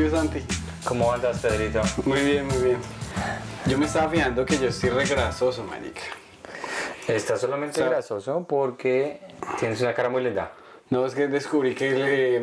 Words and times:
¿Qué 0.00 0.06
es, 0.06 0.12
Santi? 0.12 0.40
¿Cómo 0.86 1.12
andas, 1.12 1.40
Pedrito? 1.40 1.82
Muy 2.06 2.20
bien, 2.22 2.46
muy 2.46 2.56
bien. 2.56 2.78
Yo 3.66 3.76
me 3.76 3.84
estaba 3.84 4.08
fijando 4.08 4.46
que 4.46 4.56
yo 4.56 4.68
estoy 4.68 4.88
regrasoso, 4.88 5.62
marica. 5.62 6.00
Estás 7.06 7.42
solamente 7.42 7.72
O 7.82 7.84
sea- 7.84 7.90
grasoso 7.90 8.46
porque 8.48 9.20
tienes 9.58 9.78
una 9.82 9.92
cara 9.92 10.08
muy 10.08 10.22
linda. 10.24 10.52
No, 10.88 11.04
es 11.04 11.14
que 11.14 11.28
descubrí 11.28 11.74
que 11.74 11.90
le... 11.90 12.42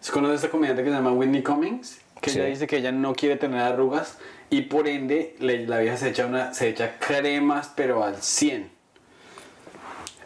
¿Se 0.00 0.12
conoce 0.12 0.34
esta 0.34 0.50
comediante 0.50 0.84
que 0.84 0.90
se 0.90 0.96
llama 0.96 1.12
Whitney 1.12 1.42
Cummings? 1.42 2.02
Que 2.20 2.28
Sí. 2.28 2.38
ella 2.38 2.48
dice 2.48 2.66
que 2.66 2.76
ella 2.76 2.92
no 2.92 3.14
quiere 3.14 3.36
tener 3.36 3.60
arrugas 3.62 4.18
y 4.50 4.60
por 4.62 4.88
ende 4.88 5.36
le- 5.38 5.66
la 5.66 5.78
vieja 5.78 5.96
se 5.96 6.10
echa, 6.10 6.26
una, 6.26 6.52
se 6.52 6.68
echa 6.68 6.98
cremas 6.98 7.72
pero 7.74 8.04
al 8.04 8.20
100. 8.20 8.70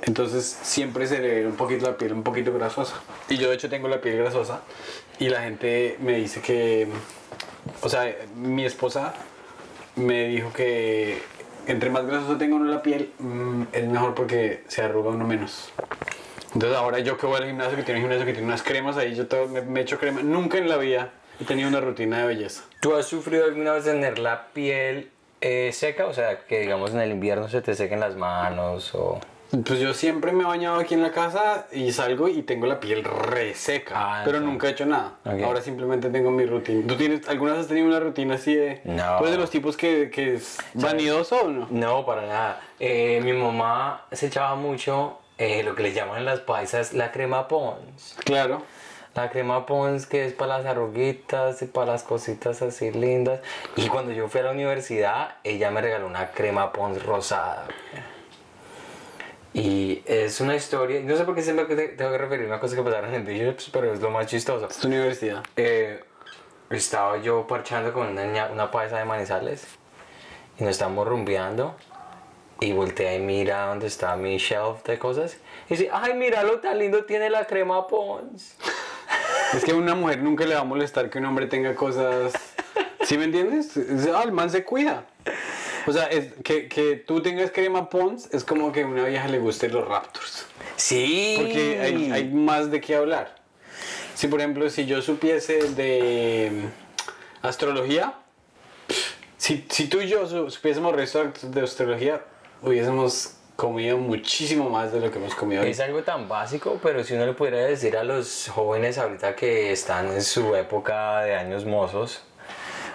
Entonces 0.02 0.58
siempre 0.62 1.06
se 1.06 1.20
le 1.20 1.28
ve 1.42 1.46
un 1.46 1.54
poquito 1.56 1.86
la 1.88 1.96
piel 1.96 2.14
un 2.14 2.24
poquito 2.24 2.52
grasosa. 2.52 2.94
Y 3.28 3.36
yo 3.36 3.48
de 3.48 3.54
hecho 3.54 3.68
tengo 3.70 3.86
la 3.86 4.00
piel 4.00 4.16
grasosa 4.16 4.62
y 5.20 5.28
la 5.28 5.42
gente 5.42 5.96
me 6.00 6.14
dice 6.14 6.40
que... 6.40 6.88
O 7.82 7.88
sea, 7.88 8.12
mi 8.34 8.64
esposa 8.64 9.14
me 9.94 10.28
dijo 10.28 10.52
que 10.52 11.22
entre 11.66 11.90
más 11.90 12.06
grasoso 12.06 12.36
tenga 12.38 12.56
uno 12.56 12.64
la 12.64 12.82
piel, 12.82 13.12
mm, 13.18 13.64
es 13.72 13.86
mejor 13.86 14.14
porque 14.14 14.64
se 14.66 14.82
arruga 14.82 15.10
uno 15.10 15.26
menos. 15.26 15.72
Entonces 16.54 16.76
ahora 16.76 16.98
yo 16.98 17.16
que 17.16 17.26
voy 17.26 17.36
al 17.36 17.46
gimnasio, 17.46 17.76
que 17.76 17.82
tiene 17.82 18.00
un 18.00 18.04
gimnasio 18.04 18.26
que 18.26 18.32
tiene 18.32 18.46
unas 18.48 18.62
cremas 18.62 18.96
ahí, 18.96 19.14
yo 19.14 19.28
todo, 19.28 19.46
me, 19.46 19.60
me 19.60 19.82
echo 19.82 19.98
crema. 19.98 20.22
Nunca 20.22 20.58
en 20.58 20.68
la 20.68 20.78
vida 20.78 21.12
he 21.38 21.44
tenido 21.44 21.68
una 21.68 21.80
rutina 21.80 22.20
de 22.20 22.26
belleza. 22.26 22.64
¿Tú 22.80 22.96
has 22.96 23.06
sufrido 23.06 23.44
alguna 23.44 23.72
vez 23.72 23.84
tener 23.84 24.18
la 24.18 24.46
piel 24.48 25.10
eh, 25.42 25.70
seca? 25.72 26.06
O 26.06 26.14
sea, 26.14 26.40
que 26.46 26.60
digamos 26.60 26.92
en 26.92 27.00
el 27.00 27.10
invierno 27.10 27.48
se 27.48 27.60
te 27.60 27.74
sequen 27.74 28.00
las 28.00 28.16
manos 28.16 28.94
o... 28.94 29.20
Pues 29.50 29.80
yo 29.80 29.94
siempre 29.94 30.30
me 30.32 30.44
he 30.44 30.46
bañado 30.46 30.78
aquí 30.78 30.94
en 30.94 31.02
la 31.02 31.10
casa 31.10 31.66
y 31.72 31.90
salgo 31.92 32.28
y 32.28 32.42
tengo 32.42 32.66
la 32.66 32.78
piel 32.78 33.02
reseca, 33.02 33.94
Ah, 33.96 34.22
pero 34.24 34.40
nunca 34.40 34.68
he 34.68 34.70
hecho 34.70 34.86
nada. 34.86 35.14
Ok. 35.24 35.42
Ahora 35.42 35.60
simplemente 35.60 36.08
tengo 36.08 36.30
mi 36.30 36.46
rutina. 36.46 36.86
¿Tú 36.86 36.96
tienes, 36.96 37.28
alguna 37.28 37.52
vez 37.52 37.62
has 37.62 37.66
tenido 37.66 37.88
una 37.88 37.98
rutina 37.98 38.36
así 38.36 38.54
de... 38.54 38.80
No. 38.84 39.18
¿Tú 39.18 39.24
eres 39.24 39.32
de 39.32 39.38
los 39.38 39.50
tipos 39.50 39.76
que, 39.76 40.10
que 40.10 40.34
es 40.34 40.58
vanidoso 40.74 41.40
o 41.40 41.48
no? 41.48 41.66
No, 41.70 42.06
para 42.06 42.22
nada. 42.22 42.60
Eh, 42.78 43.20
mi 43.24 43.32
mamá 43.32 44.06
se 44.12 44.28
echaba 44.28 44.54
mucho 44.54 45.18
eh, 45.38 45.62
lo 45.64 45.74
que 45.74 45.82
le 45.82 45.92
llaman 45.92 46.24
las 46.24 46.40
paisas 46.40 46.92
la 46.92 47.10
crema 47.10 47.48
Pons. 47.48 48.16
Claro. 48.24 48.62
La 49.16 49.30
crema 49.30 49.66
Pons 49.66 50.06
que 50.06 50.26
es 50.26 50.32
para 50.32 50.58
las 50.58 50.66
arruguitas 50.66 51.60
y 51.62 51.66
para 51.66 51.92
las 51.92 52.04
cositas 52.04 52.62
así 52.62 52.92
lindas. 52.92 53.40
Y 53.74 53.88
cuando 53.88 54.12
yo 54.12 54.28
fui 54.28 54.42
a 54.42 54.44
la 54.44 54.52
universidad, 54.52 55.34
ella 55.42 55.72
me 55.72 55.80
regaló 55.80 56.06
una 56.06 56.30
crema 56.30 56.72
Pons 56.72 57.02
rosada. 57.04 57.66
Y 59.52 60.02
es 60.06 60.40
una 60.40 60.54
historia, 60.54 61.00
no 61.02 61.16
sé 61.16 61.24
por 61.24 61.34
qué 61.34 61.42
siempre 61.42 61.64
tengo 61.88 62.12
que 62.12 62.18
referirme 62.18 62.54
a 62.54 62.60
cosas 62.60 62.76
que 62.76 62.82
pasaron 62.84 63.12
en 63.14 63.24
Bishops, 63.24 63.70
pero 63.72 63.92
es 63.92 64.00
lo 64.00 64.10
más 64.10 64.26
chistoso. 64.26 64.68
Es 64.68 64.76
tu 64.78 64.86
universidad. 64.86 65.42
Eh, 65.56 66.04
estaba 66.70 67.18
yo 67.18 67.46
parchando 67.48 67.92
con 67.92 68.08
una, 68.16 68.46
una 68.46 68.70
paisa 68.70 68.98
de 68.98 69.04
manizales 69.04 69.66
y 70.58 70.62
nos 70.62 70.70
estamos 70.72 71.06
rumbeando 71.06 71.74
y 72.60 72.72
voltea 72.72 73.14
y 73.16 73.20
mira 73.20 73.66
dónde 73.66 73.88
está 73.88 74.14
mi 74.16 74.36
shelf 74.38 74.84
de 74.84 74.98
cosas 74.98 75.38
y 75.68 75.74
dice, 75.74 75.88
ay, 75.92 76.14
mira 76.14 76.44
lo 76.44 76.60
tan 76.60 76.78
lindo 76.78 77.04
tiene 77.04 77.28
la 77.30 77.46
crema 77.46 77.86
Pons. 77.88 78.56
Es 79.54 79.64
que 79.64 79.72
a 79.72 79.74
una 79.74 79.96
mujer 79.96 80.20
nunca 80.22 80.44
le 80.46 80.54
va 80.54 80.60
a 80.60 80.64
molestar 80.64 81.10
que 81.10 81.18
un 81.18 81.24
hombre 81.24 81.46
tenga 81.48 81.74
cosas. 81.74 82.32
¿Sí 83.02 83.18
me 83.18 83.24
entiendes? 83.24 83.76
Es- 83.76 84.06
Ah, 84.14 84.22
el 84.22 84.30
man 84.30 84.48
se 84.48 84.62
cuida. 84.64 85.02
O 85.86 85.92
sea, 85.92 86.06
es 86.06 86.32
que, 86.44 86.68
que 86.68 86.96
tú 86.96 87.22
tengas 87.22 87.50
crema 87.50 87.88
Pons 87.88 88.28
es 88.32 88.44
como 88.44 88.72
que 88.72 88.82
a 88.82 88.86
una 88.86 89.04
vieja 89.04 89.28
le 89.28 89.38
gusten 89.38 89.72
los 89.72 89.86
Raptors. 89.86 90.46
Sí. 90.76 91.36
Porque 91.38 91.80
hay, 91.80 92.10
hay 92.12 92.24
más 92.28 92.70
de 92.70 92.80
qué 92.80 92.96
hablar. 92.96 93.36
Si, 94.14 94.28
por 94.28 94.40
ejemplo, 94.40 94.68
si 94.68 94.84
yo 94.86 95.00
supiese 95.00 95.70
de 95.70 96.50
mm, 96.52 97.46
astrología, 97.46 98.14
si, 99.38 99.64
si 99.70 99.86
tú 99.88 100.00
y 100.00 100.08
yo 100.08 100.26
su- 100.26 100.50
supiésemos 100.50 100.94
resto 100.94 101.32
de 101.42 101.60
astrología, 101.62 102.22
hubiésemos 102.62 103.36
comido 103.56 103.96
muchísimo 103.98 104.68
más 104.70 104.92
de 104.92 105.00
lo 105.00 105.10
que 105.10 105.18
hemos 105.18 105.34
comido 105.34 105.62
hoy. 105.62 105.70
Es 105.70 105.80
algo 105.80 106.02
tan 106.02 106.28
básico, 106.28 106.78
pero 106.82 107.04
si 107.04 107.14
uno 107.14 107.26
le 107.26 107.32
pudiera 107.34 107.58
decir 107.58 107.96
a 107.96 108.04
los 108.04 108.48
jóvenes 108.48 108.98
ahorita 108.98 109.34
que 109.36 109.72
están 109.72 110.08
en 110.12 110.22
su 110.22 110.54
época 110.56 111.20
de 111.20 111.34
años 111.34 111.64
mozos, 111.64 112.22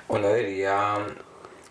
uno 0.07 0.31
diría, 0.33 0.95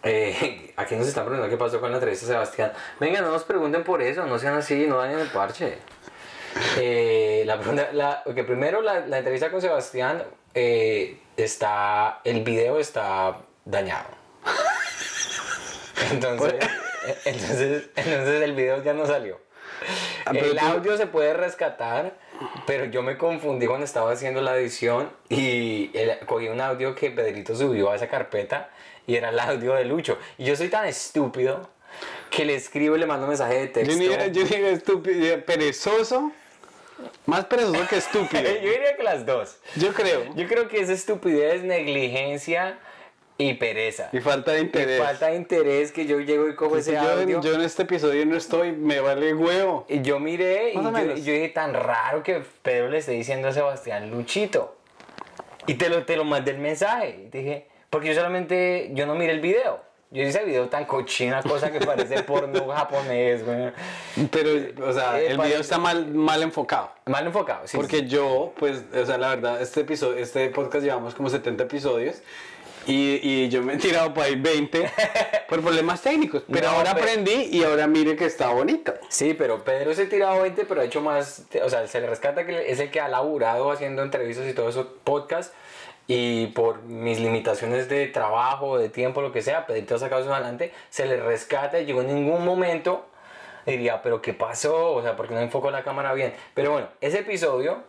eh, 0.05 0.73
aquí 0.77 0.95
nos 0.97 1.09
están 1.09 1.25
preguntando 1.25 1.51
qué 1.55 1.59
pasó 1.63 1.81
con 1.81 1.91
la 1.91 1.97
entrevista 1.97 2.27
de 2.27 2.33
Sebastián. 2.33 2.73
Venga, 3.01 3.21
no 3.21 3.31
nos 3.31 3.45
pregunten 3.45 3.83
por 3.85 4.03
eso, 4.03 4.25
no 4.27 4.39
sean 4.39 4.55
así, 4.55 4.87
no 4.87 4.99
dañen 4.99 5.19
el 5.19 5.29
parche. 5.29 5.79
Eh, 6.79 7.43
la, 7.47 7.59
pregunta- 7.59 7.89
la- 7.93 8.23
ok, 8.27 8.43
primero 8.45 8.81
la, 8.81 9.01
la 9.07 9.19
entrevista 9.19 9.51
con 9.51 9.61
Sebastián 9.61 10.23
eh, 10.55 11.19
está, 11.37 12.21
el 12.25 12.43
video 12.45 12.79
está 12.79 13.39
dañado. 13.65 14.09
Entonces, 16.13 16.55
entonces, 17.25 17.89
entonces 17.97 18.43
el 18.43 18.53
video 18.53 18.83
ya 18.83 18.93
no 18.93 19.07
salió. 19.07 19.41
Ah, 20.27 20.31
el 20.35 20.59
audio 20.59 20.97
se 20.97 21.07
puede 21.07 21.35
rescatar, 21.35 22.15
pero 22.67 22.87
yo 22.87 23.03
me 23.03 23.19
confundí 23.19 23.67
cuando 23.67 23.85
estaba 23.85 24.13
haciendo 24.13 24.41
la 24.41 24.57
edición 24.57 25.11
y 25.29 25.91
el- 25.95 26.19
cogí 26.27 26.49
un 26.49 26.61
audio 26.61 26.95
que 26.95 27.11
Pedrito 27.11 27.55
subió 27.55 27.91
a 27.91 27.97
esa 27.97 28.09
carpeta 28.09 28.71
y 29.07 29.17
era 29.17 29.31
el 29.31 29.39
audio 29.39 29.75
de 29.75 29.85
Lucho. 29.85 30.19
Y 30.39 30.45
yo 30.45 30.57
soy 30.57 30.69
tan 30.69 30.87
estúpido 30.87 31.69
que 32.31 32.45
le 32.45 32.55
escribo 32.55 32.97
y 32.97 32.99
le 32.99 33.07
mando 33.07 33.27
mensaje 33.27 33.55
de 33.59 33.67
texto. 33.69 33.93
Yo 33.93 33.99
diría, 33.99 34.27
yo 34.29 34.45
diría 34.45 34.71
estúpido, 34.71 35.45
perezoso, 35.45 36.33
más 37.27 37.45
perezoso 37.47 37.87
que 37.89 37.97
estúpido. 37.97 38.43
Yo 38.43 38.71
diría 38.71 38.97
que 38.97 39.03
las 39.03 39.27
dos. 39.27 39.59
Yo 39.77 39.93
creo. 39.93 40.35
Yo 40.35 40.47
creo 40.49 40.69
que 40.69 40.81
es 40.81 40.89
estupidez, 40.89 41.63
negligencia 41.63 42.79
y 43.37 43.55
pereza. 43.55 44.09
Y 44.13 44.21
falta 44.21 44.53
de 44.53 44.61
Y 44.61 44.63
interés. 44.63 45.03
falta 45.03 45.27
de 45.27 45.37
interés 45.37 45.91
que 45.93 46.07
yo 46.07 46.21
llego 46.21 46.49
y 46.49 46.55
cojo 46.55 46.77
Si 46.77 46.81
ese 46.81 46.93
yo, 46.93 47.01
audio. 47.01 47.41
yo 47.41 47.55
en 47.55 47.63
este 47.63 47.83
episodio 47.83 48.25
no 48.27 48.37
estoy, 48.37 48.73
me 48.73 49.01
vale 49.01 49.35
huevo. 49.35 49.87
Y 49.89 50.03
yo 50.03 50.21
miré 50.21 50.71
y 50.71 50.75
yo, 50.75 50.91
y 51.17 51.23
yo 51.23 51.33
dije, 51.33 51.49
tan 51.49 51.75
raro 51.75 52.23
que 52.23 52.43
Pedro 52.63 52.91
le 52.91 52.99
esté 52.99 53.11
diciendo 53.13 53.49
a 53.49 53.53
Sebastián 53.53 54.11
Luchito. 54.11 54.77
Y 55.67 55.75
te 55.75 55.89
lo, 55.89 56.05
te 56.05 56.17
lo 56.17 56.25
mandé 56.25 56.53
el 56.53 56.59
mensaje. 56.59 57.25
Y 57.27 57.37
dije, 57.37 57.67
porque 57.95 58.09
yo 58.09 58.15
solamente, 58.15 58.91
yo 58.93 59.07
no 59.07 59.15
miré 59.15 59.33
el 59.33 59.41
video. 59.41 59.81
Yo 60.11 60.23
hice 60.23 60.41
el 60.41 60.47
video 60.47 60.69
tan 60.69 60.85
cochina, 60.85 61.43
cosa 61.43 61.73
que 61.73 61.81
parece 61.81 62.23
porno 62.25 62.69
japonés, 62.69 63.45
güey. 63.45 63.73
Pero, 64.31 64.51
o 64.89 64.93
sea, 64.93 65.21
Eh, 65.21 65.29
el 65.33 65.39
video 65.39 65.61
está 65.61 65.79
mal, 65.79 66.07
mal 66.09 66.43
enfocado. 66.43 66.91
Mal 67.07 67.27
enfocado, 67.27 67.67
sí. 67.67 67.77
Porque 67.77 67.99
sí. 68.01 68.07
yo, 68.09 68.53
pues, 68.59 68.83
o 69.01 69.07
sea, 69.07 69.19
la 69.19 69.31
verdad, 69.31 69.61
este 69.63 69.81
episodio, 69.81 70.19
este 70.23 70.49
podcast 70.51 70.85
llevamos 70.85 71.15
como 71.15 71.31
70 71.31 71.65
episodios. 71.65 72.17
Y, 72.87 73.19
y 73.23 73.49
yo 73.49 73.63
me 73.63 73.75
he 73.75 73.77
tirado 73.79 74.13
por 74.13 74.25
ahí 74.25 74.37
20 74.37 74.91
por 75.49 75.63
problemas 75.63 76.03
técnicos. 76.03 76.43
Pero 76.53 76.69
No, 76.71 76.77
ahora 76.77 76.95
pero- 76.95 77.07
aprendí 77.07 77.49
y 77.51 77.65
ahora 77.65 77.87
mire 77.87 78.15
que 78.15 78.27
está 78.27 78.51
bonito. 78.51 78.93
Sí, 79.09 79.33
pero 79.35 79.65
Pedro 79.65 79.95
se 79.95 80.03
ha 80.03 80.09
tirado 80.09 80.43
20, 80.43 80.65
pero 80.67 80.83
ha 80.83 80.85
hecho 80.85 81.01
más, 81.01 81.45
o 81.65 81.71
sea, 81.71 81.87
se 81.87 82.01
le 82.01 82.07
rescata 82.09 82.45
que 82.45 82.71
es 82.71 82.79
el 82.81 82.91
que 82.91 83.01
ha 83.01 83.09
laburado 83.09 83.71
haciendo 83.71 84.03
entrevistas 84.03 84.47
y 84.47 84.53
todo 84.53 84.69
eso, 84.69 84.97
podcast, 85.03 85.55
y 86.07 86.49
por 86.49 86.83
mis 86.83 87.19
limitaciones 87.19 87.89
de 87.89 88.07
trabajo, 88.09 88.79
de 88.79 88.89
tiempo, 88.89 89.23
lo 89.23 89.33
que 89.33 89.43
sea, 89.43 89.67
Pedrito 89.67 89.95
ha 89.95 89.99
sacado 89.99 90.23
eso 90.23 90.33
adelante, 90.33 90.73
se 90.91 91.07
le 91.07 91.17
rescata 91.17 91.81
y 91.81 91.87
yo 91.87 92.01
en 92.01 92.15
ningún 92.15 92.45
momento 92.45 93.07
diría, 93.67 94.03
pero 94.03 94.21
¿qué 94.21 94.35
pasó? 94.35 94.93
O 94.93 95.03
sea, 95.03 95.17
¿por 95.17 95.29
qué 95.29 95.35
no 95.35 95.41
enfocó 95.41 95.71
la 95.71 95.83
cámara 95.83 96.13
bien? 96.13 96.35
Pero 96.53 96.73
bueno, 96.73 96.89
ese 97.01 97.21
episodio, 97.21 97.83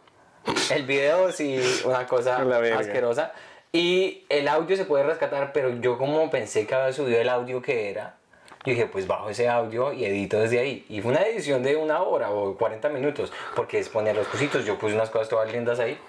el 0.71 0.83
video 0.83 1.31
sí, 1.31 1.59
una 1.85 2.05
cosa 2.07 2.37
asquerosa, 2.77 3.33
y 3.73 4.23
el 4.29 4.47
audio 4.47 4.77
se 4.77 4.85
puede 4.85 5.03
rescatar, 5.03 5.51
pero 5.51 5.69
yo 5.81 5.97
como 5.97 6.29
pensé 6.29 6.65
que 6.65 6.73
había 6.73 6.93
subido 6.93 7.19
el 7.19 7.27
audio 7.27 7.61
que 7.61 7.89
era, 7.89 8.15
yo 8.65 8.71
dije, 8.71 8.87
pues 8.87 9.05
bajo 9.05 9.29
ese 9.29 9.47
audio 9.47 9.93
y 9.93 10.05
edito 10.05 10.39
desde 10.39 10.59
ahí. 10.59 10.85
Y 10.89 11.01
fue 11.01 11.11
una 11.11 11.21
edición 11.21 11.61
de 11.61 11.75
una 11.75 12.01
hora 12.01 12.31
o 12.31 12.55
40 12.57 12.89
minutos, 12.89 13.31
porque 13.55 13.77
es 13.77 13.89
poner 13.89 14.15
los 14.15 14.27
cositos. 14.27 14.65
Yo 14.65 14.79
puse 14.79 14.95
unas 14.95 15.11
cosas 15.11 15.29
todas 15.29 15.51
lindas 15.51 15.79
ahí. 15.79 16.00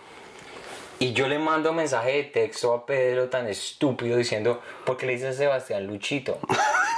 Y 0.99 1.13
yo 1.13 1.29
le 1.29 1.39
mando 1.39 1.73
mensaje 1.73 2.13
de 2.13 2.23
texto 2.25 2.73
a 2.73 2.87
Pedro 2.87 3.29
tan 3.29 3.47
estúpido 3.49 4.17
diciendo, 4.17 4.63
¿por 4.85 4.97
qué 4.97 5.07
le 5.07 5.13
dices 5.13 5.37
Sebastián 5.37 5.87
Luchito? 5.87 6.39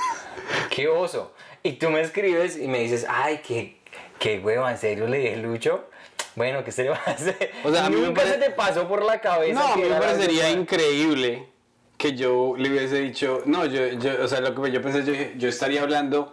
¡Qué 0.70 0.88
oso! 0.88 1.32
Y 1.62 1.72
tú 1.72 1.90
me 1.90 2.00
escribes 2.00 2.56
y 2.56 2.68
me 2.68 2.78
dices, 2.80 3.04
ay, 3.08 3.40
qué, 3.46 3.78
qué 4.18 4.38
hueva, 4.38 4.70
¿en 4.70 4.78
serio 4.78 5.08
le 5.08 5.18
dije 5.18 5.36
Lucho? 5.38 5.88
Bueno, 6.36 6.62
¿qué 6.62 6.70
se 6.70 6.84
le 6.84 6.90
va 6.90 7.00
a 7.04 7.10
hacer? 7.10 7.50
O 7.64 7.72
sea, 7.72 7.86
a 7.86 7.90
mí 7.90 7.96
me 7.96 8.06
Nunca 8.06 8.22
pare- 8.22 8.34
se 8.34 8.38
te 8.40 8.50
pasó 8.50 8.86
por 8.86 9.04
la 9.04 9.20
cabeza. 9.20 9.54
No, 9.58 9.66
a 9.72 9.76
mí 9.76 9.82
me 9.82 9.96
parecería 9.96 10.50
increíble 10.50 11.48
que 11.96 12.14
yo 12.14 12.54
le 12.56 12.70
hubiese 12.70 13.00
dicho, 13.00 13.42
no, 13.46 13.66
yo, 13.66 13.88
yo 13.88 14.22
o 14.24 14.28
sea, 14.28 14.40
lo 14.40 14.54
que 14.62 14.70
yo 14.70 14.80
pensé, 14.80 15.04
yo, 15.04 15.12
yo 15.36 15.48
estaría 15.48 15.82
hablando 15.82 16.32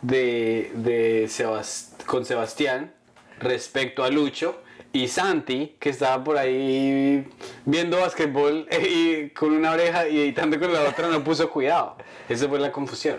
de, 0.00 0.72
de 0.76 1.26
Sebas- 1.28 2.02
con 2.06 2.24
Sebastián 2.24 2.94
respecto 3.38 4.02
a 4.04 4.08
Lucho 4.08 4.62
y 4.92 5.08
Santi, 5.08 5.76
que 5.80 5.88
estaba 5.90 6.22
por 6.22 6.36
ahí 6.38 7.26
viendo 7.64 7.98
basquetbol 8.00 8.68
y 8.88 9.30
con 9.30 9.52
una 9.52 9.72
oreja 9.72 10.06
y 10.08 10.20
editando 10.20 10.58
con 10.58 10.72
la 10.72 10.82
otra, 10.82 11.08
no 11.08 11.22
puso 11.24 11.48
cuidado. 11.50 11.96
Esa 12.28 12.48
fue 12.48 12.58
la 12.58 12.70
confusión. 12.72 13.18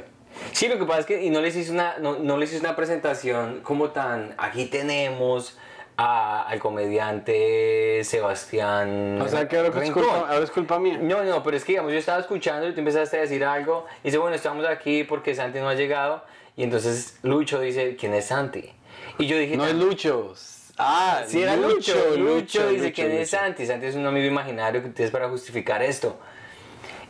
Sí, 0.52 0.68
lo 0.68 0.78
que 0.78 0.86
pasa 0.86 1.02
es 1.02 1.06
que 1.06 1.24
y 1.24 1.30
no 1.30 1.42
les 1.42 1.56
hice 1.56 1.72
una, 1.72 1.98
no, 2.00 2.18
no 2.20 2.38
les 2.38 2.52
hice 2.52 2.60
una 2.62 2.76
presentación 2.76 3.62
como 3.62 3.90
tan, 3.92 4.34
aquí 4.38 4.66
tenemos 4.66 5.58
a- 5.96 6.44
al 6.48 6.60
comediante 6.60 8.04
Sebastián. 8.04 9.22
O 9.22 9.28
sea 9.28 9.48
que 9.48 9.58
ahora 9.58 9.70
es, 9.84 9.92
culpa, 9.92 10.18
ahora 10.30 10.44
es 10.44 10.52
culpa 10.52 10.80
mía. 10.80 10.98
No, 11.02 11.24
no, 11.24 11.44
pero 11.44 11.56
es 11.58 11.64
que 11.64 11.74
digamos, 11.74 11.92
yo 11.92 11.98
estaba 12.00 12.20
escuchando 12.20 12.68
y 12.68 12.74
tú 12.74 12.80
empezaste 12.80 13.18
a 13.18 13.22
decir 13.22 13.44
algo. 13.44 13.86
Y 14.04 14.08
dice, 14.08 14.18
bueno, 14.18 14.36
estamos 14.36 14.66
aquí 14.66 15.04
porque 15.04 15.36
Santi 15.36 15.60
no 15.60 15.70
ha 15.70 15.76
llegado. 15.76 16.24
Y 16.56 16.64
entonces 16.64 17.18
Lucho 17.24 17.60
dice, 17.60 17.96
¿quién 17.96 18.14
es 18.14 18.26
Santi? 18.26 18.70
Y 19.20 19.28
yo 19.28 19.38
dije, 19.38 19.56
No 19.58 19.66
es 19.66 19.72
"Tan- 19.72 19.80
Lucho. 19.80 20.34
Ah, 20.78 21.24
Sí, 21.28 21.42
era 21.42 21.56
Lucho. 21.56 21.94
Lucho, 22.18 22.70
dice, 22.70 22.84
Lucho, 22.86 22.94
¿quién 22.96 23.12
es 23.12 23.32
Lucho. 23.32 23.38
Santi? 23.38 23.66
Santi 23.66 23.86
es 23.86 23.96
un 23.96 24.06
amigo 24.06 24.26
imaginario 24.26 24.82
que 24.82 24.90
tienes 24.90 25.12
para 25.12 25.30
justificar 25.30 25.84
esto. 25.84 26.20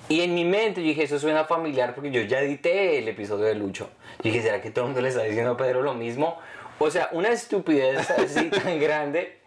Y 0.10 0.21
en 0.21 0.33
mi 0.36 0.44
mente 0.44 0.81
yo 0.81 0.88
dije, 0.88 1.04
eso 1.04 1.18
suena 1.18 1.45
familiar 1.45 1.95
porque 1.95 2.12
yo 2.12 2.21
ya 2.21 2.42
edité 2.42 3.00
el 3.00 3.07
episodio 3.07 3.45
de 3.45 3.56
Lucho. 3.56 3.89
Yo 4.18 4.31
dije, 4.31 4.42
¿será 4.42 4.62
que 4.62 4.69
todo 4.69 4.86
el 4.86 4.89
mundo 4.89 5.01
le 5.01 5.10
está 5.10 5.24
diciendo 5.24 5.51
a 5.51 5.57
Pedro 5.57 5.81
lo 5.81 5.94
mismo? 5.94 6.38
O 6.80 6.92
sea, 6.92 7.10
una 7.13 7.30
estupidez 7.30 8.10
así 8.12 8.50
tan 8.50 8.80
grande. 8.80 9.39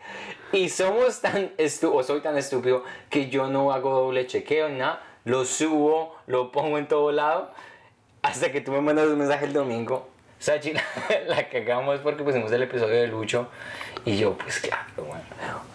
Y 0.53 0.69
somos 0.71 1.21
tan 1.21 1.53
estúpidos, 1.59 2.05
o 2.05 2.07
soy 2.07 2.21
tan 2.21 2.39
estúpido 2.39 2.85
que 3.11 3.29
yo 3.29 3.49
no 3.49 3.73
hago 3.73 3.91
doble 3.91 4.27
chequeo 4.27 4.69
ni 4.69 4.79
nada. 4.79 5.03
Lo 5.25 5.45
subo, 5.45 6.17
lo 6.27 6.53
pongo 6.53 6.79
en 6.79 6.89
todo 6.89 7.13
lado. 7.13 7.51
Hasta 8.23 8.51
que 8.51 8.61
tú 8.61 8.73
me 8.73 8.81
mandas 8.81 9.09
un 9.09 9.19
mensaje 9.19 9.45
el 9.45 9.53
domingo. 9.53 10.09
Sachi, 10.39 10.73
la, 10.73 10.83
la 11.29 11.49
cagamos 11.49 12.01
porque 12.01 12.23
pusimos 12.23 12.53
el 12.53 12.63
episodio 12.63 13.01
de 13.01 13.07
Lucho. 13.07 13.49
Y 14.05 14.17
yo, 14.17 14.37
pues 14.39 14.61
claro, 14.61 14.85
bueno. 14.97 15.25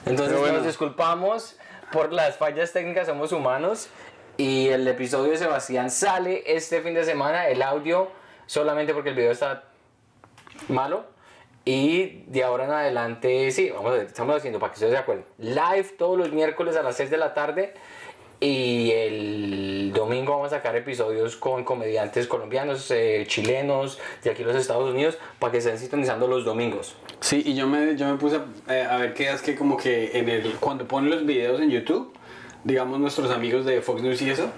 Entonces 0.05 0.37
bueno. 0.37 0.57
nos 0.57 0.65
disculpamos 0.65 1.57
por 1.91 2.13
las 2.13 2.37
fallas 2.37 2.71
técnicas, 2.71 3.07
somos 3.07 3.31
humanos. 3.31 3.89
Y 4.37 4.69
el 4.69 4.87
episodio 4.87 5.31
de 5.31 5.37
Sebastián 5.37 5.91
sale 5.91 6.43
este 6.45 6.81
fin 6.81 6.93
de 6.93 7.03
semana. 7.03 7.47
El 7.47 7.61
audio 7.61 8.11
solamente 8.45 8.93
porque 8.93 9.09
el 9.09 9.15
video 9.15 9.31
está 9.31 9.63
malo. 10.67 11.05
Y 11.63 12.23
de 12.27 12.43
ahora 12.43 12.65
en 12.65 12.71
adelante, 12.71 13.51
sí, 13.51 13.69
vamos 13.69 13.95
estamos 13.97 14.37
haciendo 14.37 14.59
para 14.59 14.71
que 14.71 14.77
ustedes 14.77 14.93
se 14.93 14.97
acuerden. 14.97 15.25
Live 15.37 15.95
todos 15.97 16.17
los 16.17 16.31
miércoles 16.31 16.75
a 16.75 16.81
las 16.81 16.95
6 16.95 17.11
de 17.11 17.17
la 17.17 17.33
tarde. 17.33 17.73
Y 18.43 18.89
el 18.91 19.91
domingo 19.93 20.31
vamos 20.33 20.47
a 20.51 20.55
sacar 20.57 20.75
episodios 20.75 21.35
con 21.35 21.63
comediantes 21.63 22.25
colombianos, 22.25 22.89
eh, 22.89 23.23
chilenos, 23.27 23.99
de 24.23 24.31
aquí 24.31 24.43
los 24.43 24.55
Estados 24.55 24.89
Unidos, 24.91 25.19
para 25.37 25.51
que 25.51 25.59
estén 25.59 25.77
sintonizando 25.77 26.25
los 26.27 26.43
domingos. 26.43 26.95
Sí, 27.19 27.43
y 27.45 27.53
yo 27.53 27.67
me, 27.67 27.95
yo 27.95 28.07
me 28.07 28.17
puse 28.17 28.37
a, 28.67 28.73
eh, 28.75 28.81
a 28.81 28.97
ver 28.97 29.13
qué 29.13 29.29
es 29.29 29.43
que 29.43 29.55
como 29.55 29.77
que 29.77 30.17
en 30.17 30.27
el, 30.27 30.53
cuando 30.55 30.87
ponen 30.87 31.11
los 31.11 31.23
videos 31.23 31.61
en 31.61 31.69
YouTube, 31.69 32.11
digamos 32.63 32.99
nuestros 32.99 33.29
amigos 33.29 33.63
de 33.63 33.79
Fox 33.81 34.01
News 34.01 34.19
y 34.23 34.31
eso, 34.31 34.49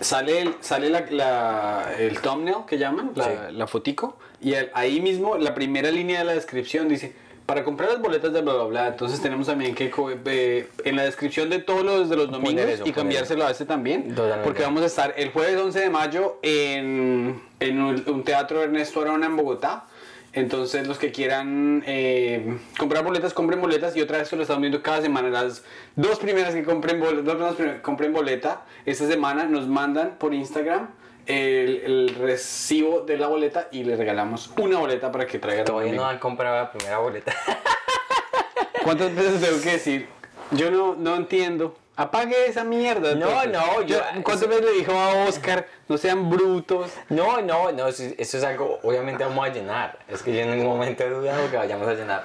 sale 0.00 0.40
el, 0.40 0.54
sale 0.60 0.88
la, 0.88 1.04
la- 1.10 1.92
el 1.98 2.18
thumbnail 2.22 2.64
que 2.66 2.78
llaman, 2.78 3.12
la, 3.16 3.24
Sí. 3.24 3.30
la 3.50 3.66
fotico, 3.66 4.16
y 4.40 4.54
el- 4.54 4.70
ahí 4.72 4.98
mismo 5.02 5.36
la 5.36 5.54
primera 5.54 5.90
línea 5.90 6.20
de 6.20 6.24
la 6.24 6.32
descripción 6.34 6.88
dice, 6.88 7.14
para 7.46 7.62
comprar 7.62 7.90
las 7.92 8.00
boletas 8.00 8.32
de 8.32 8.42
bla 8.42 8.54
bla 8.54 8.64
bla, 8.64 8.88
entonces 8.88 9.20
tenemos 9.22 9.46
también 9.46 9.74
que 9.74 9.88
co- 9.88 10.10
eh, 10.10 10.68
en 10.84 10.96
la 10.96 11.04
descripción 11.04 11.48
de 11.48 11.60
todos 11.60 11.84
los 11.84 12.08
de 12.10 12.16
los 12.16 12.30
domingos 12.30 12.64
eso, 12.64 12.82
y 12.86 12.92
cambiárselo 12.92 13.46
a 13.46 13.52
este 13.52 13.64
también, 13.64 14.08
Totalmente. 14.10 14.42
porque 14.44 14.62
vamos 14.64 14.82
a 14.82 14.86
estar 14.86 15.14
el 15.16 15.30
jueves 15.30 15.56
11 15.56 15.78
de 15.80 15.90
mayo 15.90 16.38
en, 16.42 17.40
en 17.60 17.80
un, 17.80 18.02
un 18.08 18.24
teatro 18.24 18.62
Ernesto 18.62 19.00
Arona 19.00 19.26
en 19.26 19.36
Bogotá. 19.36 19.84
Entonces 20.32 20.86
los 20.86 20.98
que 20.98 21.12
quieran 21.12 21.82
eh, 21.86 22.58
comprar 22.78 23.02
boletas, 23.02 23.32
compren 23.32 23.58
boletas 23.58 23.96
y 23.96 24.02
otra 24.02 24.18
vez 24.18 24.30
lo 24.32 24.42
estamos 24.42 24.60
viendo 24.60 24.82
cada 24.82 25.00
semana. 25.00 25.30
Las 25.30 25.62
dos 25.94 26.18
primeras 26.18 26.52
que 26.54 26.62
compren, 26.62 27.00
bol- 27.00 27.24
dos 27.24 27.54
primeras 27.54 27.76
que 27.76 27.82
compren 27.82 28.12
boleta 28.12 28.62
esta 28.84 29.06
semana 29.06 29.44
nos 29.44 29.66
mandan 29.66 30.16
por 30.18 30.34
Instagram 30.34 30.88
el, 31.26 31.82
el 31.84 32.14
recibo 32.20 33.00
de 33.00 33.18
la 33.18 33.26
boleta 33.28 33.68
y 33.72 33.84
le 33.84 33.96
regalamos 33.96 34.50
una 34.58 34.78
boleta 34.78 35.10
para 35.12 35.26
que 35.26 35.38
traigan 35.38 35.60
a 35.60 35.72
un 35.72 35.78
Todavía 35.78 35.92
no 35.94 36.04
han 36.06 36.18
comprado 36.18 36.56
la 36.56 36.70
primera 36.70 36.98
boleta. 36.98 37.34
¿Cuántas 38.84 39.14
veces 39.14 39.40
tengo 39.40 39.60
que 39.62 39.72
decir? 39.72 40.08
Yo 40.52 40.70
no, 40.70 40.94
no 40.94 41.16
entiendo. 41.16 41.76
Apague 41.96 42.46
esa 42.46 42.62
mierda. 42.62 43.14
No, 43.14 43.42
entonces. 43.42 43.52
no, 43.52 43.82
yo- 43.82 44.00
¿Cuántas 44.22 44.48
veces 44.48 44.64
le 44.64 44.72
dijo 44.72 44.92
a 44.92 45.24
Oscar, 45.24 45.66
no 45.88 45.96
sean 45.96 46.28
brutos? 46.28 46.92
No, 47.08 47.40
no, 47.40 47.72
no, 47.72 47.88
eso, 47.88 48.04
eso 48.18 48.38
es 48.38 48.44
algo, 48.44 48.78
obviamente 48.82 49.24
vamos 49.24 49.46
a 49.46 49.52
llenar. 49.52 49.98
Es 50.06 50.22
que 50.22 50.32
yo 50.34 50.40
en 50.42 50.50
ningún 50.50 50.66
momento 50.66 51.02
he 51.04 51.08
dudado 51.10 51.50
que 51.50 51.56
vayamos 51.56 51.88
a 51.88 51.94
llenar. 51.94 52.24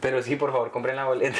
Pero 0.00 0.20
sí, 0.22 0.36
por 0.36 0.50
favor, 0.52 0.70
compren 0.72 0.96
la 0.96 1.04
boleta. 1.06 1.38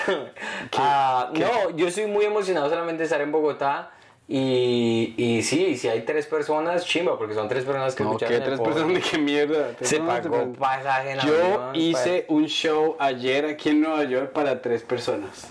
Ah, 0.78 1.30
no, 1.34 1.70
yo 1.76 1.90
soy 1.90 2.06
muy 2.06 2.24
emocionado 2.24 2.70
solamente 2.70 2.98
de 3.00 3.04
estar 3.04 3.20
en 3.20 3.32
Bogotá. 3.32 3.90
Y, 4.26 5.14
y 5.18 5.42
sí, 5.42 5.76
si 5.76 5.88
hay 5.88 6.02
tres 6.02 6.26
personas, 6.26 6.86
chimba, 6.86 7.18
porque 7.18 7.34
son 7.34 7.46
tres 7.46 7.64
personas 7.64 7.94
que 7.94 8.02
No, 8.04 8.10
escucharon 8.12 8.30
¿qué 8.32 8.36
el 8.38 8.44
tres 8.44 8.58
podcast. 8.58 8.76
personas 8.78 9.04
de 9.04 9.10
qué 9.10 9.18
mierda? 9.18 9.70
Se 9.82 9.98
de- 9.98 10.00
pagó 10.06 10.52
pasaje 10.54 11.10
en 11.10 11.18
Yo 11.20 11.34
avión, 11.34 11.60
pues. 11.72 11.82
hice 11.82 12.24
un 12.28 12.46
show 12.46 12.96
ayer 12.98 13.44
aquí 13.44 13.68
en 13.70 13.82
Nueva 13.82 14.04
York 14.04 14.32
para 14.32 14.62
tres 14.62 14.82
personas. 14.82 15.48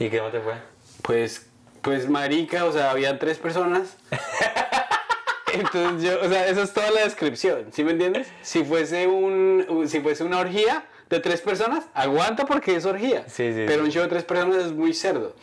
¿Y 0.00 0.08
qué 0.10 0.18
no 0.18 0.30
te 0.30 0.40
fue? 0.40 0.54
Pues, 1.02 1.46
pues 1.82 2.08
marica, 2.08 2.64
o 2.64 2.72
sea, 2.72 2.90
había 2.90 3.16
tres 3.18 3.38
personas. 3.38 3.96
Entonces 5.54 6.02
yo, 6.10 6.20
o 6.20 6.28
sea, 6.28 6.48
esa 6.48 6.62
es 6.62 6.72
toda 6.72 6.90
la 6.90 7.02
descripción, 7.04 7.66
¿sí 7.72 7.82
me 7.84 7.92
entiendes? 7.92 8.28
Si 8.42 8.64
fuese 8.64 9.06
un, 9.06 9.64
un- 9.68 9.88
si 9.88 10.00
fuese 10.00 10.24
una 10.24 10.38
orgía 10.40 10.84
de 11.08 11.20
tres 11.20 11.40
personas, 11.40 11.84
aguanta 11.94 12.44
porque 12.44 12.74
es 12.74 12.84
orgía. 12.84 13.22
Sí, 13.28 13.52
sí, 13.52 13.64
Pero 13.66 13.82
sí. 13.82 13.86
un 13.86 13.90
show 13.92 14.02
de 14.02 14.08
tres 14.08 14.24
personas 14.24 14.56
es 14.66 14.72
muy 14.72 14.92
cerdo. 14.92 15.34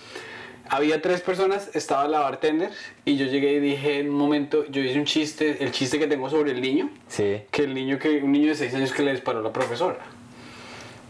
Había 0.69 1.01
tres 1.01 1.21
personas, 1.21 1.69
estaba 1.75 2.07
la 2.07 2.19
bartender 2.19 2.71
y 3.05 3.17
yo 3.17 3.25
llegué 3.25 3.53
y 3.53 3.59
dije 3.59 3.99
en 3.99 4.09
un 4.09 4.15
momento, 4.15 4.65
yo 4.69 4.81
hice 4.81 4.97
un 4.97 5.05
chiste, 5.05 5.57
el 5.63 5.71
chiste 5.71 5.99
que 5.99 6.07
tengo 6.07 6.29
sobre 6.29 6.51
el 6.51 6.61
niño, 6.61 6.89
Sí. 7.07 7.41
que 7.51 7.63
el 7.63 7.73
niño 7.73 7.99
que 7.99 8.23
un 8.23 8.31
niño 8.31 8.47
de 8.49 8.55
6 8.55 8.73
años 8.73 8.91
que 8.93 9.03
le 9.03 9.11
disparó 9.11 9.39
a 9.39 9.41
la 9.43 9.51
profesora. 9.53 9.99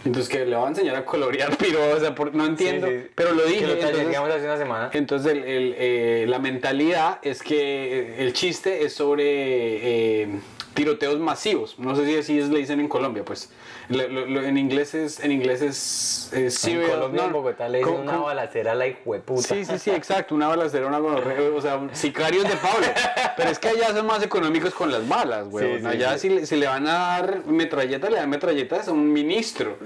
Entonces 0.06 0.28
que 0.30 0.44
le 0.46 0.56
va 0.56 0.66
a 0.66 0.70
enseñar 0.70 0.96
a 0.98 1.06
colorear 1.06 1.56
piro, 1.58 1.80
o 1.96 2.00
sea, 2.00 2.14
por- 2.14 2.34
no 2.36 2.46
entiendo, 2.46 2.88
Sí, 2.88 2.94
sí. 3.04 3.08
pero 3.16 3.34
lo 3.34 3.44
dije. 3.46 3.62
Que 3.62 3.68
lo 3.68 3.74
entonces- 3.74 4.18
hace 4.18 4.46
una 4.46 4.58
semana. 4.58 4.90
entonces 4.92 5.32
el- 5.32 5.44
el, 5.44 5.76
eh, 5.78 6.26
la 6.28 6.40
mentalidad 6.40 7.20
es 7.22 7.42
que 7.42 8.16
el 8.18 8.34
chiste 8.34 8.84
es 8.84 8.94
sobre 8.94 10.24
eh, 10.24 10.28
tiroteos 10.74 11.20
masivos. 11.20 11.78
No 11.80 11.96
sé 11.96 12.06
si 12.06 12.18
así 12.18 12.40
es, 12.40 12.50
le 12.50 12.60
dicen 12.60 12.80
en 12.82 12.88
Colombia, 12.90 13.24
pues. 13.24 13.50
Lo- 13.94 14.08
lo- 14.08 14.26
lo- 14.26 14.44
en 14.44 14.58
inglés 14.58 14.94
es, 14.94 15.20
en 15.20 15.32
inglés 15.32 15.62
es, 15.62 16.30
es 16.34 16.66
En 16.66 16.82
Colombia, 16.90 17.22
no, 17.22 17.28
en 17.28 17.34
Bogotá, 17.34 17.70
le 17.70 17.80
dicen 17.80 17.94
¿cómo- 17.96 18.04
una 18.04 18.18
balacera 18.18 18.72
a 18.72 18.76
la 18.76 18.88
hijueputa. 18.88 19.42
Sí, 19.48 19.66
sí, 19.66 19.78
sí, 19.80 19.92
exacto, 19.92 20.36
una 20.36 20.48
balacera, 20.48 20.88
una 20.88 21.00
o 21.00 21.62
sea, 21.62 21.80
sicarios 21.94 22.44
de 22.44 22.56
Pablo. 22.56 22.86
Pero 23.38 23.50
es 23.50 23.60
que 23.60 23.70
allá 23.70 23.90
son 23.94 24.06
más 24.06 24.24
económicos 24.24 24.74
con 24.74 24.92
las 24.92 25.08
balas, 25.08 25.48
güey. 25.48 25.76
Sí, 25.78 25.82
sí, 25.82 25.88
allá 25.88 26.14
sí. 26.18 26.20
Si, 26.20 26.30
le, 26.30 26.46
si 26.46 26.56
le 26.56 26.68
van 26.68 26.88
a 26.88 26.92
dar 26.94 27.46
metralletas, 27.46 28.10
le 28.12 28.18
dan 28.18 28.30
metralletas 28.30 28.88
a 28.88 28.92
un 28.92 29.12
ministro. 29.12 29.78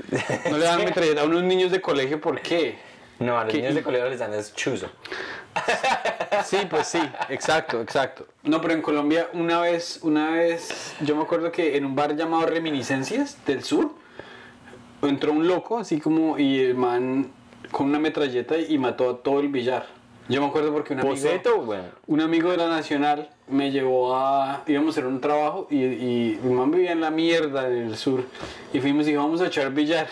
No 0.50 0.58
le 0.58 0.64
dan 0.66 0.80
metralletas 0.86 1.24
a 1.24 1.28
unos 1.28 1.44
niños 1.44 1.72
de 1.72 1.82
colegio, 1.82 2.22
¿por 2.22 2.40
qué? 2.42 2.78
No, 3.20 3.38
a 3.40 3.44
los 3.46 3.52
¿Qué? 3.52 3.60
niños 3.60 3.76
de 3.76 3.84
colegio 3.84 4.10
les 4.10 4.20
dan 4.20 4.34
es 4.34 4.54
chuzo. 4.54 4.90
Sí, 6.46 6.58
pues 6.70 6.88
sí, 6.88 7.00
exacto, 7.30 7.82
exacto. 7.82 8.28
No, 8.44 8.62
pero 8.62 8.74
en 8.74 8.82
Colombia 8.82 9.30
una 9.34 9.62
vez, 9.62 10.00
una 10.04 10.32
vez, 10.32 10.96
yo 11.02 11.16
me 11.16 11.24
acuerdo 11.24 11.52
que 11.52 11.78
en 11.78 11.86
un 11.86 11.96
bar 11.96 12.16
llamado 12.16 12.46
Reminiscencias 12.46 13.38
del 13.46 13.64
Sur, 13.64 13.92
entró 15.02 15.32
un 15.32 15.48
loco 15.48 15.78
así 15.78 16.00
como, 16.00 16.38
y 16.40 16.60
el 16.60 16.76
man 16.76 17.32
con 17.72 17.88
una 17.88 18.00
metralleta 18.00 18.58
y 18.58 18.78
mató 18.78 19.10
a 19.10 19.18
todo 19.18 19.40
el 19.40 19.50
billar. 19.50 19.86
Yo 20.30 20.42
me 20.42 20.48
acuerdo 20.48 20.74
porque 20.74 20.94
un 20.94 21.00
amigo, 21.00 21.16
Boceto, 21.16 21.62
bueno. 21.62 21.86
un 22.06 22.20
amigo 22.20 22.52
de 22.52 22.58
la 22.58 22.68
Nacional 22.68 23.30
me 23.48 23.72
llevó 23.72 24.14
a, 24.14 24.64
íbamos 24.68 24.90
a 24.90 25.00
hacer 25.00 25.06
un 25.06 25.22
trabajo 25.22 25.68
y, 25.70 25.78
y 25.84 26.40
mi 26.44 26.54
man 26.54 26.70
vivía 26.70 26.92
en 26.92 27.00
la 27.00 27.12
mierda 27.12 27.68
en 27.68 27.88
el 27.88 27.98
sur 27.98 28.26
y 28.74 28.82
fuimos 28.82 29.08
y 29.08 29.16
vamos 29.16 29.40
a 29.40 29.48
echar 29.48 29.72
billar. 29.72 30.08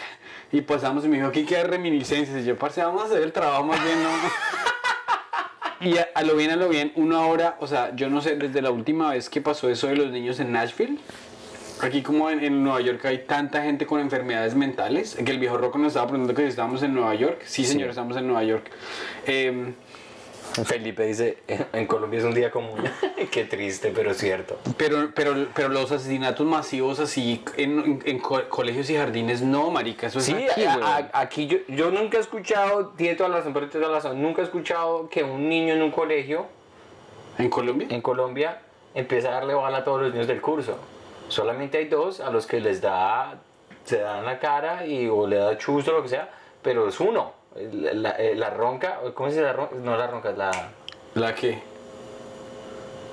Y 0.53 0.62
pasamos 0.62 1.03
y 1.03 1.10
me 1.10 1.17
dijo, 1.17 1.27
aquí 1.27 1.43
queda 1.43 1.63
reminiscencias. 1.63 2.43
Y 2.43 2.45
yo, 2.45 2.57
parce, 2.57 2.81
vamos 2.81 3.01
a 3.01 3.05
hacer 3.05 3.22
el 3.24 3.34
trabajo 3.34 3.65
más 3.65 3.84
bien, 3.84 4.01
¿no? 4.01 4.10
Y 5.86 5.98
a, 5.98 6.10
a 6.13 6.24
lo 6.24 6.36
bien, 6.36 6.51
a 6.51 6.56
lo 6.56 6.68
bien, 6.68 6.92
una 6.96 7.25
hora, 7.27 7.56
o 7.60 7.68
sea, 7.68 7.96
yo 7.96 8.10
no 8.10 8.22
sé, 8.22 8.36
desde 8.36 8.62
la 8.62 8.72
última 8.72 9.12
vez 9.12 9.30
que 9.30 9.39
pasó 9.39 9.70
eso 9.70 9.88
de 9.88 9.96
los 9.96 10.12
niños 10.12 10.39
en 10.39 10.51
Nashville, 10.51 10.98
aquí 11.82 12.01
como 12.01 12.30
en, 12.30 12.44
en 12.44 12.63
Nueva 12.63 12.82
York 12.82 13.06
hay 13.06 13.20
tanta 13.20 13.62
gente 13.63 13.86
con 13.86 14.00
enfermedades 14.01 14.56
mentales, 14.56 15.15
que 15.15 15.32
el 15.32 15.39
viejo 15.39 15.58
Rocco 15.58 15.77
nos 15.77 15.89
estaba 15.89 16.08
preguntando 16.08 16.36
que 16.36 16.44
si 16.44 16.50
estábamos 16.50 16.82
en 16.84 16.94
Nueva 16.94 17.13
York. 17.15 17.42
Sí, 17.46 17.65
señor, 17.65 17.88
Sí. 17.88 17.89
estamos 17.92 18.18
en 18.18 18.25
Nueva 18.27 18.44
York. 18.44 18.65
Em, 19.27 19.74
Felipe 20.63 21.03
dice, 21.05 21.39
en 21.74 21.85
Colombia 21.88 22.19
es 22.19 22.25
un 22.25 22.33
día 22.33 22.50
común. 22.51 22.79
Qué 23.31 23.43
triste, 23.45 23.91
pero 23.93 24.12
es 24.12 24.17
cierto. 24.17 24.57
pero, 24.77 25.09
pero, 25.13 25.47
pero 25.53 25.69
los 25.69 25.91
asesinatos 25.91 26.45
masivos 26.47 27.00
así 27.00 27.43
en, 27.57 27.79
en- 27.79 28.03
en 28.05 28.19
co- 28.19 28.47
colegios 28.50 28.89
y 28.89 28.95
jardines, 28.95 29.41
no, 29.41 29.69
marica, 29.71 30.07
eso 30.07 30.19
es 30.19 30.25
Sí, 30.25 30.33
aquí, 30.50 30.63
a- 30.63 31.09
aquí 31.13 31.47
yo, 31.47 31.57
yo 31.67 31.91
nunca 31.91 32.17
he 32.17 32.21
escuchado, 32.21 32.89
tiene 32.95 33.15
toda 33.15 33.29
la 33.29 33.38
razón, 33.38 33.53
pero 33.53 33.67
tiene 33.69 33.85
toda 33.85 33.97
la 33.97 34.01
razón, 34.03 34.21
nunca 34.21 34.41
he 34.41 34.45
escuchado 34.45 35.09
que 35.09 35.24
un 35.24 35.50
niño 35.50 35.74
en 35.74 35.81
un 35.81 35.91
colegio 35.91 36.45
¿En 37.38 37.50
Colombia? 37.50 37.88
en 37.89 38.01
Colombia 38.01 38.62
empieza 38.93 39.27
a 39.29 39.31
darle 39.31 39.53
bala 39.55 39.79
a 39.79 39.83
todos 39.83 40.01
los 40.03 40.12
niños 40.13 40.27
del 40.27 40.39
curso. 40.41 40.77
Solamente 41.27 41.79
hay 41.79 41.85
dos 41.89 42.19
a 42.21 42.29
los 42.29 42.45
que 42.47 42.62
les 42.62 42.79
da, 42.81 43.39
se 43.83 43.97
dan 44.00 44.24
la 44.24 44.39
cara 44.39 44.85
y 44.85 45.07
o 45.09 45.27
le 45.27 45.35
da 45.38 45.57
chusto 45.57 45.91
o 45.91 45.95
lo 45.95 46.03
que 46.03 46.09
sea, 46.09 46.29
pero 46.62 46.88
es 46.88 47.00
uno. 47.00 47.33
La, 47.55 47.93
la- 47.93 48.12
eh, 48.12 48.35
la 48.35 48.50
ronca, 48.50 49.00
¿cómo 49.13 49.29
se 49.29 49.35
dice 49.35 49.45
la 49.45 49.53
ronca? 49.53 49.75
No 49.75 49.95
la 49.97 50.07
ronca, 50.07 50.31
es 50.31 50.38
la, 50.38 50.51
¿La 51.13 51.33
qué? 51.33 51.59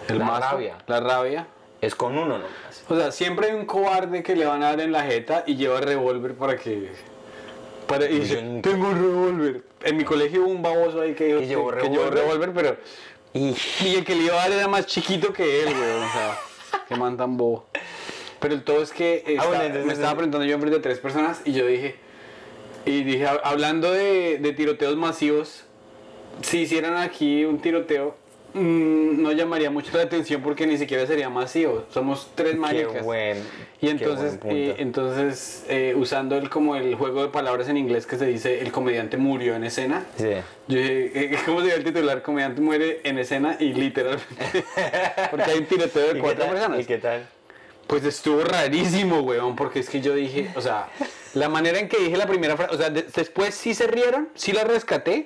El 0.09 0.19
La 0.19 0.25
mazo, 0.25 0.51
rabia. 0.53 0.77
La 0.89 1.01
rabia. 1.01 1.47
es 1.81 1.95
con 1.95 2.13
uno 2.19 2.39
nomás. 2.39 2.51
O 2.89 2.97
sea, 2.97 3.13
siempre 3.13 3.49
hay 3.49 3.55
un 3.55 3.67
cobarde 3.67 4.23
que 4.23 4.35
le 4.35 4.45
van 4.47 4.63
a 4.63 4.71
dar 4.71 4.81
en 4.81 4.91
la 4.93 5.03
jeta 5.05 5.45
y 5.47 5.55
lleva 5.57 5.81
revólver 5.81 6.35
para 6.35 6.57
que 6.57 6.91
Para, 7.87 8.07
y 8.07 8.19
dice, 8.21 8.43
nunca- 8.43 8.69
tengo 8.71 8.89
un 8.89 8.95
revólver. 9.01 9.63
En 9.85 9.97
mi 9.97 10.05
colegio 10.05 10.43
hubo 10.43 10.51
un 10.51 10.63
baboso 10.63 11.01
ahí 11.01 11.15
que 11.15 11.27
Que 11.39 11.47
llevó 11.47 11.71
revólver. 11.71 12.53
pero... 12.53 12.77
Y 13.35 13.57
Y 13.85 13.95
el 13.97 14.05
que 14.05 14.15
le 14.15 14.25
iba 14.25 14.35
a 14.35 14.49
dar 14.49 14.53
era 14.59 14.69
más 14.69 14.87
chiquito 14.87 15.33
que 15.33 15.63
él, 15.63 15.75
güey. 15.75 15.91
O 15.91 16.13
sea, 16.13 16.39
que 16.89 16.97
man 16.97 17.17
tan 17.17 17.37
bobo. 17.37 17.67
Pero 18.41 18.55
el 18.55 18.65
todo 18.65 18.83
es 18.83 18.91
que 18.93 19.23
está- 19.27 19.43
Ah, 19.43 19.47
bueno, 19.47 19.63
entonces- 19.63 19.87
me 19.87 19.93
estaba 19.93 20.15
preguntando 20.15 20.45
yo 20.47 20.55
enfrente 20.55 20.79
de 20.79 20.83
tres 20.83 20.99
personas 20.99 21.41
y 21.45 21.53
yo 21.53 21.65
dije, 21.67 21.95
y 22.85 23.03
dije, 23.05 23.27
hab- 23.27 23.41
hablando 23.45 23.93
de, 23.93 24.39
de 24.39 24.53
tiroteos 24.53 24.97
masivos, 24.97 25.65
si 26.43 26.61
hicieran 26.61 26.97
aquí 26.97 27.45
un 27.45 27.59
tiroteo, 27.61 28.17
mm, 28.55 29.23
no 29.23 29.33
llamaría 29.33 29.71
mucho 29.71 29.97
la 29.97 30.03
atención 30.05 30.43
porque 30.43 30.67
ni 30.67 30.79
siquiera 30.79 31.07
sería 31.07 31.29
masivo. 31.29 31.85
Somos 31.93 32.31
tres 32.35 32.57
maricas. 32.57 33.05
buen. 33.05 33.39
Y 33.81 33.89
entonces, 33.89 34.39
eh, 34.45 34.77
entonces 34.79 35.65
eh, 35.69 35.95
usando 35.97 36.37
el, 36.37 36.49
como 36.51 36.77
el 36.77 36.95
juego 36.95 37.23
de 37.23 37.29
palabras 37.29 37.69
en 37.69 37.77
inglés 37.77 38.07
que 38.07 38.17
se 38.17 38.27
dice 38.27 38.61
el 38.61 38.73
comediante 38.73 39.17
murió 39.17 39.55
en 39.55 39.65
escena, 39.65 40.05
Sí. 40.17 40.31
yo 40.69 40.79
dije, 40.79 41.11
eh, 41.35 41.39
¿cómo 41.45 41.61
sería 41.61 41.75
el 41.77 41.85
titular? 41.85 42.23
Comediante 42.23 42.61
muere 42.61 43.01
en 43.05 43.19
escena 43.19 43.57
y 43.61 43.73
literalmente. 43.75 44.65
Porque 45.31 45.51
hay 45.51 45.59
un 45.59 45.67
tiroteo 45.67 46.11
¿Y 46.11 46.15
de 46.15 46.21
cuatro 46.21 46.47
personas. 46.47 46.81
¿Y 46.81 46.85
qué 46.85 46.99
tal? 46.99 47.27
Pues 47.87 48.05
estuvo 48.05 48.43
rarísimo, 48.43 49.21
weón, 49.21 49.55
porque 49.55 49.81
es 49.81 49.91
que 49.91 50.01
yo 50.01 50.15
dije, 50.15 50.49
o 50.55 50.61
sea, 50.63 50.89
la 51.35 51.49
manera 51.49 51.79
en 51.79 51.89
que 51.89 51.99
dije 51.99 52.17
la 52.17 52.27
primera 52.27 52.57
frase, 52.57 52.75
o 52.75 52.79
sea, 52.79 52.91
de- 52.91 53.03
después 53.05 53.55
sí 53.55 53.75
se 53.75 53.87
rieron, 53.87 54.29
sí 54.35 54.53
la 54.53 54.65
rescaté, 54.65 55.25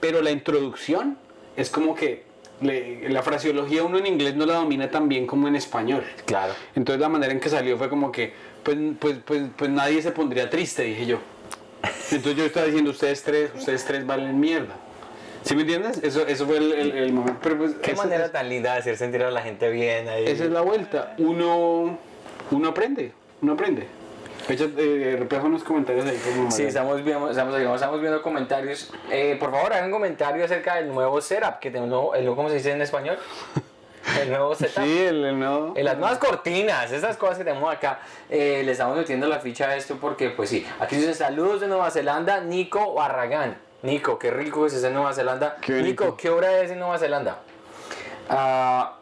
pero 0.00 0.22
la 0.22 0.30
introducción 0.30 1.18
es 1.56 1.70
como 1.70 1.94
que 1.94 2.22
le- 2.60 3.08
la 3.08 3.22
fraseología 3.22 3.82
uno 3.84 3.98
en 3.98 4.06
inglés 4.06 4.34
no 4.36 4.46
la 4.46 4.54
domina 4.54 4.90
tan 4.90 5.08
bien 5.08 5.26
como 5.26 5.48
en 5.48 5.56
español. 5.56 6.04
Claro. 6.26 6.54
Entonces 6.74 7.00
la 7.00 7.08
manera 7.08 7.32
en 7.32 7.40
que 7.40 7.48
salió 7.48 7.76
fue 7.78 7.88
como 7.88 8.10
que, 8.12 8.32
pues, 8.62 8.76
pues, 8.98 9.16
pues, 9.24 9.42
pues 9.56 9.70
nadie 9.70 10.02
se 10.02 10.10
pondría 10.12 10.48
triste, 10.50 10.82
dije 10.82 11.06
yo. 11.06 11.18
Entonces 12.10 12.36
yo 12.36 12.44
estaba 12.44 12.66
diciendo, 12.66 12.90
ustedes 12.90 13.22
tres, 13.22 13.50
ustedes 13.56 13.84
tres 13.84 14.06
valen 14.06 14.38
mierda. 14.40 14.74
¿Sí 15.44 15.54
me 15.54 15.62
entiendes? 15.62 16.00
Eso, 16.02 16.26
eso 16.26 16.46
fue 16.46 16.58
el, 16.58 16.72
el- 16.72 16.92
el 16.98 17.12
momento. 17.12 17.38
Pero 17.42 17.58
pues, 17.58 17.74
Qué 17.82 17.92
esa- 17.92 18.02
manera 18.02 18.30
tan 18.32 18.48
linda 18.48 18.72
de 18.74 18.78
hacer 18.80 18.96
sentir 18.96 19.22
a 19.22 19.30
la 19.30 19.40
gente 19.40 19.70
bien 19.70 20.08
ahí. 20.08 20.24
esa 20.26 20.44
es 20.44 20.50
la 20.50 20.60
vuelta. 20.62 21.14
Uno, 21.18 21.96
uno 22.50 22.68
aprende, 22.68 23.12
uno 23.40 23.52
aprende. 23.52 23.86
Echa, 24.48 24.64
eh, 24.78 25.16
refleja 25.18 25.44
unos 25.44 25.62
comentarios 25.62 26.06
ahí 26.06 26.18
como 26.24 26.50
Sí, 26.50 26.62
estamos 26.62 27.04
viendo, 27.04 27.30
estamos, 27.30 27.54
estamos 27.54 28.00
viendo 28.00 28.22
comentarios. 28.22 28.90
Eh, 29.10 29.36
por 29.38 29.50
favor, 29.50 29.72
hagan 29.74 29.90
comentarios 29.90 30.46
acerca 30.46 30.76
del 30.76 30.88
nuevo 30.88 31.20
setup 31.20 31.58
que 31.58 31.70
tengo, 31.70 32.14
el 32.14 32.24
nuevo, 32.24 32.36
¿cómo 32.36 32.48
se 32.48 32.54
dice 32.56 32.72
en 32.72 32.80
español? 32.80 33.18
El 34.22 34.30
nuevo 34.30 34.54
setup. 34.54 34.84
Sí, 34.84 34.98
el, 35.00 35.22
el 35.22 35.38
no. 35.38 35.74
En 35.76 35.84
las 35.84 35.98
nuevas 35.98 36.18
cortinas, 36.18 36.90
esas 36.92 37.18
cosas 37.18 37.36
que 37.36 37.44
tenemos 37.44 37.70
acá, 37.70 37.98
eh, 38.30 38.62
le 38.64 38.72
estamos 38.72 38.96
metiendo 38.96 39.26
la 39.28 39.38
ficha 39.38 39.68
a 39.68 39.76
esto 39.76 39.98
porque, 40.00 40.30
pues 40.30 40.48
sí, 40.48 40.66
aquí 40.80 40.96
dicen 40.96 41.14
saludos 41.14 41.60
de 41.60 41.68
Nueva 41.68 41.90
Zelanda, 41.90 42.40
Nico 42.40 42.94
Barragán. 42.94 43.58
Nico, 43.82 44.18
qué 44.18 44.30
rico 44.30 44.62
que 44.62 44.68
estés 44.68 44.84
en 44.84 44.94
Nueva 44.94 45.12
Zelanda. 45.12 45.58
Qué 45.60 45.82
Nico. 45.82 46.16
¿qué 46.16 46.30
hora 46.30 46.60
es 46.60 46.70
en 46.70 46.78
Nueva 46.78 46.98
Zelanda? 46.98 47.40
Ah, 48.30 48.94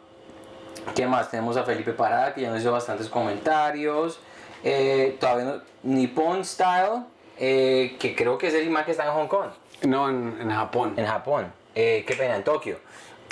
¿Qué 0.93 1.07
más? 1.07 1.31
Tenemos 1.31 1.55
a 1.55 1.63
Felipe 1.63 1.93
Parada 1.93 2.33
que 2.33 2.41
ya 2.41 2.49
nos 2.49 2.59
hizo 2.59 2.71
bastantes 2.73 3.07
comentarios. 3.07 4.19
Eh, 4.63 5.17
todavía 5.19 5.45
no, 5.45 5.61
Nippon 5.83 6.43
Style, 6.43 7.03
eh, 7.37 7.95
que 7.99 8.15
creo 8.15 8.37
que 8.37 8.47
es 8.47 8.53
el 8.53 8.65
imán 8.67 8.85
que 8.85 8.91
está 8.91 9.05
en 9.05 9.11
Hong 9.11 9.27
Kong 9.27 9.49
No, 9.83 10.09
en, 10.09 10.37
en 10.41 10.49
Japón. 10.49 10.93
en 10.97 11.05
Japón. 11.05 11.51
Eh, 11.75 12.03
qué 12.07 12.15
pena, 12.15 12.35
en 12.35 12.43
Tokio. 12.43 12.77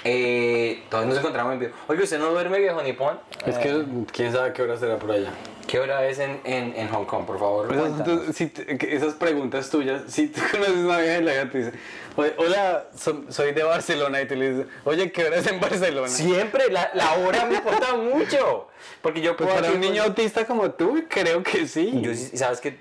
Eh, 0.04 0.84
todavía 0.90 1.10
nos 1.10 1.20
encontramos 1.20 1.54
en 1.54 1.60
vivo. 1.60 1.72
Oye, 1.88 2.04
¿usted 2.04 2.20
no 2.20 2.30
duerme, 2.30 2.60
viejo 2.60 2.82
nipón? 2.84 3.20
Es 3.46 3.58
que 3.58 3.84
quién 4.12 4.32
sabe 4.32 4.54
qué 4.54 4.62
hora 4.62 4.78
será 4.78 4.98
por 4.98 5.12
allá. 5.12 5.32
¿Qué 5.68 5.80
hora 5.80 6.08
es 6.08 6.20
en, 6.20 6.40
en, 6.44 6.76
en 6.76 6.88
Hong 6.90 7.06
Kong, 7.06 7.26
por 7.26 7.40
favor? 7.40 7.74
Esas, 7.74 8.04
tú- 8.04 8.34
si 8.34 8.48
te- 8.48 8.96
esas 8.96 9.14
preguntas 9.16 9.70
tuyas, 9.70 10.04
si 10.08 10.28
tú 10.28 10.40
conoces 10.52 10.76
una 10.76 11.00
vieja 11.00 11.18
y 11.18 11.24
la 11.24 11.32
vieja 11.32 11.50
te 11.50 11.58
dice, 11.58 11.72
"Oye, 12.16 12.34
hola, 12.38 12.86
so- 12.96 13.24
soy 13.30 13.52
de 13.54 13.64
Barcelona, 13.64 14.22
y 14.22 14.28
tú 14.28 14.36
le 14.36 14.50
dices, 14.52 14.68
oye, 14.84 15.12
¿qué 15.12 15.26
hora 15.26 15.38
es 15.38 15.48
en 15.48 15.60
Barcelona? 15.60 16.08
Siempre, 16.08 16.70
la, 16.70 16.92
la 16.94 17.14
hora 17.16 17.46
me 17.46 17.56
importa 17.56 17.96
mucho. 17.96 18.68
Porque 19.02 19.22
yo 19.22 19.36
Pues 19.36 19.50
puedo 19.50 19.62
para 19.62 19.74
un 19.74 19.80
niño 19.80 20.04
pues, 20.04 20.08
autista 20.10 20.46
como 20.46 20.70
tú, 20.72 21.04
creo 21.10 21.42
que 21.42 21.68
sí. 21.68 22.00
Yo, 22.02 22.12
¿Sabes 22.14 22.62
que 22.62 22.78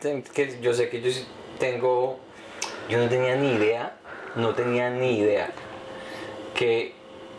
yo 0.61 0.75
sé 0.75 0.88
que 0.91 1.00
yo 1.00 1.11
tengo... 1.59 2.19
Yo 2.91 2.99
no 2.99 3.09
tenía 3.09 3.35
ni 3.37 3.53
idea, 3.55 3.97
no 4.37 4.55
tenía 4.55 4.91
ni 4.91 5.19
idea 5.21 5.50
que 6.55 6.93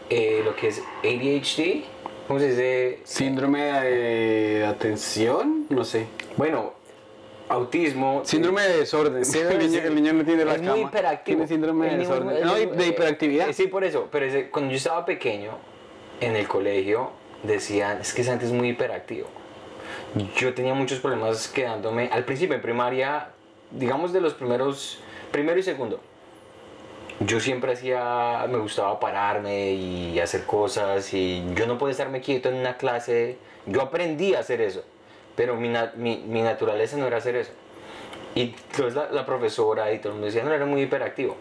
eh, 0.10 0.42
lo 0.44 0.56
que 0.56 0.70
es 0.70 0.82
ADHD, 1.04 1.84
¿cómo 2.28 2.40
se 2.40 2.50
dice? 2.50 3.00
Síndrome 3.04 3.62
de 3.64 4.66
atención, 4.66 5.66
no 5.70 5.84
sé. 5.84 6.08
Bueno, 6.38 6.74
autismo. 7.50 8.22
Síndrome 8.26 8.62
de 8.64 8.78
desorden. 8.80 9.24
Síndrome 9.26 9.64
el, 9.66 9.72
niño, 9.72 9.82
el 9.84 9.96
niño 9.96 10.14
no 10.14 10.26
tiene 10.26 10.46
la 10.46 10.54
es 10.56 10.62
cama. 10.62 10.72
muy 10.76 10.82
hiperactivo. 10.86 11.38
Tiene 11.38 11.48
síndrome 11.48 11.90
de 11.92 11.98
desorden. 11.98 12.42
No, 12.46 12.56
de 12.56 12.88
hiperactividad. 12.88 13.50
eh, 13.50 13.54
sí, 13.54 13.68
por 13.68 13.84
eso. 13.84 14.08
Pero 14.12 14.26
ese- 14.26 14.50
cuando 14.50 14.72
yo 14.72 14.78
estaba 14.78 15.06
pequeño, 15.06 15.52
en 16.22 16.36
el 16.36 16.48
colegio, 16.48 17.12
decían, 17.44 18.00
es 18.02 18.14
que 18.14 18.24
Santi 18.24 18.46
es 18.46 18.52
muy 18.52 18.70
hiperactivo. 18.70 19.28
Yo 20.38 20.54
tenía 20.54 20.74
muchos 20.74 21.00
problemas 21.00 21.48
quedándome, 21.50 22.10
al 22.12 22.24
principio 22.24 22.56
en 22.56 22.62
primaria, 22.62 23.30
digamos 23.72 24.14
de 24.14 24.22
los 24.22 24.34
primeros, 24.34 25.00
primero 25.32 25.60
y 25.60 25.64
segundo. 25.64 26.00
Yo 27.22 27.40
siempre 27.40 27.74
hacía, 27.74 28.46
me 28.50 28.58
gustaba 28.58 29.00
pararme 29.00 29.72
y 29.72 30.20
hacer 30.20 30.44
cosas 30.44 31.14
y 31.14 31.44
yo 31.56 31.66
no 31.66 31.78
podía 31.78 31.92
estarme 31.92 32.20
quieto 32.20 32.50
en 32.50 32.56
una 32.56 32.76
clase. 32.76 33.38
Yo 33.66 33.82
aprendí 33.82 34.36
a 34.36 34.40
hacer 34.40 34.60
eso, 34.60 34.84
pero 35.36 35.56
mi, 35.56 35.70
mi, 35.96 36.42
naturaleza 36.42 36.98
no 36.98 37.08
era 37.08 37.18
hacer 37.18 37.38
eso. 37.38 37.52
Y 38.36 38.54
entonces 38.72 38.96
la, 38.96 39.10
la 39.12 39.26
profesora 39.26 39.94
y 39.94 40.00
todo 40.00 40.10
el 40.10 40.14
mundo 40.16 40.26
decía, 40.26 40.44
no, 40.44 40.52
era 40.52 40.66
muy 40.66 40.82
hiperactivo. 40.82 41.38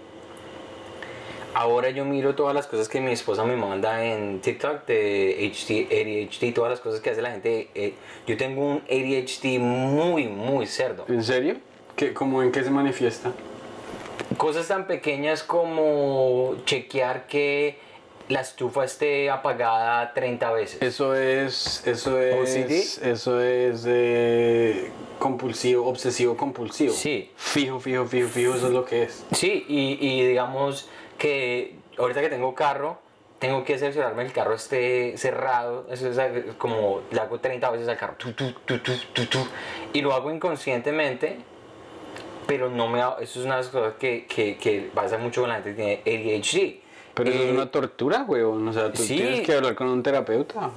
Ahora 1.54 1.90
yo 1.90 2.04
miro 2.04 2.36
todas 2.36 2.54
las 2.54 2.66
cosas 2.68 2.88
que 2.88 3.00
mi 3.00 3.12
esposa 3.12 3.44
me 3.44 3.56
manda 3.56 4.04
en 4.04 4.40
TikTok 4.40 4.86
de 4.86 5.52
HD, 5.52 5.86
ADHD, 5.90 6.54
todas 6.54 6.70
las 6.70 6.80
cosas 6.80 7.00
que 7.00 7.10
hace 7.10 7.22
la 7.22 7.32
gente. 7.32 7.68
eh, 7.74 7.94
yo 8.26 8.36
tengo 8.36 8.64
un 8.64 8.82
ADHD 8.88 9.58
muy, 9.58 10.28
muy 10.28 10.66
cerdo. 10.66 11.04
¿En 11.08 11.22
serio? 11.22 11.56
¿Qué, 11.96 12.12
¿Cómo 12.12 12.42
en 12.42 12.52
qué 12.52 12.62
se 12.62 12.70
manifiesta? 12.70 13.32
Cosas 14.36 14.68
tan 14.68 14.86
pequeñas 14.86 15.42
como 15.42 16.56
chequear 16.64 17.26
que 17.26 17.78
la 18.28 18.40
estufa 18.40 18.84
esté 18.84 19.30
apagada 19.30 20.12
30 20.14 20.52
veces. 20.52 20.82
Eso 20.82 21.14
es, 21.14 21.86
eso 21.86 22.18
es, 22.20 22.34
OCD? 22.34 23.06
eso 23.06 23.40
es 23.40 23.84
eh, 23.86 24.90
compulsivo, 25.18 25.86
obsesivo 25.86 26.36
compulsivo. 26.36 26.92
Sí. 26.92 27.30
Fijo, 27.36 27.80
fijo, 27.80 28.06
fijo, 28.06 28.28
fijo, 28.28 28.54
eso 28.54 28.68
es 28.68 28.72
lo 28.72 28.84
que 28.84 29.04
es. 29.04 29.24
Sí, 29.32 29.64
y, 29.68 29.98
y 30.00 30.26
digamos 30.26 30.88
que 31.18 31.76
ahorita 31.98 32.20
que 32.20 32.28
tengo 32.28 32.54
carro, 32.54 32.98
tengo 33.38 33.62
que 33.64 33.78
cerciorarme 33.78 34.22
el 34.22 34.32
carro 34.32 34.54
esté 34.54 35.18
cerrado. 35.18 35.86
Eso 35.90 36.08
es 36.10 36.54
como 36.56 37.02
le 37.10 37.20
hago 37.20 37.40
30 37.40 37.70
veces 37.70 37.88
al 37.88 37.98
carro. 37.98 38.14
tu, 38.16 38.32
tu, 38.32 38.52
tu, 38.52 38.78
tu, 38.78 38.92
tu, 39.12 39.26
tu, 39.26 39.38
y 39.92 40.00
lo 40.00 40.14
hago 40.14 40.30
inconscientemente, 40.30 41.38
pero 42.46 42.68
no 42.70 42.88
me 42.88 43.00
ha- 43.02 43.16
Eso 43.20 43.40
es 43.40 43.46
una 43.46 43.56
de 43.56 43.62
las 43.62 43.70
cosas 43.70 43.94
que, 43.98 44.26
que, 44.26 44.56
que 44.56 44.90
pasa 44.94 45.18
mucho 45.18 45.40
con 45.42 45.50
la 45.50 45.56
gente 45.62 45.74
que 45.74 46.02
tiene 46.04 46.38
ADHD. 46.38 46.80
Pero 47.14 47.30
eso 47.30 47.38
Eh, 47.42 47.46
es 47.46 47.52
una 47.54 47.70
tortura, 47.70 48.24
huevón. 48.26 48.66
O 48.66 48.72
sea, 48.72 48.92
tú 48.92 49.02
sí. 49.02 49.16
tienes 49.16 49.42
que 49.42 49.54
hablar 49.54 49.76
con 49.76 49.86
un 49.88 50.02
terapeuta. 50.02 50.70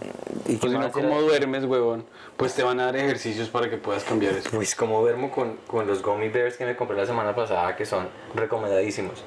¿Y 0.48 0.56
Pues 0.58 0.72
si 0.72 0.78
no? 0.78 0.92
¿cómo 0.92 1.20
duermes, 1.22 1.64
huevón? 1.66 2.06
Pues 2.38 2.54
te 2.54 2.62
van 2.62 2.80
a 2.80 2.86
dar 2.86 2.96
ejercicios 2.96 3.50
para 3.50 3.70
que 3.72 3.78
puedas 3.78 4.04
cambiar 4.04 4.36
eso. 4.36 4.52
Pues 4.52 4.76
como 4.76 5.02
duermo 5.02 5.32
con, 5.32 5.56
con 5.66 5.88
los 5.88 6.04
gummy 6.04 6.30
bears 6.30 6.56
que 6.56 6.66
me 6.66 6.76
compré 6.76 6.96
la 6.96 7.08
semana 7.08 7.36
pasada, 7.36 7.76
que 7.76 7.86
son 7.88 8.08
recomendadísimos. 8.36 9.24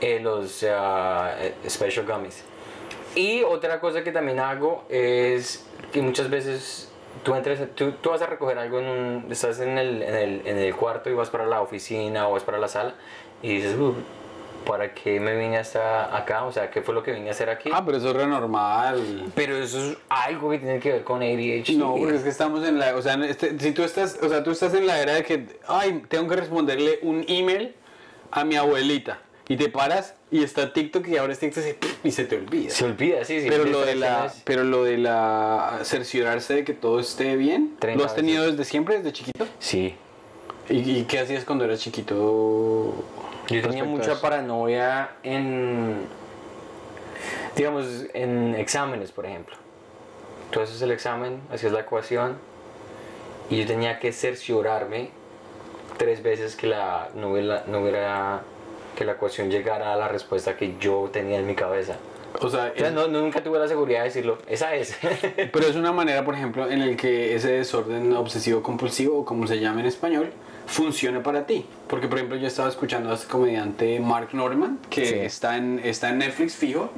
Eh, 0.00 0.20
los 0.20 0.62
eh, 0.62 1.54
special 1.68 2.06
gummies. 2.06 2.44
Y 3.16 3.42
otra 3.42 3.80
cosa 3.80 4.04
que 4.04 4.12
también 4.12 4.38
hago 4.40 4.84
es 4.88 5.64
que 5.92 6.02
muchas 6.02 6.30
veces 6.30 6.88
tú, 7.22 7.34
entras, 7.34 7.60
tú, 7.74 7.92
tú 7.92 8.10
vas 8.10 8.22
a 8.22 8.26
recoger 8.26 8.58
algo 8.58 8.80
en 8.80 8.86
un... 8.86 9.26
Estás 9.32 9.60
en 9.60 9.78
el, 9.78 10.02
en, 10.02 10.14
el, 10.14 10.42
en 10.46 10.58
el 10.58 10.74
cuarto 10.74 11.10
y 11.10 11.14
vas 11.14 11.30
para 11.30 11.46
la 11.46 11.60
oficina 11.60 12.28
o 12.28 12.32
vas 12.32 12.42
para 12.44 12.58
la 12.58 12.68
sala 12.68 12.94
y 13.42 13.56
dices, 13.56 13.76
"Uh, 13.78 13.94
¿para 14.66 14.94
qué 14.94 15.20
me 15.20 15.36
vine 15.36 15.58
hasta 15.58 16.16
acá? 16.16 16.44
O 16.44 16.52
sea, 16.52 16.70
¿qué 16.70 16.80
fue 16.82 16.94
lo 16.94 17.02
que 17.02 17.12
vine 17.12 17.28
a 17.28 17.32
hacer 17.32 17.50
aquí? 17.50 17.70
Ah, 17.72 17.82
pero 17.84 17.98
eso 17.98 18.08
es 18.10 18.16
re 18.16 18.26
normal. 18.26 19.26
Pero 19.34 19.56
eso 19.56 19.78
es 19.90 19.96
algo 20.08 20.50
que 20.50 20.58
tiene 20.58 20.80
que 20.80 20.92
ver 20.92 21.04
con 21.04 21.22
ADHD. 21.22 21.76
No, 21.76 21.94
porque 21.96 22.16
es 22.16 22.22
que 22.22 22.30
estamos 22.30 22.66
en 22.66 22.78
la, 22.78 22.96
o 22.96 23.02
sea, 23.02 23.14
este- 23.26 23.58
si 23.58 23.72
tú 23.72 23.82
estás, 23.82 24.18
o 24.22 24.28
sea, 24.28 24.42
tú 24.42 24.50
estás 24.52 24.72
en 24.74 24.86
la 24.86 25.00
era 25.00 25.12
de 25.14 25.22
que, 25.22 25.46
ay, 25.68 26.02
tengo 26.08 26.26
que 26.28 26.36
responderle 26.36 26.98
un 27.02 27.24
email 27.28 27.74
a 28.30 28.44
mi 28.44 28.56
abuelita 28.56 29.18
y 29.48 29.56
te 29.56 29.68
paras 29.68 30.14
y 30.34 30.42
está 30.42 30.72
TikTok 30.72 31.06
y 31.06 31.16
ahora 31.16 31.32
es 31.32 31.38
TikTok 31.38 31.62
y 32.02 32.10
se 32.10 32.24
te 32.24 32.36
olvida. 32.36 32.70
Se 32.70 32.84
olvida, 32.84 33.24
sí, 33.24 33.40
sí. 33.40 33.46
Pero 33.48 33.64
lo 33.66 33.82
de 33.82 33.94
la, 33.94 34.32
pero 34.44 34.64
lo 34.64 34.82
de 34.82 34.98
la 34.98 35.78
cerciorarse 35.84 36.54
de 36.54 36.64
que 36.64 36.74
todo 36.74 36.98
esté 36.98 37.36
bien, 37.36 37.76
30 37.78 37.98
¿lo 38.00 38.04
has 38.04 38.16
tenido 38.16 38.50
desde 38.50 38.64
siempre, 38.64 38.96
desde 38.98 39.12
chiquito? 39.12 39.46
Sí. 39.60 39.94
¿Y, 40.68 40.98
y 40.98 41.04
qué 41.04 41.20
hacías 41.20 41.44
cuando 41.44 41.64
eras 41.64 41.78
chiquito? 41.78 42.94
Yo 43.48 43.62
tenía 43.62 43.84
mucha 43.84 44.20
paranoia 44.20 45.10
en, 45.22 45.98
digamos, 47.54 47.86
en 48.12 48.56
exámenes, 48.56 49.12
por 49.12 49.26
ejemplo. 49.26 49.54
Tú 50.50 50.60
haces 50.60 50.82
el 50.82 50.90
examen, 50.90 51.40
hacías 51.52 51.70
la 51.72 51.80
ecuación 51.80 52.38
y 53.50 53.58
yo 53.60 53.66
tenía 53.66 54.00
que 54.00 54.12
cerciorarme 54.12 55.10
tres 55.96 56.24
veces 56.24 56.56
que 56.56 56.66
la, 56.66 57.10
no 57.14 57.30
hubiera, 57.30 57.62
no 57.68 57.82
hubiera- 57.82 58.42
que 58.94 59.04
la 59.04 59.12
ecuación 59.12 59.50
llegara 59.50 59.92
a 59.92 59.96
la 59.96 60.08
respuesta 60.08 60.56
que 60.56 60.76
yo 60.78 61.08
tenía 61.12 61.38
en 61.38 61.46
mi 61.46 61.54
cabeza. 61.54 61.96
O 62.40 62.48
sea, 62.50 62.72
O 62.74 62.78
sea, 62.78 62.88
es- 62.88 62.92
no, 62.92 63.06
nunca 63.06 63.42
tuve 63.42 63.58
la 63.60 63.68
seguridad 63.68 64.00
de 64.00 64.04
decirlo. 64.06 64.38
Esa 64.48 64.74
es. 64.74 64.96
pero 65.52 65.66
es 65.68 65.76
una 65.76 65.92
manera, 65.92 66.24
por 66.24 66.34
ejemplo, 66.34 66.68
en 66.68 66.82
el 66.82 66.96
que 66.96 67.34
ese 67.36 67.50
desorden 67.52 68.12
obsesivo 68.14 68.62
compulsivo, 68.62 69.18
o 69.20 69.24
como 69.24 69.46
se 69.46 69.60
llama 69.60 69.80
en 69.80 69.86
español, 69.86 70.30
funcione 70.66 71.20
para 71.20 71.46
ti. 71.46 71.64
Porque, 71.88 72.08
por 72.08 72.18
ejemplo, 72.18 72.36
yo 72.38 72.46
estaba 72.46 72.68
escuchando 72.68 73.10
a 73.10 73.14
este 73.14 73.26
comediante 73.28 74.00
Mark 74.00 74.28
Norman, 74.32 74.78
que 74.90 75.06
Sí. 75.06 75.14
está, 75.16 75.56
en, 75.56 75.80
está 75.84 76.08
en 76.10 76.18
Netflix 76.18 76.54
fijo. 76.56 76.90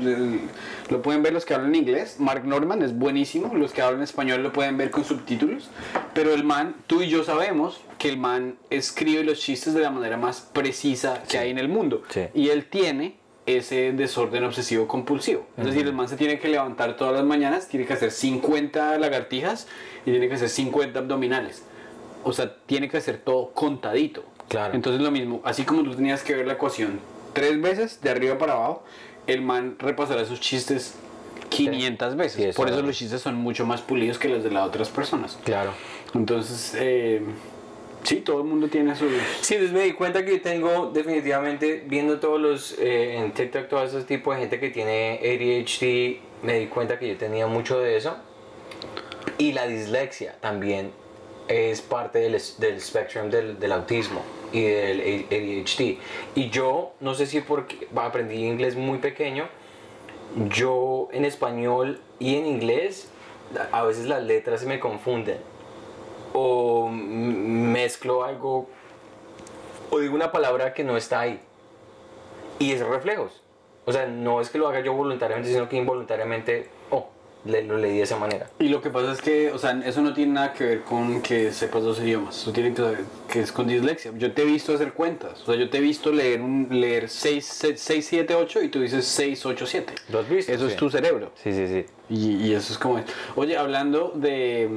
Lo 0.90 1.02
pueden 1.02 1.22
ver 1.22 1.32
los 1.32 1.44
que 1.44 1.54
hablan 1.54 1.74
inglés. 1.74 2.16
Mark 2.18 2.44
Norman 2.46 2.82
es 2.82 2.96
buenísimo. 2.96 3.52
Los 3.54 3.72
que 3.72 3.82
hablan 3.82 4.02
español 4.02 4.42
lo 4.42 4.52
pueden 4.52 4.76
ver 4.76 4.90
con 4.90 5.04
subtítulos. 5.04 5.68
Pero 6.14 6.32
el 6.32 6.44
man, 6.44 6.74
tú 6.86 7.02
y 7.02 7.08
yo 7.08 7.24
sabemos 7.24 7.80
que 7.98 8.08
el 8.08 8.18
man 8.18 8.56
escribe 8.70 9.24
los 9.24 9.40
chistes 9.40 9.74
de 9.74 9.80
la 9.80 9.90
manera 9.90 10.16
más 10.16 10.40
precisa 10.40 11.22
que 11.28 11.38
hay 11.38 11.50
en 11.50 11.58
el 11.58 11.68
mundo. 11.68 12.02
Sí. 12.08 12.22
Y 12.34 12.48
él 12.50 12.66
tiene 12.66 13.16
ese 13.46 13.92
desorden 13.92 14.42
obsesivo 14.44 14.88
compulsivo. 14.88 15.46
Es 15.56 15.66
decir, 15.66 15.86
el 15.86 15.92
man 15.92 16.08
se 16.08 16.16
tiene 16.16 16.38
que 16.40 16.48
levantar 16.48 16.96
todas 16.96 17.14
las 17.14 17.24
mañanas, 17.24 17.68
tiene 17.68 17.86
que 17.86 17.92
hacer 17.92 18.10
50 18.10 18.98
lagartijas 18.98 19.68
y 20.04 20.10
tiene 20.10 20.28
que 20.28 20.34
hacer 20.34 20.48
50 20.48 20.98
abdominales. 20.98 21.62
O 22.26 22.32
sea, 22.32 22.56
tiene 22.66 22.88
que 22.88 22.96
hacer 22.96 23.18
todo 23.18 23.52
contadito. 23.52 24.24
Claro. 24.48 24.74
Entonces 24.74 25.00
lo 25.00 25.10
mismo, 25.10 25.40
así 25.44 25.64
como 25.64 25.82
tú 25.84 25.94
tenías 25.94 26.22
que 26.22 26.34
ver 26.34 26.46
la 26.46 26.54
ecuación 26.54 27.00
tres 27.32 27.60
veces, 27.60 28.00
de 28.00 28.10
arriba 28.10 28.38
para 28.38 28.54
abajo, 28.54 28.82
el 29.26 29.42
man 29.42 29.76
repasará 29.78 30.24
sus 30.24 30.40
chistes 30.40 30.94
500 31.50 32.16
veces. 32.16 32.32
Sí, 32.32 32.44
eso 32.44 32.56
Por 32.56 32.68
eso 32.68 32.80
es. 32.80 32.84
los 32.84 32.96
chistes 32.96 33.20
son 33.20 33.36
mucho 33.36 33.66
más 33.66 33.80
pulidos 33.82 34.18
que 34.18 34.28
los 34.28 34.42
de 34.42 34.50
las 34.50 34.66
otras 34.66 34.88
personas. 34.88 35.38
claro. 35.44 35.70
Entonces, 36.14 36.74
eh, 36.78 37.20
sí, 38.04 38.16
todo 38.16 38.38
el 38.40 38.46
mundo 38.46 38.68
tiene 38.68 38.96
sus... 38.96 39.10
Sí, 39.42 39.54
entonces 39.54 39.76
me 39.76 39.82
di 39.84 39.92
cuenta 39.92 40.24
que 40.24 40.38
tengo 40.38 40.90
definitivamente, 40.90 41.84
viendo 41.86 42.18
todos 42.20 42.40
los, 42.40 42.78
eh, 42.78 43.18
en 43.18 43.32
TikTok, 43.32 43.68
todo 43.68 43.84
ese 43.84 44.02
tipo 44.02 44.32
de 44.32 44.40
gente 44.40 44.58
que 44.58 44.70
tiene 44.70 45.20
ADHD, 45.22 46.44
me 46.46 46.58
di 46.58 46.66
cuenta 46.68 46.98
que 46.98 47.08
yo 47.08 47.16
tenía 47.18 47.46
mucho 47.46 47.78
de 47.78 47.98
eso. 47.98 48.16
Y 49.36 49.52
la 49.52 49.66
dislexia 49.66 50.36
también 50.40 50.90
es 51.48 51.80
parte 51.82 52.18
del, 52.18 52.40
del 52.58 52.80
spectrum 52.80 53.30
del, 53.30 53.58
del 53.58 53.72
autismo 53.72 54.22
y 54.52 54.62
del 54.62 55.26
ADHD. 55.30 55.98
Y 56.34 56.50
yo, 56.50 56.92
no 57.00 57.14
sé 57.14 57.26
si 57.26 57.40
porque 57.40 57.88
aprendí 57.94 58.44
inglés 58.44 58.76
muy 58.76 58.98
pequeño, 58.98 59.48
yo 60.48 61.08
en 61.12 61.24
español 61.24 62.00
y 62.18 62.36
en 62.36 62.46
inglés, 62.46 63.08
a 63.72 63.82
veces 63.84 64.06
las 64.06 64.22
letras 64.22 64.60
se 64.60 64.66
me 64.66 64.80
confunden. 64.80 65.38
O 66.32 66.88
mezclo 66.88 68.24
algo 68.24 68.68
o 69.90 69.98
digo 69.98 70.14
una 70.14 70.32
palabra 70.32 70.74
que 70.74 70.84
no 70.84 70.96
está 70.96 71.20
ahí. 71.20 71.40
Y 72.58 72.72
es 72.72 72.84
reflejos. 72.84 73.42
O 73.84 73.92
sea, 73.92 74.06
no 74.06 74.40
es 74.40 74.50
que 74.50 74.58
lo 74.58 74.68
haga 74.68 74.80
yo 74.80 74.92
voluntariamente, 74.92 75.50
sino 75.52 75.68
que 75.68 75.76
involuntariamente, 75.76 76.68
le- 77.46 77.62
lo 77.64 77.78
leí 77.78 77.96
de 77.98 78.02
esa 78.02 78.16
manera. 78.16 78.48
Y 78.58 78.68
lo 78.68 78.80
que 78.82 78.90
pasa 78.90 79.12
es 79.12 79.20
que, 79.22 79.52
o 79.52 79.58
sea, 79.58 79.80
eso 79.84 80.02
no 80.02 80.12
tiene 80.12 80.32
nada 80.34 80.52
que 80.52 80.64
ver 80.64 80.80
con 80.82 81.22
que 81.22 81.52
sepas 81.52 81.82
dos 81.82 81.98
idiomas. 82.00 82.36
Eso 82.36 82.52
tiene 82.52 82.74
que 82.74 82.82
ver 82.82 82.98
que 83.30 83.40
es 83.40 83.52
con 83.52 83.66
dislexia. 83.66 84.12
Yo 84.16 84.32
te 84.32 84.42
he 84.42 84.44
visto 84.44 84.74
hacer 84.74 84.92
cuentas. 84.92 85.40
O 85.42 85.46
sea, 85.46 85.54
yo 85.54 85.70
te 85.70 85.78
he 85.78 85.80
visto 85.80 86.10
leer 86.12 86.40
un 86.40 86.68
leer 86.70 87.08
6, 87.08 87.72
6 87.76 88.06
7, 88.06 88.34
8 88.34 88.62
y 88.62 88.68
tú 88.68 88.80
dices 88.80 89.06
6, 89.06 89.46
8, 89.46 89.66
7. 89.66 89.94
¿Lo 90.10 90.18
has 90.20 90.28
visto? 90.28 90.52
Eso 90.52 90.66
Sí. 90.66 90.72
es 90.72 90.76
tu 90.76 90.90
cerebro. 90.90 91.30
Sí, 91.42 91.52
sí, 91.52 91.66
sí. 91.66 91.84
Y, 92.08 92.46
y 92.48 92.54
eso 92.54 92.72
es 92.72 92.78
como... 92.78 93.00
Oye, 93.36 93.56
hablando 93.56 94.12
de... 94.14 94.68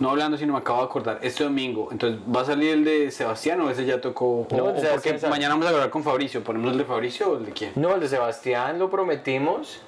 No 0.00 0.10
hablando, 0.10 0.36
sino 0.36 0.54
me 0.54 0.58
acabo 0.58 0.80
de 0.80 0.86
acordar. 0.86 1.20
Este 1.22 1.44
domingo, 1.44 1.88
entonces, 1.92 2.18
¿va 2.34 2.40
a 2.40 2.44
salir 2.44 2.70
el 2.70 2.84
de 2.84 3.12
Sebastián 3.12 3.60
o 3.60 3.70
ese 3.70 3.84
ya 3.86 4.00
tocó? 4.00 4.44
No, 4.50 4.64
O- 4.64 4.70
el 4.74 4.82
de 4.82 4.88
o 4.88 4.92
porque 4.94 5.16
mañana 5.28 5.50
vamos 5.54 5.66
a 5.66 5.70
hablar 5.70 5.88
con 5.90 6.02
Fabricio. 6.02 6.42
¿Ponemos 6.42 6.72
el 6.72 6.78
de 6.78 6.84
Fabricio 6.84 7.30
o 7.30 7.38
el 7.38 7.46
de 7.46 7.52
quién? 7.52 7.70
No, 7.76 7.94
el 7.94 8.00
de 8.00 8.08
Sebastián 8.08 8.80
lo 8.80 8.90
prometimos. 8.90 9.80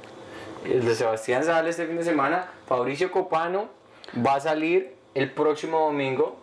El 0.71 0.85
de 0.85 0.95
Sebastián 0.95 1.45
sale 1.45 1.71
este 1.71 1.87
fin 1.87 1.97
de 1.97 2.05
semana. 2.05 2.47
Fabricio 2.67 3.11
Copano 3.11 3.69
va 4.25 4.35
a 4.35 4.41
salir 4.41 4.95
el 5.15 5.31
próximo 5.31 5.81
domingo. 5.81 6.37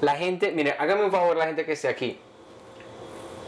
La 0.00 0.14
gente, 0.14 0.52
mire, 0.52 0.76
hágame 0.78 1.04
un 1.04 1.10
favor 1.10 1.36
la 1.36 1.46
gente 1.46 1.64
que 1.64 1.72
esté 1.72 1.88
aquí. 1.88 2.18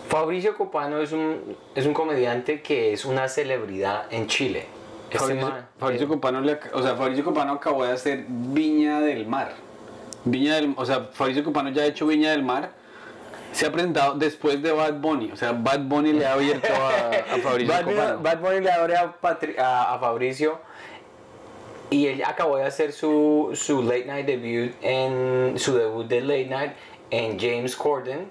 Fabricio 0.08 0.56
Copano 0.56 0.98
es 0.98 1.12
un, 1.12 1.56
es 1.74 1.86
un 1.86 1.94
comediante 1.94 2.62
que 2.62 2.92
es 2.92 3.04
una 3.04 3.28
celebridad 3.28 4.12
en 4.12 4.26
Chile. 4.26 4.66
Este 5.04 5.18
Fabricio, 5.18 5.48
man, 5.48 5.68
Fabricio 5.78 6.06
eh, 6.06 6.08
Copano 6.08 6.40
le 6.40 6.58
o 6.72 6.82
sea, 6.82 6.96
Fabricio 6.96 7.24
Copano 7.24 7.52
acabó 7.52 7.84
de 7.84 7.92
hacer 7.92 8.24
Viña 8.26 9.00
del 9.00 9.26
Mar. 9.26 9.52
Viña 10.24 10.56
del, 10.56 10.74
o 10.76 10.84
sea, 10.84 11.10
Fabricio 11.12 11.44
Copano 11.44 11.70
ya 11.70 11.82
ha 11.82 11.86
hecho 11.86 12.06
Viña 12.06 12.32
del 12.32 12.42
Mar. 12.42 12.72
Se 13.52 13.66
ha 13.66 13.72
presentado 13.72 14.14
después 14.14 14.62
de 14.62 14.72
Bad 14.72 14.94
Bunny. 15.00 15.30
O 15.32 15.36
sea, 15.36 15.52
Bad 15.52 15.80
Bunny 15.80 16.12
le 16.12 16.26
ha 16.26 16.34
abierto 16.34 16.68
a, 16.72 17.34
a 17.34 17.38
Fabricio 17.42 17.72
Bad, 17.74 17.84
Bunny-. 17.84 18.22
Bad 18.22 18.38
Bunny 18.40 18.60
le 18.60 18.70
abre 18.72 18.96
a, 18.96 19.12
Patri- 19.20 19.58
a- 19.58 19.94
a 19.94 19.98
Fabricio 19.98 20.58
y 21.90 22.06
él 22.06 22.22
acabó 22.24 22.56
de 22.56 22.64
hacer 22.64 22.92
su, 22.92 23.50
su 23.54 23.82
late 23.82 24.04
night 24.06 24.24
debut 24.26 24.72
en 24.82 25.58
su 25.58 25.76
debut 25.76 26.06
de 26.06 26.20
late 26.20 26.46
night 26.46 26.72
en 27.10 27.38
James 27.38 27.74
Corden 27.74 28.30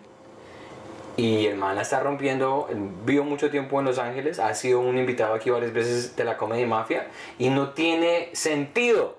y 1.17 1.47
el 1.47 1.57
man 1.57 1.75
la 1.75 1.81
está 1.81 1.99
rompiendo 1.99 2.69
vivió 3.03 3.25
mucho 3.25 3.49
tiempo 3.51 3.77
en 3.79 3.85
Los 3.85 3.99
Ángeles 3.99 4.39
ha 4.39 4.53
sido 4.53 4.79
un 4.79 4.97
invitado 4.97 5.33
aquí 5.33 5.49
varias 5.49 5.73
veces 5.73 6.15
de 6.15 6.23
la 6.23 6.37
Comedy 6.37 6.65
Mafia 6.65 7.07
y 7.37 7.49
no 7.49 7.71
tiene 7.71 8.29
sentido 8.31 9.18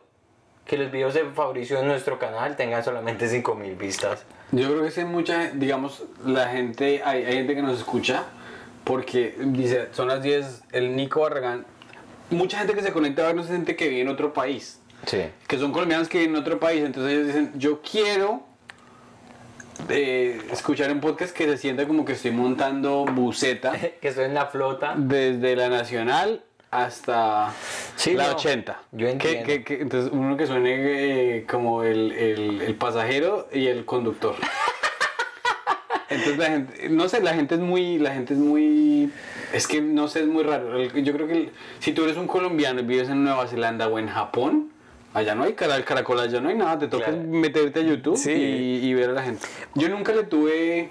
que 0.67 0.77
los 0.77 0.91
videos 0.91 1.15
de 1.15 1.25
Fabricio 1.25 1.79
en 1.81 1.87
nuestro 1.87 2.19
canal 2.19 2.57
tengan 2.57 2.85
solamente 2.85 3.29
5000 3.29 3.75
vistas 3.75 4.25
Yo 4.53 4.69
creo 4.69 4.83
que 4.83 4.91
sí 4.91 5.05
mucha, 5.05 5.51
digamos, 5.51 6.05
la 6.25 6.49
gente, 6.49 7.03
hay, 7.05 7.25
hay 7.25 7.35
gente 7.35 7.55
que 7.55 7.63
nos 7.63 7.79
escucha 7.79 8.25
porque 8.85 9.35
dice, 9.39 9.89
son 9.93 10.09
las 10.09 10.23
10, 10.23 10.63
el 10.73 10.97
Nico 10.97 11.21
Barragán. 11.21 11.67
Mucha 12.31 12.59
gente 12.59 12.75
que 12.75 12.83
se 12.83 12.93
conecta 12.93 13.23
a 13.23 13.27
vernos 13.27 13.47
es 13.47 13.53
gente 13.53 13.77
que 13.77 13.89
vive 13.89 14.03
en 14.03 14.09
otro 14.09 14.33
país. 14.33 14.81
sí 15.07 15.25
que 15.47 15.59
son 15.59 15.73
colombianos 15.73 16.09
que 16.09 16.19
viven 16.19 16.37
en 16.37 16.41
otro 16.41 16.61
país, 16.61 16.85
entonces 16.85 17.13
ellos 17.13 17.27
dicen, 17.27 17.53
yo 17.57 17.81
quiero 17.83 18.45
eh, 19.89 20.41
escuchar 20.53 20.93
un 20.93 21.01
podcast 21.01 21.35
que 21.35 21.45
se 21.45 21.57
sienta 21.57 21.87
como 21.87 22.05
que 22.05 22.13
estoy 22.13 22.31
montando 22.31 23.05
buceta 23.07 23.73
que 24.01 24.09
estoy 24.09 24.27
en 24.27 24.35
la 24.35 24.47
flota 24.47 24.95
desde 24.97 25.57
la 25.57 25.69
nacional 25.69 26.45
hasta 26.71 27.53
Sí, 27.97 28.15
la 28.15 28.29
no, 28.29 28.37
80. 28.37 28.81
yo 28.93 29.09
entiendo. 29.09 29.47
que- 29.47 29.65
que- 29.65 29.81
entonces 29.81 30.11
uno 30.13 30.37
que 30.37 30.47
suene 30.47 31.39
eh, 31.39 31.47
como 31.49 31.83
el, 31.83 32.13
el- 32.13 32.61
el 32.63 32.75
pasajero 32.77 33.49
y 33.53 33.67
el 33.67 33.85
conductor. 33.85 34.37
Entonces 36.09 36.39
la 36.39 36.47
gente, 36.47 36.89
no 36.89 37.09
sé, 37.09 37.21
la 37.21 37.35
gente 37.35 37.55
es 37.55 37.61
muy, 37.61 37.99
la 37.99 38.13
gente 38.13 38.35
es 38.35 38.41
muy, 38.41 39.13
es 39.53 39.67
que 39.69 39.81
no 39.81 40.09
sé, 40.09 40.21
es 40.21 40.27
muy 40.27 40.43
raro. 40.43 40.81
Yo 40.83 41.13
creo 41.13 41.27
que 41.29 41.33
el- 41.35 41.51
si 41.79 41.93
tú 41.93 42.03
eres 42.05 42.17
un 42.17 42.27
colombiano 42.27 42.81
y 42.81 42.85
vives 42.85 43.09
en 43.09 43.23
Nueva 43.23 43.47
Zelanda 43.47 43.87
o 43.87 43.97
en 43.99 44.09
Japón, 44.09 44.73
allá 45.15 45.35
no 45.37 45.45
hay 45.45 45.53
canal 45.55 45.85
caracol, 45.85 46.19
allá 46.19 46.41
no 46.41 46.49
hay 46.49 46.57
nada, 46.57 46.79
te 46.81 46.89
toca 46.89 47.07
Claro. 47.07 47.21
meterte 47.23 47.81
a 47.81 47.83
YouTube 47.83 48.17
Sí. 48.17 48.33
y, 48.33 48.87
y 48.89 48.95
ver 48.95 49.11
a 49.11 49.13
la 49.13 49.23
gente. 49.23 49.47
Yo 49.77 49.89
nunca 49.89 50.13
le 50.13 50.25
tuve, 50.25 50.89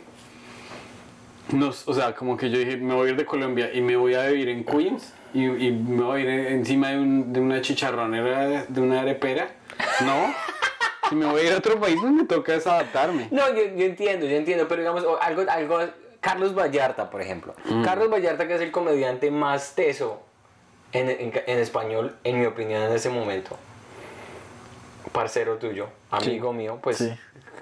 no, 1.51 1.69
o 1.85 1.93
sea, 1.93 2.13
como 2.15 2.37
que 2.37 2.49
yo 2.49 2.57
dije, 2.59 2.77
me 2.77 2.93
voy 2.93 3.07
a 3.07 3.11
ir 3.11 3.17
de 3.17 3.25
Colombia 3.25 3.71
y 3.73 3.81
me 3.81 3.97
voy 3.97 4.13
a 4.13 4.25
vivir 4.27 4.47
en 4.49 4.63
Queens 4.63 5.13
y, 5.33 5.45
y 5.45 5.71
me 5.71 6.03
voy 6.03 6.21
a 6.21 6.23
ir 6.23 6.29
encima 6.53 6.89
de, 6.89 6.97
un- 6.99 7.33
de 7.33 7.39
una 7.39 7.61
chicharronera, 7.61 8.65
de 8.67 8.81
una 8.81 9.01
arepera. 9.01 9.49
No. 10.01 10.33
Si 11.09 11.15
me 11.15 11.25
voy 11.25 11.41
a 11.41 11.43
ir 11.45 11.53
a 11.53 11.57
otro 11.57 11.79
país, 11.79 11.97
pues 11.99 12.11
me 12.13 12.25
toca 12.25 12.53
adaptarme. 12.53 13.27
No, 13.31 13.47
yo, 13.49 13.63
yo 13.75 13.85
entiendo, 13.85 14.25
yo 14.27 14.35
entiendo, 14.35 14.67
pero 14.67 14.81
digamos, 14.81 15.03
algo, 15.21 15.43
algo, 15.49 15.79
Carlos 16.19 16.53
Vallarta, 16.55 17.09
por 17.09 17.21
ejemplo. 17.21 17.55
Carlos 17.83 18.09
Vallarta, 18.11 18.47
que 18.47 18.55
es 18.55 18.61
el 18.61 18.71
comediante 18.71 19.31
más 19.31 19.73
teso 19.75 20.21
en, 20.91 21.09
en- 21.09 21.33
en 21.45 21.59
español, 21.59 22.15
en 22.23 22.39
mi 22.39 22.45
opinión, 22.45 22.83
en 22.83 22.91
ese 22.91 23.09
momento. 23.09 23.57
Parcero 25.11 25.55
tuyo, 25.57 25.87
amigo 26.11 26.53
mío, 26.53 26.77
pues 26.83 26.97
Sí. 26.97 27.11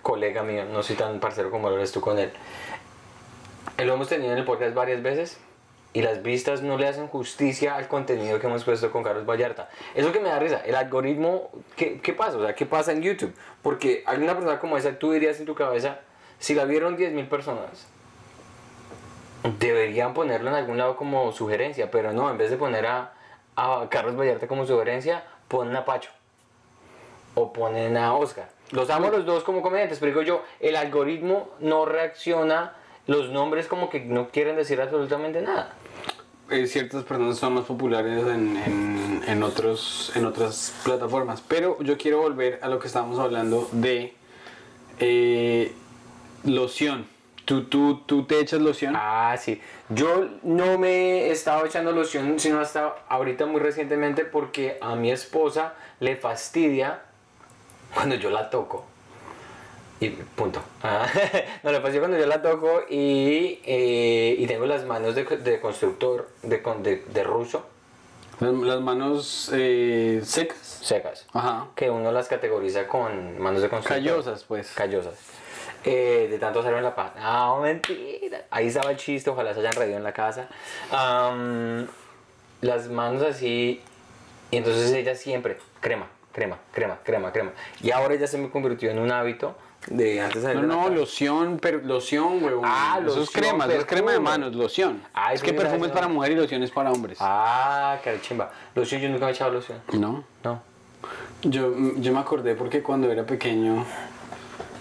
colega 0.02 0.44
mío, 0.44 0.66
no 0.66 0.84
soy 0.84 0.96
tan 0.98 1.20
parcero 1.20 1.50
como 1.50 1.70
lo 1.70 1.78
eres 1.78 1.92
tú 1.94 2.02
con 2.02 2.20
él. 2.20 2.32
Lo 3.78 3.94
hemos 3.94 4.10
tenido 4.10 4.32
en 4.34 4.40
el 4.40 4.44
podcast 4.46 4.74
varias 4.74 5.02
veces 5.02 5.38
y 5.98 6.04
las 6.04 6.22
vistas 6.22 6.62
no 6.62 6.78
le 6.78 6.88
hacen 6.88 7.08
justicia 7.08 7.76
al 7.76 7.88
contenido 7.88 8.40
que 8.40 8.46
hemos 8.46 8.64
puesto 8.64 8.92
con 8.92 9.02
Carlos 9.02 9.26
Vallarta. 9.26 9.68
Eso 9.96 10.12
que 10.12 10.20
me 10.20 10.30
da 10.30 10.38
risa, 10.38 10.62
el 10.64 10.76
algoritmo, 10.76 11.50
¿qué, 11.76 12.00
qué 12.02 12.14
pasa? 12.14 12.38
O 12.38 12.44
sea, 12.44 12.54
¿qué 12.54 12.68
pasa 12.68 12.92
en 12.92 13.02
YouTube? 13.02 13.34
Porque 13.64 14.04
alguna 14.06 14.36
persona 14.36 14.60
como 14.60 14.78
esa, 14.78 15.00
tú 15.00 15.12
dirías 15.12 15.40
en 15.40 15.48
tu 15.48 15.56
cabeza, 15.56 16.02
si 16.38 16.54
la 16.54 16.66
vieron 16.66 17.00
10.000 17.00 17.28
personas, 17.28 17.88
deberían 19.58 20.14
ponerlo 20.14 20.52
en 20.52 20.58
algún 20.58 20.78
lado 20.78 20.98
como 20.98 21.32
sugerencia, 21.32 21.90
pero 21.90 22.14
no, 22.14 22.30
en 22.30 22.38
vez 22.38 22.52
de 22.52 22.58
poner 22.58 22.86
a, 22.86 23.14
a 23.56 23.88
Carlos 23.90 24.16
Vallarta 24.16 24.48
como 24.48 24.68
sugerencia, 24.68 25.24
ponen 25.48 25.76
a 25.76 25.84
Pacho 25.84 26.12
o 27.34 27.52
ponen 27.52 27.98
a 27.98 28.14
Oscar. 28.14 28.50
Los 28.70 28.92
amo 28.92 29.10
los 29.10 29.26
dos 29.26 29.44
como 29.44 29.64
comediantes, 29.64 29.98
pero 29.98 30.12
digo 30.12 30.22
yo, 30.22 30.44
el 30.60 30.76
algoritmo 30.76 31.50
no 31.60 31.86
reacciona, 31.86 32.76
los 33.08 33.32
nombres 33.32 33.66
como 33.68 33.90
que 33.90 34.02
no 34.02 34.30
quieren 34.30 34.58
decir 34.58 34.80
absolutamente 34.80 35.42
nada. 35.42 35.74
Eh, 36.50 36.66
ciertas 36.68 37.04
personas 37.04 37.38
son 37.38 37.56
más 37.56 37.66
populares 37.66 38.26
en, 38.26 38.56
en- 39.28 39.44
otros, 39.44 40.12
en 40.16 40.26
otras 40.26 40.74
plataformas. 40.84 41.44
Pero 41.48 41.78
yo 41.82 41.98
quiero 41.98 42.20
volver 42.22 42.60
a 42.62 42.70
lo 42.70 42.80
que 42.80 42.88
estábamos 42.88 43.20
hablando 43.20 43.68
de 43.74 44.14
eh, 45.00 45.74
Loción. 46.46 47.06
¿Tú, 47.46 47.64
tú, 47.66 48.02
¿Tú 48.06 48.24
te 48.26 48.40
echas 48.40 48.60
loción? 48.62 48.94
Ah, 48.98 49.36
sí. 49.40 49.62
Yo 49.90 50.28
no 50.44 50.78
me 50.78 51.28
he 51.28 51.32
estado 51.32 51.66
echando 51.66 51.92
loción, 51.94 52.40
sino 52.42 52.60
hasta 52.60 52.96
ahorita 53.08 53.46
muy 53.46 53.62
recientemente 53.62 54.26
porque 54.26 54.78
a 54.82 54.96
mi 54.96 55.12
esposa 55.12 55.74
le 56.02 56.18
fastidia 56.18 57.02
cuando 57.94 58.16
yo 58.16 58.30
la 58.32 58.50
toco. 58.50 58.86
Y 60.00 60.10
punto. 60.10 60.62
Ah, 60.84 61.08
no, 61.64 61.72
le 61.72 61.78
fastidia 61.80 62.02
cuando 62.02 62.18
yo 62.20 62.28
la 62.28 62.42
toco 62.42 62.82
y, 62.90 63.60
eh, 63.66 64.36
y 64.38 64.46
tengo 64.46 64.66
las 64.68 64.86
manos 64.86 65.16
de, 65.16 65.24
de 65.24 65.60
constructor, 65.60 66.30
de, 66.44 66.58
de, 66.84 67.04
de 67.08 67.24
ruso, 67.24 67.66
Las, 68.40 68.54
las 68.54 68.80
manos 68.82 69.50
eh, 69.54 70.22
secas. 70.24 70.58
secas. 70.60 71.26
Ajá. 71.34 71.68
Que 71.76 71.90
uno 71.90 72.12
las 72.12 72.28
categoriza 72.28 72.88
con 72.88 73.40
manos 73.40 73.62
de 73.64 73.70
constructor. 73.70 73.98
Callosas, 74.04 74.44
pues. 74.44 74.72
Callosas. 74.76 75.16
Eh, 75.84 76.28
de 76.30 76.38
tanto 76.38 76.60
hacerlo 76.60 76.78
en 76.78 76.84
la 76.84 76.96
paz. 76.96 77.14
No, 77.20 77.62
mentira. 77.62 78.46
Ahí 78.52 78.68
estaba 78.68 78.92
el 78.92 78.98
chiste, 78.98 79.30
ojalá 79.32 79.54
se 79.56 79.62
hayan 79.62 79.74
reído 79.74 79.98
en 79.98 80.04
la 80.04 80.14
casa. 80.14 80.48
Am, 80.92 81.88
las 82.62 82.88
manos 82.90 83.24
así. 83.24 83.82
Y 84.52 84.58
entonces 84.58 84.92
ella 84.92 85.16
siempre, 85.16 85.58
crema, 85.82 86.08
crema, 86.34 86.58
crema, 86.72 87.00
crema, 87.04 87.32
crema. 87.32 87.52
Y 87.82 87.92
ahora 87.92 88.16
ya 88.16 88.28
se 88.28 88.38
me 88.38 88.50
convirtió 88.50 88.92
en 88.92 89.00
un 89.00 89.12
hábito 89.12 89.56
de 89.90 90.22
antes 90.22 90.44
de 90.44 90.56
No, 90.56 90.62
no, 90.64 90.90
loción, 90.90 91.60
pero 91.62 91.80
loción, 91.80 92.44
huevón. 92.44 92.64
Ah, 92.66 92.98
Eso 93.00 93.10
es 93.10 93.16
loción, 93.18 93.44
crema, 93.44 93.66
eso 93.66 93.78
es 93.80 93.86
crema 93.86 94.12
de 94.12 94.20
manos, 94.20 94.56
loción. 94.56 95.04
Ah, 95.14 95.34
es 95.34 95.42
que 95.42 95.54
perfume 95.54 95.88
es 95.88 95.94
para 95.94 96.08
mujer 96.08 96.32
y 96.32 96.36
loción 96.36 96.64
es 96.64 96.72
para 96.72 96.92
hombres. 96.92 97.18
Ah, 97.22 97.98
chimba. 98.22 98.52
Loción, 98.76 99.02
yo 99.02 99.10
nunca 99.10 99.26
me 99.26 99.32
he 99.32 99.34
echado 99.34 99.52
loción. 99.52 99.80
¿No? 99.94 100.24
No. 100.44 100.62
Yo, 101.44 101.74
yo 101.98 102.14
me 102.14 102.20
acordé 102.20 102.56
porque 102.56 102.82
cuando 102.82 103.12
era 103.12 103.26
pequeño, 103.26 103.86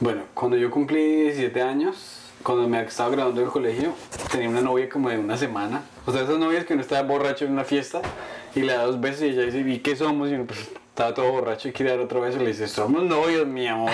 bueno, 0.00 0.22
cuando 0.34 0.56
yo 0.56 0.70
cumplí 0.70 1.22
17 1.22 1.62
años, 1.62 2.22
cuando 2.42 2.68
me 2.68 2.80
estaba 2.82 3.10
graduando 3.10 3.40
del 3.40 3.50
colegio, 3.50 3.92
tenía 4.30 4.48
una 4.48 4.60
novia 4.60 4.88
como 4.88 5.08
de 5.10 5.18
una 5.18 5.36
semana. 5.36 5.82
O 6.06 6.12
sea, 6.12 6.22
esas 6.22 6.38
novias 6.38 6.64
que 6.64 6.74
uno 6.74 6.82
estaba 6.82 7.02
borracho 7.02 7.44
en 7.44 7.52
una 7.52 7.64
fiesta 7.64 8.00
y 8.54 8.60
le 8.60 8.72
da 8.72 8.84
dos 8.84 9.00
besos 9.00 9.22
y 9.22 9.26
ella 9.26 9.42
dice, 9.42 9.60
¿y 9.60 9.78
qué 9.80 9.96
somos? 9.96 10.30
Y 10.30 10.34
uno 10.34 10.46
pues, 10.46 10.70
estaba 10.88 11.12
todo 11.12 11.30
borracho 11.30 11.68
y 11.68 11.72
quiere 11.72 11.90
dar 11.90 12.00
otro 12.00 12.20
beso 12.20 12.36
y 12.38 12.40
le 12.44 12.48
dice, 12.48 12.68
somos 12.68 13.02
novios, 13.02 13.46
mi 13.46 13.66
amor. 13.66 13.90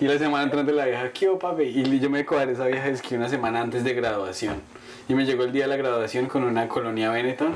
Y 0.00 0.06
la 0.06 0.18
semana 0.18 0.44
entrante 0.44 0.72
la 0.72 0.84
vieja, 0.84 1.10
¿qué 1.12 1.28
papi? 1.28 1.62
Y 1.64 1.98
yo 2.00 2.10
me 2.10 2.24
cuadré 2.26 2.52
esa 2.52 2.66
vieja 2.66 2.88
es 2.88 3.00
que 3.00 3.16
una 3.16 3.28
semana 3.28 3.60
antes 3.62 3.82
de 3.82 3.94
graduación. 3.94 4.60
Y 5.08 5.14
me 5.14 5.24
llegó 5.24 5.44
el 5.44 5.52
día 5.52 5.62
de 5.64 5.68
la 5.68 5.76
graduación 5.76 6.26
con 6.26 6.44
una 6.44 6.68
colonia 6.68 7.10
Benetton. 7.10 7.54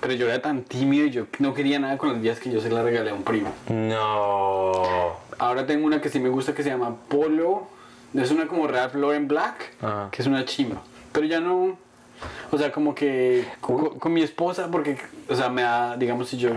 Pero 0.00 0.14
yo 0.14 0.26
era 0.26 0.40
tan 0.42 0.62
tímido 0.62 1.06
y 1.06 1.10
yo 1.10 1.26
no 1.38 1.54
quería 1.54 1.78
nada 1.78 1.96
con 1.98 2.08
los 2.08 2.22
días 2.22 2.40
que 2.40 2.50
yo 2.50 2.60
se 2.60 2.70
la 2.70 2.82
regalé 2.82 3.10
a 3.10 3.14
un 3.14 3.22
primo. 3.22 3.52
No. 3.68 4.72
Ahora 5.38 5.66
tengo 5.66 5.86
una 5.86 6.00
que 6.00 6.08
sí 6.08 6.18
me 6.18 6.28
gusta 6.28 6.54
que 6.54 6.62
se 6.62 6.70
llama 6.70 6.96
Polo. 7.08 7.68
Es 8.14 8.30
una 8.30 8.46
como 8.46 8.66
Ralph 8.66 8.94
Lauren 8.94 9.28
Black, 9.28 9.74
Ajá. 9.80 10.08
que 10.10 10.22
es 10.22 10.28
una 10.28 10.44
chimba. 10.44 10.82
Pero 11.12 11.26
ya 11.26 11.40
no. 11.40 11.76
O 12.50 12.58
sea, 12.58 12.72
como 12.72 12.94
que 12.94 13.44
con, 13.60 13.98
con 13.98 14.12
mi 14.12 14.22
esposa, 14.22 14.68
porque, 14.70 14.96
o 15.28 15.34
sea, 15.34 15.48
me 15.48 15.62
da, 15.62 15.96
digamos, 15.96 16.28
si 16.28 16.36
yo 16.36 16.50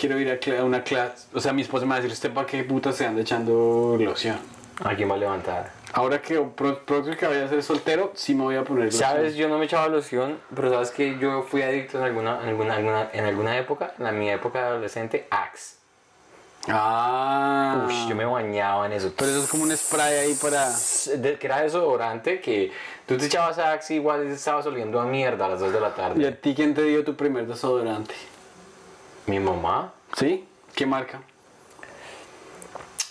quiero 0.00 0.18
ir 0.18 0.30
a, 0.30 0.60
a 0.60 0.64
una 0.64 0.82
clase, 0.82 1.28
o 1.34 1.40
sea, 1.40 1.52
mi 1.52 1.62
esposa 1.62 1.84
me 1.84 1.90
va 1.90 1.94
a 1.96 1.98
decir, 1.98 2.12
¿usted 2.12 2.32
para 2.32 2.46
qué 2.46 2.64
puta 2.64 2.92
se 2.92 3.04
anda 3.06 3.20
echando 3.20 3.96
loción? 4.00 4.38
¿A 4.82 4.94
quién 4.94 5.10
va 5.10 5.14
a 5.14 5.18
levantar? 5.18 5.72
Ahora 5.92 6.22
que 6.22 6.40
próximo 6.40 7.16
que 7.16 7.26
vaya 7.26 7.44
a 7.44 7.48
ser 7.48 7.62
soltero, 7.62 8.12
sí 8.14 8.34
me 8.34 8.44
voy 8.44 8.56
a 8.56 8.64
poner 8.64 8.84
loción. 8.86 9.00
Sabes, 9.10 9.34
yo 9.34 9.48
no 9.48 9.58
me 9.58 9.66
echaba 9.66 9.88
loción, 9.88 10.38
pero 10.54 10.70
sabes 10.70 10.90
que 10.90 11.18
yo 11.18 11.42
fui 11.42 11.62
adicto 11.62 11.98
en 11.98 12.04
alguna, 12.04 12.40
en 12.42 12.48
alguna, 12.48 12.74
alguna- 12.76 13.10
en 13.12 13.24
alguna 13.24 13.58
época, 13.58 13.92
en 13.98 14.04
la- 14.04 14.12
mi 14.12 14.30
época 14.30 14.60
de 14.62 14.66
adolescente, 14.68 15.26
Axe. 15.30 15.76
Ah. 16.68 17.84
Uy, 17.88 18.08
yo 18.08 18.14
me 18.14 18.24
bañaba 18.24 18.86
en 18.86 18.92
eso. 18.92 19.12
Pero 19.16 19.30
eso 19.30 19.42
es 19.44 19.48
como 19.50 19.64
un 19.64 19.76
spray 19.76 20.18
ahí 20.18 20.34
para... 20.34 20.68
Que 21.38 21.46
era 21.46 21.62
desodorante 21.62 22.40
que 22.40 22.70
tú 23.06 23.16
te 23.16 23.26
echabas 23.26 23.58
Axe 23.58 23.94
igual 23.94 24.26
y 24.28 24.32
estabas 24.32 24.66
oliendo 24.66 25.00
a 25.00 25.06
mierda 25.06 25.46
a 25.46 25.48
las 25.50 25.60
2 25.60 25.72
de 25.72 25.80
la 25.80 25.88
¿Y 25.88 25.92
tarde. 25.92 26.28
a 26.28 26.36
ti 26.40 26.54
quién 26.54 26.74
te 26.74 26.82
dio 26.84 27.02
tu 27.04 27.16
primer 27.16 27.46
desodorante? 27.46 28.14
Mi 29.26 29.38
mamá, 29.38 29.92
¿Sí? 30.16 30.44
¿Qué 30.74 30.86
marca? 30.86 31.20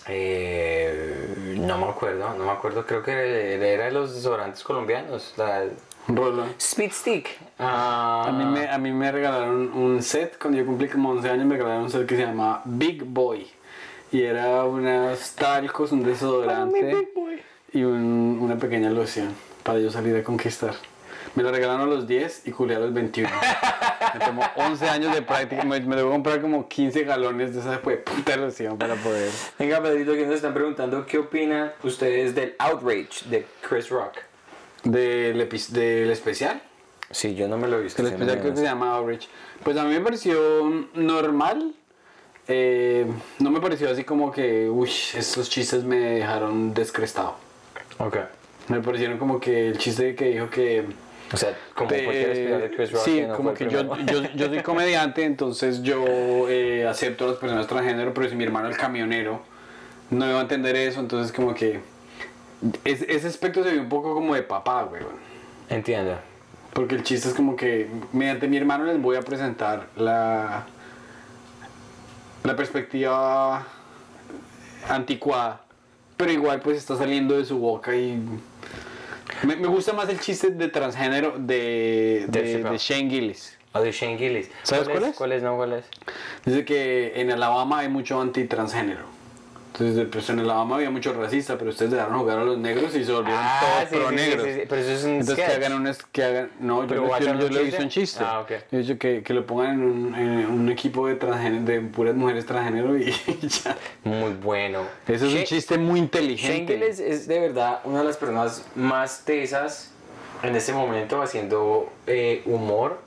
eh, 0.08 1.54
no 1.58 1.78
me 1.78 1.86
acuerdo, 1.86 2.34
no 2.36 2.44
me 2.44 2.50
acuerdo, 2.50 2.84
creo 2.84 3.02
que 3.02 3.54
era 3.54 3.84
de 3.84 3.90
los 3.92 4.14
desodorantes 4.14 4.62
colombianos, 4.64 5.34
la 5.36 5.64
Rollo. 6.08 6.46
Speed 6.58 6.92
Stick. 6.92 7.28
Ah, 7.58 8.24
A 8.28 8.32
mí, 8.32 8.44
me, 8.44 8.68
a 8.68 8.78
mí 8.78 8.90
me 8.92 9.12
regalaron 9.12 9.72
un 9.72 10.02
set, 10.02 10.36
cuando 10.40 10.58
yo 10.58 10.66
cumplí 10.66 10.88
como 10.88 11.10
11 11.10 11.30
años 11.30 11.46
me 11.46 11.54
regalaron 11.56 11.84
un 11.84 11.90
set 11.90 12.06
que 12.06 12.16
se 12.16 12.22
llama 12.22 12.62
Big 12.64 13.04
Boy. 13.04 13.46
Y 14.10 14.22
era 14.22 14.64
unas 14.64 15.36
talcos, 15.36 15.92
un 15.92 16.02
desodorante 16.02 17.08
y 17.72 17.84
un- 17.84 18.38
una 18.40 18.56
pequeña 18.56 18.90
loción 18.90 19.32
para 19.62 19.78
yo 19.78 19.90
salir 19.92 20.16
a 20.16 20.24
conquistar. 20.24 20.74
Me 21.34 21.42
lo 21.42 21.52
regalaron 21.52 21.82
a 21.82 21.86
los 21.86 22.06
10 22.06 22.46
y 22.46 22.50
culé 22.50 22.74
a 22.74 22.80
los 22.80 22.92
21. 22.92 23.30
me 24.14 24.24
tomó 24.24 24.42
11 24.56 24.88
años 24.88 25.14
de 25.14 25.22
práctica, 25.22 25.62
me, 25.64 25.80
me 25.80 25.96
debo 25.96 26.10
comprar 26.10 26.40
como 26.40 26.68
15 26.68 27.04
galones 27.04 27.54
de 27.54 27.60
esa 27.60 27.80
puta 27.80 28.36
loción 28.36 28.76
para 28.76 28.94
poder... 28.96 29.30
Venga, 29.58 29.80
Pedrito, 29.80 30.12
que 30.14 30.26
nos 30.26 30.34
están 30.34 30.54
preguntando 30.54 31.06
qué 31.06 31.18
opinan 31.18 31.72
ustedes 31.84 32.34
del 32.34 32.56
Outrage 32.58 33.28
de 33.28 33.46
Chris 33.60 33.88
Rock. 33.90 34.18
¿Del, 34.82 35.48
del 35.48 36.10
especial? 36.10 36.60
Sí, 37.10 37.34
yo 37.34 37.48
no 37.48 37.58
me 37.58 37.68
lo 37.68 37.78
he 37.78 37.82
visto. 37.82 38.02
El 38.02 38.08
especial 38.08 38.40
creo 38.40 38.52
que 38.52 38.58
se 38.58 38.64
llama 38.64 38.92
Outreach. 38.96 39.28
Pues 39.62 39.76
a 39.76 39.84
mí 39.84 39.90
me 39.90 40.00
pareció 40.00 40.86
normal. 40.94 41.74
Eh, 42.48 43.06
no 43.38 43.50
me 43.50 43.60
pareció 43.60 43.90
así 43.90 44.04
como 44.04 44.32
que, 44.32 44.68
uy, 44.68 44.90
estos 45.14 45.50
chistes 45.50 45.84
me 45.84 45.96
dejaron 45.96 46.72
descrestado. 46.72 47.36
Ok. 47.98 48.16
Me 48.68 48.80
parecieron 48.80 49.18
como 49.18 49.40
que 49.40 49.68
el 49.68 49.78
chiste 49.78 50.14
que 50.14 50.26
dijo 50.26 50.50
que... 50.50 50.84
O 51.32 51.36
sea, 51.36 51.56
como 51.74 51.88
cualquier 51.90 52.30
especial 52.30 52.60
de 52.60 52.70
Chris 52.76 52.92
Rock. 52.92 53.02
sí, 53.04 53.20
no 53.22 53.36
como 53.36 53.54
que 53.54 53.68
yo, 53.68 53.96
yo, 54.06 54.22
yo 54.34 54.46
soy 54.46 54.62
comediante, 54.62 55.24
entonces 55.24 55.82
yo 55.82 56.04
eh, 56.48 56.86
acepto 56.88 57.24
a 57.24 57.28
las 57.28 57.36
personas 57.36 57.66
transgénero, 57.68 58.12
pero 58.12 58.28
si 58.28 58.34
mi 58.34 58.42
hermano 58.44 58.68
el 58.68 58.76
camionero 58.76 59.40
no 60.10 60.28
iba 60.28 60.38
a 60.38 60.42
entender 60.42 60.74
eso, 60.74 60.98
entonces 60.98 61.30
como 61.32 61.54
que... 61.54 61.80
es- 62.84 63.02
ese 63.02 63.28
aspecto 63.28 63.62
se 63.62 63.70
ve 63.72 63.78
un 63.78 63.88
poco 63.88 64.12
como 64.12 64.34
de 64.34 64.42
papá, 64.42 64.84
weón. 64.84 65.06
Entiendo. 65.68 66.18
Porque 66.72 66.96
el 66.96 67.04
chiste 67.04 67.28
es 67.28 67.34
como 67.34 67.54
que 67.54 67.88
mediante 68.12 68.48
mi 68.48 68.56
hermano 68.56 68.84
les 68.84 69.00
voy 69.00 69.16
a 69.16 69.22
presentar 69.22 69.86
la, 69.96 70.64
la 72.42 72.56
perspectiva 72.56 73.66
anticuada. 74.88 75.60
Pero 76.16 76.32
igual 76.32 76.60
pues 76.60 76.76
está 76.76 76.96
saliendo 76.96 77.36
de 77.36 77.44
su 77.44 77.58
boca 77.58 77.94
y... 77.94 78.20
Me, 79.42 79.56
me 79.56 79.68
gusta 79.68 79.92
más 79.92 80.08
el 80.08 80.20
chiste 80.20 80.50
de 80.50 80.68
transgénero 80.68 81.34
de, 81.38 82.26
De 82.28 82.76
Shane 82.78 83.08
Gillis. 83.10 83.56
O 83.72 83.80
de 83.80 83.92
Shane 83.92 84.18
Gillis. 84.18 84.50
¿Sabes 84.64 84.88
cuál 84.88 85.04
es? 85.04 85.16
¿Cuál 85.16 85.32
es? 85.32 85.42
No, 85.42 85.56
¿cuál 85.56 85.74
es? 85.74 85.84
Dice 86.44 86.64
que 86.64 87.12
en 87.20 87.30
Alabama 87.30 87.78
hay 87.80 87.88
mucho 87.88 88.20
antitransgénero. 88.20 89.19
Entonces 89.72 90.08
pues 90.10 90.28
en 90.30 90.40
Alabama 90.40 90.76
había 90.76 90.90
mucho 90.90 91.12
racista, 91.12 91.56
pero 91.56 91.70
ustedes 91.70 91.92
dejaron 91.92 92.18
jugar 92.18 92.38
a 92.40 92.44
los 92.44 92.58
negros 92.58 92.94
y 92.96 93.04
se 93.04 93.12
volvieron 93.12 93.40
Ah, 93.42 93.60
todos 93.60 93.88
sí, 93.88 93.94
pro 93.96 94.10
sí, 94.10 94.18
sí, 94.18 94.28
negros. 94.28 94.46
sí, 94.46 94.52
sí, 94.54 94.60
pero 94.68 94.80
eso 94.82 94.90
es 94.92 95.04
un 95.04 95.10
Entonces 95.10 95.36
que 95.36 95.44
hagan 95.44 95.72
un 95.74 95.88
que 96.12 96.24
hagan 96.24 96.50
no 96.60 96.86
yo, 96.86 96.94
lo- 96.96 97.06
yo, 97.06 97.14
¿hacen 97.14 97.26
yo 97.26 97.32
un 97.32 97.38
lo 97.54 97.60
he 97.60 97.64
visto 97.64 97.88
chiste? 97.88 98.24
Ah, 98.24 98.40
ok. 98.40 98.48
Yo 98.50 98.78
he 98.78 98.82
dicho 98.82 98.98
que, 98.98 99.22
que 99.22 99.32
lo 99.34 99.46
pongan 99.46 99.70
en 99.74 99.82
un, 99.82 100.14
en 100.14 100.46
un 100.46 100.68
equipo 100.70 101.06
de 101.06 101.14
de 101.14 101.80
puras 101.80 102.14
mujeres 102.14 102.44
transgénero 102.46 102.98
y 102.98 103.12
ya. 103.12 103.76
Muy 104.04 104.32
bueno. 104.34 104.82
Eso 105.06 105.26
es 105.26 105.34
un 105.34 105.44
chiste 105.44 105.78
muy 105.78 106.00
inteligente. 106.00 106.74
Gillis 106.76 106.98
es 106.98 107.26
de 107.28 107.38
verdad 107.38 107.80
una 107.84 108.00
de 108.00 108.04
las 108.04 108.16
personas 108.16 108.64
más 108.74 109.24
tesas 109.24 109.90
en 110.42 110.56
este 110.56 110.72
momento 110.72 111.22
haciendo 111.22 111.90
eh, 112.06 112.42
humor 112.44 112.98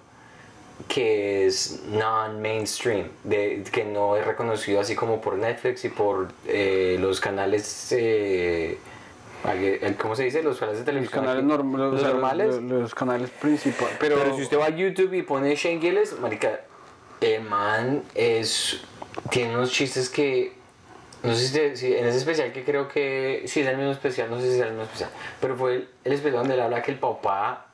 que 0.87 1.45
es 1.47 1.81
non-mainstream, 1.91 3.07
que 3.29 3.85
no 3.85 4.17
es 4.17 4.25
reconocido 4.25 4.79
así 4.81 4.95
como 4.95 5.21
por 5.21 5.35
Netflix 5.37 5.85
y 5.85 5.89
por 5.89 6.29
eh, 6.47 6.97
los 6.99 7.19
canales, 7.21 7.87
eh, 7.91 8.77
¿cómo 10.01 10.15
se 10.15 10.23
dice? 10.23 10.43
Los 10.43 10.57
canales 10.59 10.85
de 10.85 10.91
los 10.91 11.09
televisión. 11.09 11.23
canales 11.25 11.43
norm- 11.45 11.77
los, 11.77 12.01
sea, 12.01 12.09
normales. 12.11 12.47
Los, 12.55 12.61
los 12.63 12.95
canales 12.95 13.29
principales. 13.29 13.95
Pero, 13.99 14.17
Pero, 14.17 14.35
si 14.35 14.41
usted 14.43 14.59
va 14.59 14.65
a 14.65 14.69
YouTube 14.69 15.13
y 15.13 15.21
pone 15.23 15.55
Shane 15.55 15.79
Gillis, 15.79 16.19
marica, 16.19 16.59
el 17.21 17.41
man 17.43 18.03
es, 18.15 18.81
tiene 19.29 19.55
unos 19.55 19.71
chistes 19.71 20.09
que, 20.09 20.53
no 21.23 21.33
sé 21.33 21.47
si, 21.47 21.53
te- 21.53 21.77
si 21.77 21.93
en 21.95 22.05
ese 22.07 22.17
especial 22.17 22.51
que 22.51 22.63
creo 22.63 22.87
que, 22.89 23.43
sí 23.45 23.61
es 23.61 23.67
el 23.67 23.77
mismo 23.77 23.91
especial, 23.91 24.29
no 24.29 24.37
sé 24.41 24.47
si 24.49 24.55
es 24.55 24.61
el 24.61 24.69
mismo 24.69 24.83
especial, 24.83 25.09
pero 25.39 25.55
fue 25.55 25.75
el, 25.75 25.89
el 26.03 26.13
especial 26.13 26.39
donde 26.41 26.55
él 26.55 26.61
habla 26.61 26.81
que 26.81 26.91
el 26.91 26.99
papá 26.99 27.67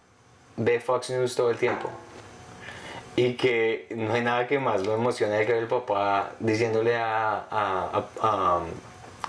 ve 0.57 0.79
Fox 0.79 1.09
News 1.09 1.35
todo 1.35 1.49
el 1.49 1.57
tiempo. 1.57 1.89
Y 3.15 3.33
que 3.33 3.87
no 3.95 4.13
hay 4.13 4.21
nada 4.21 4.47
que 4.47 4.59
más 4.59 4.85
lo 4.85 4.93
emocione 4.93 5.45
que 5.45 5.53
ver 5.53 5.63
el 5.63 5.67
papá 5.67 6.31
diciéndole 6.39 6.95
a, 6.95 7.45
a, 7.51 8.61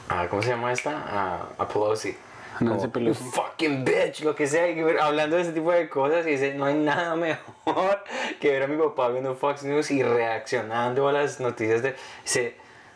a, 0.08 0.28
¿cómo 0.28 0.42
se 0.42 0.50
llama 0.50 0.72
esta? 0.72 0.90
A, 0.90 1.46
a 1.58 1.68
Pelosi. 1.68 2.16
Nancy 2.60 2.80
como, 2.80 2.92
Pelosi. 2.92 3.24
"You 3.24 3.30
fucking 3.30 3.84
bitch, 3.84 4.22
lo 4.22 4.34
que 4.34 4.46
sea, 4.46 4.68
y 4.68 4.80
hablando 5.00 5.36
de 5.36 5.42
ese 5.42 5.52
tipo 5.52 5.72
de 5.72 5.88
cosas 5.88 6.26
y 6.26 6.30
dice, 6.30 6.54
no 6.54 6.66
hay 6.66 6.74
nada 6.74 7.16
mejor 7.16 8.04
que 8.40 8.50
ver 8.50 8.62
a 8.64 8.66
mi 8.66 8.76
papá 8.76 9.08
viendo 9.08 9.34
Fox 9.34 9.64
News 9.64 9.90
y 9.90 10.02
reaccionando 10.02 11.08
a 11.08 11.12
las 11.12 11.40
noticias 11.40 11.82
de... 11.82 11.94
Se, 12.24 12.54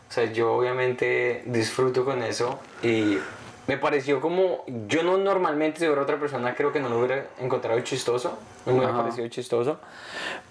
o 0.08 0.12
sea, 0.12 0.24
yo 0.26 0.52
obviamente 0.52 1.42
disfruto 1.46 2.04
con 2.04 2.22
eso 2.22 2.60
y 2.82 3.18
me 3.66 3.79
pareció 3.79 4.20
como, 4.20 4.64
yo 4.88 5.03
no 5.03 5.16
normalmente 5.16 5.81
si 5.81 5.87
fuera 5.87 6.03
otra 6.03 6.18
persona 6.18 6.55
creo 6.55 6.72
que 6.72 6.81
no 6.81 6.88
lo 6.88 6.98
hubiera 6.98 7.27
encontrado 7.38 7.81
chistoso, 7.81 8.38
no 8.66 8.72
me 8.72 8.79
hubiera 8.79 8.96
parecido 8.96 9.27
chistoso, 9.29 9.79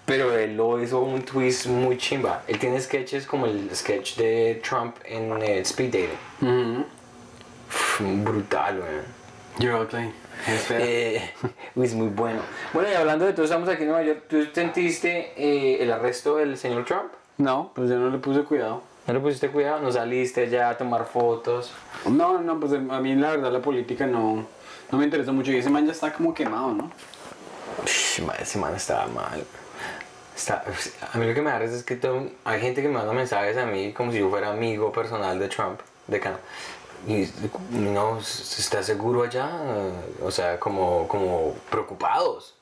pero 0.04 0.36
él 0.36 0.56
lo 0.56 0.82
hizo 0.82 1.00
un 1.00 1.22
twist 1.22 1.66
muy 1.66 1.96
chimba. 1.96 2.42
Él 2.48 2.58
tiene 2.58 2.80
sketches 2.80 3.26
como 3.26 3.46
el 3.46 3.74
sketch 3.74 4.16
de 4.16 4.60
Trump 4.68 4.96
en 5.04 5.42
eh, 5.42 5.60
Speed 5.60 5.92
Dating. 5.92 6.84
Uf, 7.68 8.00
brutal, 8.00 8.80
weón. 8.80 9.24
You're 9.58 9.80
ugly. 9.80 10.12
Eh, 10.70 11.30
es 11.76 11.94
muy 11.94 12.08
bueno. 12.08 12.40
Bueno, 12.72 12.90
y 12.90 12.94
hablando 12.94 13.24
de 13.24 13.32
todo, 13.32 13.44
estamos 13.44 13.68
aquí 13.68 13.82
en 13.82 13.88
Nueva 13.88 14.04
York. 14.04 14.24
¿Tú 14.28 14.44
sentiste 14.52 15.32
eh, 15.36 15.82
el 15.82 15.92
arresto 15.92 16.36
del 16.36 16.58
señor 16.58 16.84
Trump? 16.84 17.12
No, 17.38 17.70
pues 17.74 17.88
yo 17.88 17.96
no 17.96 18.10
le 18.10 18.18
puse 18.18 18.42
cuidado. 18.42 18.82
¿No 19.06 19.12
le 19.14 19.20
pusiste 19.20 19.50
cuidado? 19.50 19.80
¿No 19.80 19.92
saliste 19.92 20.48
ya 20.48 20.70
a 20.70 20.78
tomar 20.78 21.04
fotos? 21.06 21.72
No, 22.06 22.38
no, 22.40 22.58
pues 22.58 22.72
a 22.72 22.78
mí 22.78 23.14
la 23.14 23.32
verdad 23.32 23.52
la 23.52 23.60
política 23.60 24.06
no, 24.06 24.46
no 24.90 24.98
me 24.98 25.04
interesa 25.04 25.30
mucho 25.32 25.52
y 25.52 25.58
ese 25.58 25.68
man 25.70 25.84
ya 25.86 25.92
está 25.92 26.12
como 26.12 26.32
quemado, 26.32 26.72
¿no? 26.72 26.90
Ma, 28.24 28.32
Ese 28.34 28.58
man 28.58 28.74
estaba 28.74 29.06
mal. 29.08 29.44
Está, 30.34 30.64
a 31.12 31.18
mí 31.18 31.26
lo 31.26 31.34
que 31.34 31.42
me 31.42 31.50
da 31.50 31.62
es 31.62 31.84
que 31.84 31.96
todo- 31.96 32.28
hay 32.44 32.60
gente 32.60 32.80
que 32.82 32.88
me 32.88 32.94
manda 32.94 33.12
mensajes 33.12 33.56
a 33.56 33.66
mí 33.66 33.92
como 33.92 34.10
si 34.10 34.18
yo 34.18 34.30
fuera 34.30 34.50
amigo 34.50 34.90
personal 34.90 35.38
de 35.38 35.48
Trump, 35.48 35.80
de 36.06 36.20
Can 36.20 36.36
y 37.06 37.28
no, 37.70 38.22
¿se 38.22 38.62
¿está 38.62 38.82
seguro 38.82 39.24
allá? 39.24 39.50
O 40.22 40.30
sea, 40.30 40.58
como, 40.58 41.06
como 41.06 41.54
preocupados. 41.70 42.54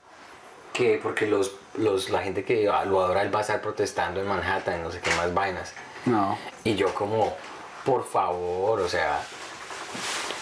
Que 0.72 0.98
porque 1.02 1.26
los, 1.26 1.52
los, 1.76 2.10
la 2.10 2.22
gente 2.22 2.44
que 2.44 2.64
lo 2.64 2.74
adora, 2.74 3.22
él 3.22 3.32
va 3.32 3.38
a 3.38 3.42
estar 3.42 3.60
protestando 3.60 4.20
en 4.20 4.26
Manhattan 4.26 4.82
no 4.82 4.90
sé 4.90 5.00
qué 5.00 5.14
más 5.14 5.32
vainas. 5.32 5.72
No. 6.06 6.38
Y 6.64 6.74
yo 6.74 6.94
como, 6.94 7.36
por 7.84 8.04
favor, 8.04 8.80
o 8.80 8.88
sea... 8.88 9.22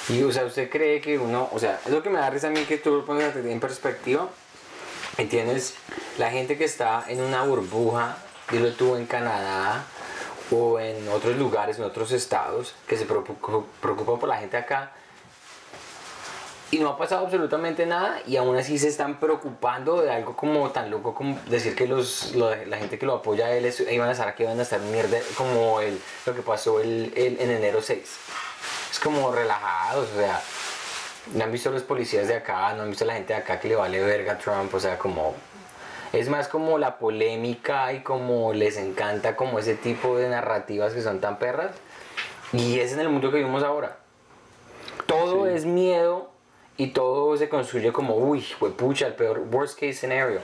Y, 0.08 0.22
o 0.22 0.32
sea, 0.32 0.44
¿usted 0.44 0.68
cree 0.70 1.00
que 1.00 1.18
uno... 1.18 1.48
O 1.52 1.58
sea, 1.58 1.80
es 1.84 1.90
lo 1.92 2.02
que 2.02 2.10
me 2.10 2.18
da 2.18 2.30
risa 2.30 2.48
a 2.48 2.50
mí 2.50 2.64
que 2.64 2.78
tú 2.78 2.90
lo 2.96 3.04
pones 3.04 3.34
en 3.36 3.60
perspectiva. 3.60 4.28
Y 5.18 5.26
tienes 5.26 5.74
la 6.18 6.30
gente 6.30 6.56
que 6.56 6.64
está 6.64 7.04
en 7.08 7.20
una 7.20 7.42
burbuja, 7.44 8.16
dilo 8.50 8.72
tú 8.72 8.96
en 8.96 9.06
Canadá 9.06 9.84
o 10.50 10.80
en 10.80 11.08
otros 11.08 11.36
lugares, 11.36 11.78
en 11.78 11.84
otros 11.84 12.10
estados, 12.12 12.74
que 12.88 12.96
se 12.96 13.06
preocup- 13.06 13.64
preocupan 13.80 14.18
por 14.18 14.28
la 14.28 14.38
gente 14.38 14.56
acá. 14.56 14.92
Y 16.72 16.78
no 16.78 16.90
ha 16.90 16.96
pasado 16.96 17.24
absolutamente 17.24 17.84
nada 17.84 18.20
y 18.28 18.36
aún 18.36 18.56
así 18.56 18.78
se 18.78 18.86
están 18.86 19.18
preocupando 19.18 20.02
de 20.02 20.12
algo 20.12 20.36
como 20.36 20.70
tan 20.70 20.88
loco 20.88 21.14
como 21.14 21.36
decir 21.46 21.74
que 21.74 21.88
los, 21.88 22.32
lo- 22.36 22.54
la 22.66 22.76
gente 22.78 22.96
que 22.96 23.06
lo 23.06 23.14
apoya 23.14 23.46
a 23.46 23.50
él 23.52 23.64
es, 23.64 23.80
iban 23.80 24.08
a 24.08 24.12
estar 24.12 24.32
que 24.36 24.44
iban 24.44 24.56
a 24.58 24.62
estar 24.62 24.78
mierda 24.80 25.18
como 25.36 25.80
el, 25.80 26.00
lo 26.26 26.34
que 26.34 26.42
pasó 26.42 26.78
el, 26.80 27.12
el- 27.16 27.40
en 27.40 27.50
enero 27.50 27.82
6. 27.82 28.16
Es 28.92 29.00
como 29.00 29.32
relajados, 29.32 30.08
o 30.14 30.16
sea, 30.20 30.40
no 31.34 31.42
han 31.44 31.50
visto 31.50 31.70
los 31.72 31.82
policías 31.82 32.28
de 32.28 32.36
acá, 32.36 32.72
no 32.74 32.82
han 32.82 32.90
visto 32.90 33.04
la 33.04 33.14
gente 33.14 33.32
de 33.32 33.40
acá 33.40 33.58
que 33.58 33.66
le 33.68 33.74
vale 33.74 34.00
verga 34.04 34.34
a 34.34 34.38
Trump, 34.38 34.72
o 34.72 34.78
sea, 34.80 34.96
como... 34.98 35.34
Es 36.12 36.28
más 36.28 36.48
como 36.48 36.76
la 36.78 36.98
polémica 36.98 37.92
y 37.92 38.00
como 38.02 38.52
les 38.52 38.76
encanta 38.76 39.36
como 39.36 39.58
ese 39.60 39.74
tipo 39.76 40.16
de 40.18 40.28
narrativas 40.28 40.92
que 40.92 41.02
son 41.02 41.20
tan 41.20 41.38
perras. 41.38 41.70
Y 42.52 42.80
es 42.80 42.92
en 42.92 42.98
el 43.00 43.08
mundo 43.08 43.30
que 43.30 43.36
vivimos 43.38 43.62
ahora. 43.62 43.96
Todo 45.06 45.46
Sí. 45.46 45.52
es 45.54 45.64
miedo 45.66 46.29
y 46.80 46.86
todo 46.86 47.36
se 47.36 47.50
construye 47.50 47.92
como, 47.92 48.16
uy, 48.16 48.42
pucha, 48.74 49.08
el 49.08 49.12
peor, 49.12 49.46
worst 49.52 49.78
case 49.78 49.92
scenario. 49.92 50.40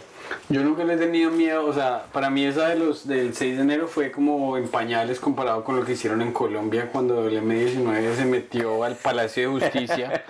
Yo 0.51 0.63
nunca 0.63 0.85
le 0.85 0.93
he 0.93 0.97
tenido 0.99 1.31
miedo, 1.31 1.65
o 1.65 1.73
sea, 1.73 2.05
para 2.13 2.29
mí 2.29 2.45
esa 2.45 2.69
de 2.69 2.77
los 2.77 3.09
del 3.09 3.35
6 3.35 3.57
de 3.57 3.63
enero 3.63 3.89
fue 3.89 4.13
como 4.13 4.59
en 4.59 4.69
pañales 4.69 5.19
comparado 5.19 5.65
con 5.65 5.77
lo 5.77 5.87
que 5.87 5.93
hicieron 5.93 6.21
en 6.21 6.33
Colombia 6.33 6.91
cuando 6.93 7.27
el 7.27 7.43
M19 7.43 8.17
se 8.17 8.27
metió 8.27 8.85
al 8.85 8.97
Palacio 8.97 9.45
de 9.45 9.61
Justicia 9.61 10.25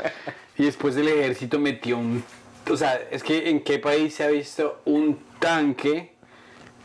y 0.56 0.66
después 0.66 0.96
el 0.96 1.08
ejército 1.08 1.58
metió 1.58 1.98
un... 1.98 2.22
O 2.70 2.76
sea, 2.76 3.00
es 3.10 3.24
que 3.24 3.50
en 3.50 3.64
qué 3.64 3.80
país 3.80 4.14
se 4.14 4.22
ha 4.22 4.28
visto 4.28 4.80
un 4.84 5.18
tanque 5.40 6.12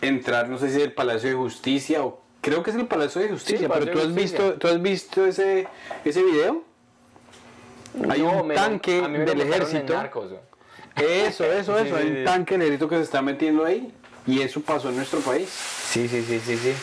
entrar, 0.02 0.50
no 0.50 0.58
sé 0.58 0.72
si 0.72 0.78
es 0.78 0.84
el 0.84 0.94
Palacio 0.94 1.30
de 1.30 1.36
Justicia 1.36 2.04
o 2.04 2.24
creo 2.42 2.64
que 2.64 2.72
es 2.72 2.76
el 2.76 2.88
Palacio 2.88 3.22
de 3.22 3.30
Justicia, 3.30 3.68
Palacio 3.68 3.92
pero 3.94 4.02
tú 4.02 4.08
has 4.08 4.16
visto, 4.16 4.54
¿tú 4.54 4.68
has 4.68 4.82
visto 4.82 5.28
ese, 5.28 5.68
ese 6.04 6.24
video? 6.24 6.71
Hay 8.10 8.22
No, 8.22 8.42
un 8.42 8.48
me 8.48 8.56
tanque 8.56 9.02
me 9.08 9.20
del 9.20 9.42
ejército. 9.42 9.94
Narcos. 9.94 10.32
Eso, 10.96 11.46
eso, 11.46 11.78
eso. 11.80 11.96
Hay 11.96 12.08
un 12.08 12.24
tanque 12.26 12.54
del 12.56 12.64
ejército 12.64 12.90
que 12.90 12.96
se 12.98 13.04
está 13.04 13.22
metiendo 13.22 13.66
ahí. 13.66 13.92
Y 14.28 14.42
eso 14.42 14.62
pasó 14.62 14.90
en 14.90 14.98
nuestro 14.98 15.20
país. 15.20 15.50
Sí, 15.50 16.08
sí, 16.08 16.22
sí, 16.24 16.40
sí, 16.46 16.58
sí. 16.58 16.74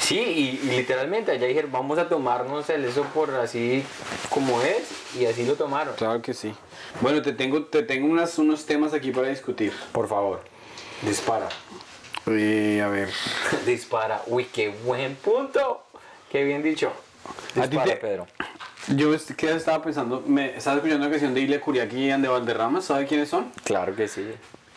Sí, 0.00 0.18
y, 0.18 0.66
y 0.66 0.70
literalmente 0.76 1.32
allá 1.32 1.46
dijeron, 1.46 1.70
vamos 1.70 1.98
a 1.98 2.08
tomarnos 2.08 2.70
el 2.70 2.84
eso 2.86 3.02
por 3.12 3.30
así 3.34 3.84
como 4.30 4.62
es, 4.62 4.88
y 5.18 5.26
así 5.26 5.44
lo 5.44 5.54
tomaron. 5.54 5.94
Claro 5.96 6.22
que 6.22 6.32
sí. 6.32 6.54
Bueno, 7.02 7.20
te 7.20 7.32
tengo, 7.32 7.64
te 7.64 7.82
tengo 7.82 8.06
unas, 8.06 8.38
unos 8.38 8.64
temas 8.64 8.94
aquí 8.94 9.10
para 9.10 9.28
discutir. 9.28 9.70
Por 9.92 10.08
favor, 10.08 10.42
dispara. 11.02 11.48
Eh, 12.26 12.80
a 12.82 12.88
ver. 12.88 13.10
dispara. 13.66 14.22
Uy, 14.28 14.44
qué 14.44 14.70
buen 14.70 15.14
punto. 15.16 15.82
Qué 16.30 16.42
bien 16.44 16.62
dicho. 16.62 16.90
A 17.56 17.62
ti 17.64 17.68
Dispara, 17.68 17.84
te- 17.84 17.96
Pedro. 17.96 18.26
Yo 18.96 19.10
que 19.36 19.50
estaba 19.50 19.82
pensando, 19.82 20.22
me 20.26 20.56
estaba 20.56 20.76
escuchando 20.76 21.04
una 21.04 21.10
canción 21.10 21.34
de 21.34 21.40
Ilia 21.42 21.60
Curiaki 21.60 21.96
y 21.96 22.08
de 22.08 22.28
Valderrama, 22.28 22.80
¿sabe 22.80 23.06
quiénes 23.06 23.28
son? 23.28 23.50
Claro 23.64 23.94
que 23.94 24.08
sí. 24.08 24.26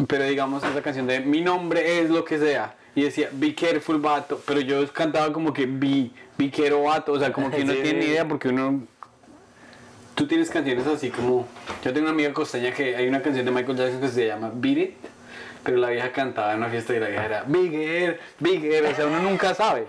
Pero 0.08 0.26
digamos 0.26 0.64
esa 0.64 0.82
canción 0.82 1.08
de 1.08 1.22
Mi 1.22 1.42
nombre 1.42 2.00
es 2.02 2.10
lo 2.10 2.26
que 2.26 2.38
sea. 2.38 2.76
Y 2.94 3.04
decía, 3.04 3.30
be 3.32 3.56
careful, 3.56 4.00
vato. 4.00 4.42
Pero 4.46 4.60
yo 4.60 4.86
cantaba 4.92 5.32
como 5.32 5.54
que 5.54 5.66
be, 5.66 6.12
be 6.38 6.52
careful, 6.52 6.84
vato. 6.84 7.14
O 7.14 7.20
sea, 7.20 7.32
como 7.32 7.50
que 7.50 7.62
Sí. 7.66 7.68
tiene 7.82 7.94
ni 8.00 8.06
idea 8.06 8.28
porque 8.28 8.50
uno... 8.50 8.82
Tú 10.16 10.28
tienes 10.28 10.50
canciones 10.50 10.86
así 10.88 11.10
como... 11.10 11.48
Yo 11.84 11.94
tengo 11.94 12.02
una 12.08 12.12
amiga 12.12 12.34
costeña 12.34 12.74
que 12.74 12.96
hay 12.98 13.08
una 13.08 13.22
canción 13.22 13.46
de 13.46 13.52
Michael 13.52 13.78
Jackson 13.78 14.02
que 14.02 14.08
se 14.10 14.28
llama 14.28 14.52
Beat 14.54 14.78
It. 14.78 14.92
Pero 15.64 15.78
la 15.78 15.90
vieja 15.90 16.12
cantaba 16.12 16.52
en 16.52 16.58
una 16.58 16.70
fiesta 16.70 16.94
y 16.94 17.00
la 17.00 17.08
vieja 17.08 17.26
era 17.26 17.44
Bigger, 17.48 18.20
Bigger. 18.40 18.86
O 18.88 18.96
sea, 18.96 19.06
uno 19.06 19.22
nunca 19.22 19.54
sabe. 19.54 19.88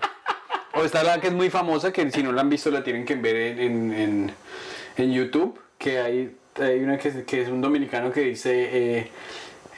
O 0.75 0.83
está 0.83 1.03
la 1.03 1.19
que 1.21 1.27
es 1.27 1.33
muy 1.33 1.49
famosa, 1.49 1.91
que 1.93 2.09
si 2.11 2.23
no 2.23 2.31
la 2.31 2.41
han 2.41 2.49
visto 2.49 2.71
la 2.71 2.83
tienen 2.83 3.05
que 3.05 3.15
ver 3.15 3.35
en, 3.35 3.59
en, 3.59 3.93
en, 3.93 4.31
en 4.97 5.13
YouTube, 5.13 5.59
que 5.77 5.99
hay, 5.99 6.35
hay 6.59 6.79
una 6.83 6.97
que, 6.97 7.09
es- 7.09 7.23
que 7.25 7.41
es 7.43 7.49
un 7.49 7.61
dominicano 7.61 8.11
que 8.11 8.21
dice, 8.21 8.69
eh, 8.99 9.11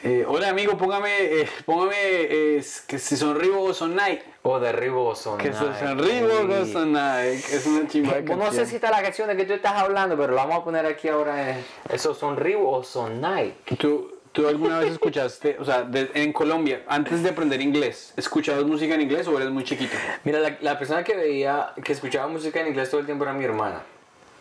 eh, 0.04 0.24
hola 0.28 0.50
amigo, 0.50 0.78
póngame, 0.78 1.10
eh, 1.42 1.50
póngame 1.66 1.96
eh, 1.98 2.64
que 2.88 3.00
si 3.00 3.18
son 3.18 3.38
Reebok 3.40 3.70
o 3.70 3.74
son 3.74 3.96
Nike. 3.96 4.24
O 4.44 4.60
derribo 4.60 5.16
son. 5.16 5.38
Que 5.40 5.52
son, 5.52 5.74
son 5.78 5.98
Reebok 5.98 6.50
o 6.50 6.66
son 6.66 6.94
Nike. 6.94 7.44
Es 7.56 7.66
una 7.66 7.88
chimba 7.88 8.14
de 8.14 8.36
No 8.36 8.52
sé 8.54 8.66
si 8.68 8.76
está 8.76 8.92
la 8.92 9.02
canción 9.02 9.28
de 9.28 9.36
que 9.36 9.46
tú 9.46 9.54
estás 9.54 9.74
hablando, 9.74 10.16
pero 10.16 10.34
la 10.34 10.46
vamos 10.46 10.62
a 10.62 10.64
poner 10.64 10.86
aquí 10.86 11.08
ahora. 11.08 11.50
eh. 11.58 11.64
¿Esos 11.90 12.18
son 12.18 12.38
Reebok 12.38 12.68
o 12.74 12.84
son 12.84 13.20
Nike? 13.20 13.56
¿Tú, 13.78 14.15
¿Tú 14.36 14.48
alguna 14.48 14.80
vez 14.80 14.92
escuchaste, 14.92 15.56
o 15.60 15.66
sea, 15.66 15.84
de- 15.84 16.12
en 16.14 16.34
Colombia, 16.34 16.84
antes 16.88 17.24
de 17.24 17.30
aprender 17.30 17.62
inglés, 17.62 18.14
¿escuchabas 18.18 18.66
música 18.66 18.94
en 18.94 19.00
inglés 19.02 19.26
o 19.30 19.38
eres 19.38 19.50
muy 19.50 19.64
chiquito? 19.64 19.96
Mira, 20.26 20.40
la, 20.40 20.58
la 20.60 20.78
persona 20.78 21.06
que 21.06 21.16
veía, 21.16 21.72
que 21.82 21.94
escuchaba 21.94 22.28
música 22.28 22.60
en 22.60 22.68
inglés 22.68 22.90
todo 22.90 23.00
el 23.00 23.06
tiempo 23.06 23.24
era 23.24 23.32
mi 23.34 23.46
hermana. 23.46 23.82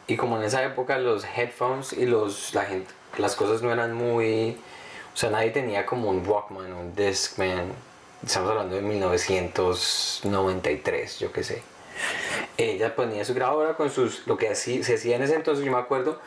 Y 0.08 0.16
como 0.16 0.36
en 0.36 0.42
esa 0.42 0.64
época 0.64 0.98
los 0.98 1.24
headphones 1.24 1.92
y 1.92 2.06
los, 2.06 2.52
la 2.54 2.64
gente, 2.64 2.92
las 3.18 3.36
cosas 3.36 3.62
no 3.62 3.72
eran 3.72 3.94
muy... 3.94 4.56
O 5.14 5.16
sea, 5.16 5.30
nadie 5.30 5.50
tenía 5.50 5.86
como 5.86 6.10
un 6.10 6.26
Walkman, 6.28 6.72
un 6.72 6.92
Discman. 6.96 7.70
Estamos 8.26 8.50
hablando 8.50 8.74
de 8.74 8.82
1993, 8.82 11.20
yo 11.20 11.30
qué 11.32 11.44
sé. 11.44 11.62
Ella 12.56 12.96
ponía 12.96 13.24
su 13.24 13.32
grabadora 13.32 13.74
con 13.76 13.90
sus... 13.90 14.26
Lo 14.26 14.36
que 14.36 14.48
así, 14.48 14.82
se 14.82 14.94
hacía 14.94 15.14
en 15.16 15.22
ese 15.22 15.36
entonces, 15.36 15.64
yo 15.64 15.70
me 15.70 15.78
acuerdo, 15.78 16.18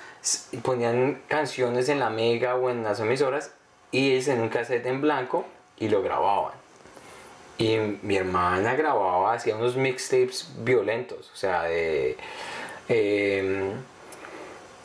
ponían 0.63 1.21
canciones 1.27 1.89
en 1.89 1.99
la 1.99 2.09
Mega 2.09 2.55
o 2.55 2.69
en 2.69 2.83
las 2.83 3.01
emisoras 3.01 3.51
y 3.91 4.29
en 4.29 4.41
un 4.41 4.49
cassette 4.49 4.85
en 4.85 5.01
blanco 5.01 5.45
y 5.77 5.89
lo 5.89 6.01
grababan. 6.01 6.53
Y 7.57 7.77
mi 8.01 8.15
hermana 8.17 8.75
grababa, 8.75 9.33
hacía 9.33 9.55
unos 9.55 9.75
mixtapes 9.75 10.53
violentos, 10.59 11.31
o 11.33 11.35
sea, 11.35 11.63
de... 11.63 12.15
em, 12.87 13.71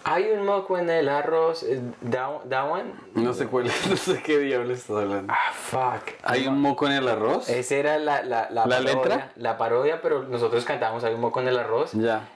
hay 0.05 0.31
un 0.31 0.45
moco 0.45 0.79
en 0.79 0.91
el 0.91 1.09
arroz, 1.09 1.63
eh, 1.63 1.81
that, 2.11 2.41
that 2.49 2.71
one? 2.71 2.93
No 3.15 3.35
sé 3.35 3.47
cuál, 3.47 3.67
no 3.91 3.97
sé 3.97 4.23
qué 4.23 4.39
diablo 4.39 4.73
estás 4.73 4.97
hablando. 4.97 5.33
Ah, 5.33 5.53
fuck. 5.53 6.15
¿Hay 6.25 6.47
un 6.49 6.61
moco 6.61 6.87
en 6.87 6.93
el 6.93 7.09
arroz? 7.09 7.49
Esa 7.49 7.75
era 7.77 7.99
la, 7.99 8.23
la, 8.23 8.49
la, 8.51 8.67
¿La 8.67 8.79
parodia, 8.79 8.95
letra? 8.95 9.33
La 9.37 9.59
parodia, 9.59 10.03
pero 10.03 10.25
nosotros 10.25 10.65
cantábamos 10.65 11.05
Hay 11.05 11.15
un 11.15 11.21
moco 11.21 11.41
en 11.41 11.49
el 11.49 11.59
arroz. 11.59 11.93
Ya. 11.93 12.29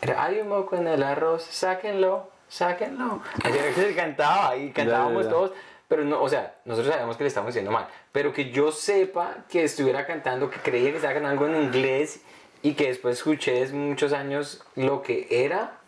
Era, 0.00 0.22
hay 0.22 0.40
un 0.40 0.48
moco 0.48 0.76
en 0.76 0.86
el 0.86 1.02
arroz, 1.02 1.44
sáquenlo, 1.44 2.28
sáquenlo. 2.52 3.22
Se 3.74 3.94
cantaba 3.94 4.56
y 4.56 4.70
cantábamos 4.70 5.24
ya. 5.24 5.30
todos. 5.30 5.52
Pero 5.88 6.04
no, 6.04 6.22
o 6.22 6.28
sea, 6.28 6.56
nosotros 6.64 6.92
sabíamos 6.92 7.16
que 7.16 7.24
le 7.24 7.28
estábamos 7.28 7.54
diciendo 7.54 7.70
mal. 7.70 7.88
Pero 8.12 8.32
que 8.32 8.50
yo 8.50 8.72
sepa 8.72 9.44
que 9.48 9.64
estuviera 9.64 10.06
cantando, 10.06 10.50
que 10.50 10.58
creía 10.58 10.90
que 10.90 10.96
estaba 10.96 11.14
cantando 11.14 11.44
algo 11.44 11.56
en 11.56 11.64
inglés 11.64 12.20
y 12.62 12.74
que 12.74 12.88
después 12.88 13.18
escuché 13.18 13.52
desde 13.60 13.74
muchos 13.74 14.12
años 14.12 14.62
lo 14.76 15.02
que 15.02 15.26
era. 15.30 15.78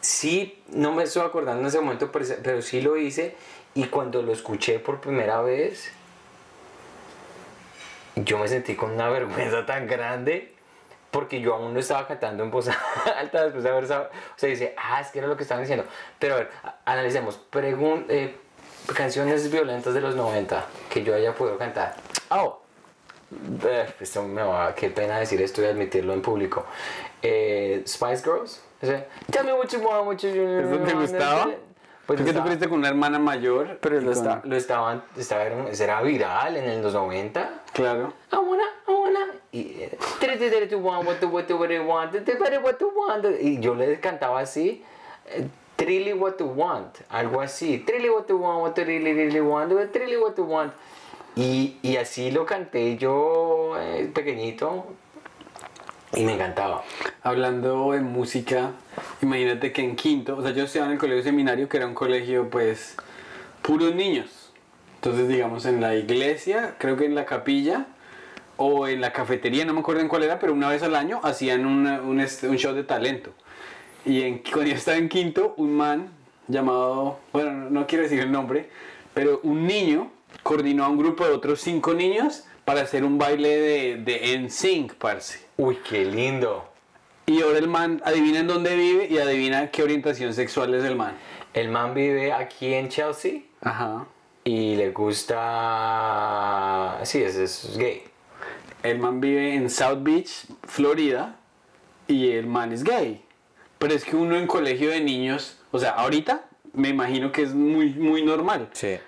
Sí, 0.00 0.62
no 0.68 0.92
me 0.92 1.04
estoy 1.04 1.22
acordando 1.22 1.62
en 1.62 1.66
ese 1.68 1.80
momento, 1.80 2.10
pero, 2.12 2.24
pero 2.42 2.62
sí 2.62 2.80
lo 2.80 2.96
hice. 2.96 3.36
Y 3.74 3.84
cuando 3.84 4.22
lo 4.22 4.32
escuché 4.32 4.78
por 4.78 5.00
primera 5.00 5.42
vez, 5.42 5.90
yo 8.14 8.38
me 8.38 8.46
sentí 8.46 8.76
con 8.76 8.92
una 8.92 9.08
vergüenza 9.08 9.66
tan 9.66 9.88
grande 9.88 10.53
porque 11.14 11.40
yo 11.40 11.54
aún 11.54 11.72
no 11.72 11.78
estaba 11.78 12.08
cantando 12.08 12.42
en 12.42 12.50
voz 12.50 12.68
alta 13.18 13.44
después 13.44 13.62
de 13.62 13.70
haber 13.70 13.86
sabido. 13.86 14.10
O 14.10 14.34
sea, 14.34 14.48
dice, 14.48 14.74
ah, 14.76 15.00
es 15.00 15.12
que 15.12 15.20
era 15.20 15.28
lo 15.28 15.36
que 15.36 15.44
estaban 15.44 15.62
diciendo. 15.62 15.86
Pero 16.18 16.34
a 16.34 16.38
ver, 16.38 16.50
analicemos. 16.84 17.36
Pregun 17.36 18.06
eh, 18.08 18.34
canciones 18.96 19.48
violentas 19.48 19.94
de 19.94 20.00
los 20.00 20.16
90 20.16 20.66
que 20.90 21.04
yo 21.04 21.14
haya 21.14 21.32
podido 21.32 21.56
cantar. 21.56 21.94
Oh, 22.30 22.58
eh, 23.64 23.94
esto 24.00 24.24
me 24.24 24.42
va, 24.42 24.74
qué 24.74 24.90
pena 24.90 25.20
decir 25.20 25.40
esto 25.40 25.62
y 25.62 25.66
admitirlo 25.66 26.14
en 26.14 26.20
público. 26.20 26.66
Eh, 27.22 27.84
Spice 27.86 28.24
Girls. 28.24 28.60
ese, 28.82 29.06
Tell 29.30 29.44
me 29.44 29.52
what 29.52 29.68
you 29.68 29.78
want, 29.78 30.06
what 30.08 30.16
you 30.16 30.30
¿Eso 30.30 30.82
te 30.84 30.94
gustaba? 30.94 31.48
Pues 32.06 32.18
¿Por 32.20 32.26
qué 32.26 32.32
tú 32.34 32.42
creíste 32.42 32.68
con 32.68 32.78
una 32.80 32.88
hermana 32.88 33.18
mayor? 33.18 33.78
pero 33.80 34.00
lo, 34.00 34.12
está- 34.12 34.42
lo 34.44 34.56
estaban, 34.56 35.02
estaba, 35.16 35.44
era 35.44 36.02
viral 36.02 36.56
en 36.56 36.82
los 36.82 36.92
90. 36.92 37.62
Claro. 37.72 38.12
I 38.30 38.36
wanna, 38.36 38.64
I 38.86 38.90
wanna. 38.92 39.26
Y. 39.52 39.88
Y 43.40 43.60
yo 43.60 43.74
le 43.74 44.00
cantaba 44.00 44.40
así. 44.40 44.82
eh, 45.26 45.46
Trilly 45.76 46.12
what 46.12 46.34
tu 46.34 46.44
want, 46.46 46.98
algo 47.08 47.40
así. 47.40 47.78
Trilly 47.84 48.08
what 48.08 48.24
tu 48.26 48.36
want, 48.38 48.60
what 48.62 48.74
tu 48.74 48.84
really, 48.84 49.12
really 49.12 49.40
want, 49.40 49.72
trilly 49.92 50.16
what 50.16 50.34
tu 50.34 50.44
want. 50.44 50.72
Y, 51.36 51.78
y 51.82 51.96
así 51.96 52.30
lo 52.30 52.46
canté 52.46 52.96
yo 52.96 53.76
eh, 53.80 54.08
pequeñito 54.14 54.84
y 56.16 56.24
me 56.24 56.34
encantaba. 56.34 56.82
Hablando 57.22 57.92
de 57.92 58.00
música, 58.00 58.70
imagínate 59.22 59.72
que 59.72 59.82
en 59.82 59.96
quinto, 59.96 60.36
o 60.36 60.42
sea, 60.42 60.52
yo 60.52 60.64
estudiaba 60.64 60.86
en 60.88 60.92
el 60.94 60.98
colegio 60.98 61.22
seminario, 61.22 61.68
que 61.68 61.76
era 61.76 61.86
un 61.86 61.94
colegio, 61.94 62.48
pues, 62.50 62.96
puros 63.62 63.94
niños. 63.94 64.52
Entonces, 64.96 65.28
digamos, 65.28 65.66
en 65.66 65.80
la 65.80 65.94
iglesia, 65.96 66.74
creo 66.78 66.96
que 66.96 67.04
en 67.04 67.14
la 67.14 67.24
capilla, 67.26 67.86
o 68.56 68.86
en 68.86 69.00
la 69.00 69.12
cafetería, 69.12 69.64
no 69.64 69.74
me 69.74 69.80
acuerdo 69.80 70.00
en 70.00 70.08
cuál 70.08 70.22
era, 70.22 70.38
pero 70.38 70.52
una 70.52 70.68
vez 70.68 70.82
al 70.82 70.94
año 70.94 71.20
hacían 71.24 71.66
una- 71.66 72.00
un, 72.00 72.20
un 72.20 72.56
show 72.56 72.72
de 72.74 72.84
talento. 72.84 73.32
Y 74.06 74.22
cuando 74.52 74.70
yo 74.70 74.76
estaba 74.76 74.96
en 74.96 75.08
quinto, 75.08 75.54
un 75.56 75.76
man 75.76 76.08
llamado, 76.48 77.18
bueno, 77.32 77.50
no, 77.52 77.70
no 77.70 77.86
quiero 77.86 78.04
decir 78.04 78.20
el 78.20 78.30
nombre, 78.30 78.68
pero 79.12 79.40
un 79.42 79.66
niño 79.66 80.10
coordinó 80.42 80.84
a 80.84 80.88
un 80.88 80.98
grupo 80.98 81.24
de 81.26 81.32
otros 81.32 81.60
cinco 81.60 81.94
niños 81.94 82.44
para 82.64 82.82
hacer 82.82 83.04
un 83.04 83.18
baile 83.18 83.48
de, 83.56 83.96
de 83.96 84.38
NSYNC, 84.38 84.94
parce. 84.94 85.43
Uy, 85.56 85.78
qué 85.88 86.04
lindo. 86.04 86.68
Y 87.26 87.40
ahora 87.42 87.58
el 87.58 87.68
man 87.68 88.02
adivina 88.04 88.40
en 88.40 88.48
dónde 88.48 88.76
vive 88.76 89.06
y 89.08 89.18
adivina 89.18 89.70
qué 89.70 89.82
orientación 89.82 90.34
sexual 90.34 90.74
es 90.74 90.84
el 90.84 90.96
man. 90.96 91.16
El 91.54 91.68
man 91.68 91.94
vive 91.94 92.32
aquí 92.32 92.74
en 92.74 92.88
Chelsea 92.88 93.42
Ajá. 93.62 94.06
y 94.42 94.74
le 94.76 94.90
gusta... 94.90 95.38
Sí, 97.04 97.22
es, 97.22 97.36
es 97.36 97.76
gay. 97.78 98.02
El 98.82 98.98
man 98.98 99.20
vive 99.20 99.54
en 99.54 99.70
South 99.70 100.02
Beach, 100.02 100.46
Florida, 100.64 101.36
y 102.08 102.32
el 102.32 102.46
man 102.46 102.72
es 102.72 102.84
gay. 102.84 103.24
Pero 103.78 103.94
es 103.94 104.04
que 104.04 104.16
uno 104.16 104.36
en 104.36 104.46
colegio 104.46 104.90
de 104.90 105.00
niños, 105.00 105.58
o 105.70 105.78
sea, 105.78 105.90
ahorita 105.92 106.44
me 106.74 106.88
imagino 106.88 107.32
que 107.32 107.42
es 107.42 107.54
muy, 107.54 107.90
muy 107.90 108.22
normal. 108.22 108.68
Sí. 108.72 108.98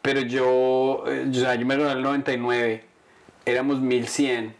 Pero 0.00 0.20
yo, 0.20 1.04
eh, 1.06 1.26
yo, 1.30 1.42
o 1.42 1.44
sea, 1.44 1.54
yo 1.56 1.66
me 1.66 1.74
gradué 1.74 1.92
en 1.92 1.98
el 1.98 2.04
99, 2.04 2.84
éramos 3.44 3.80
1100, 3.80 4.54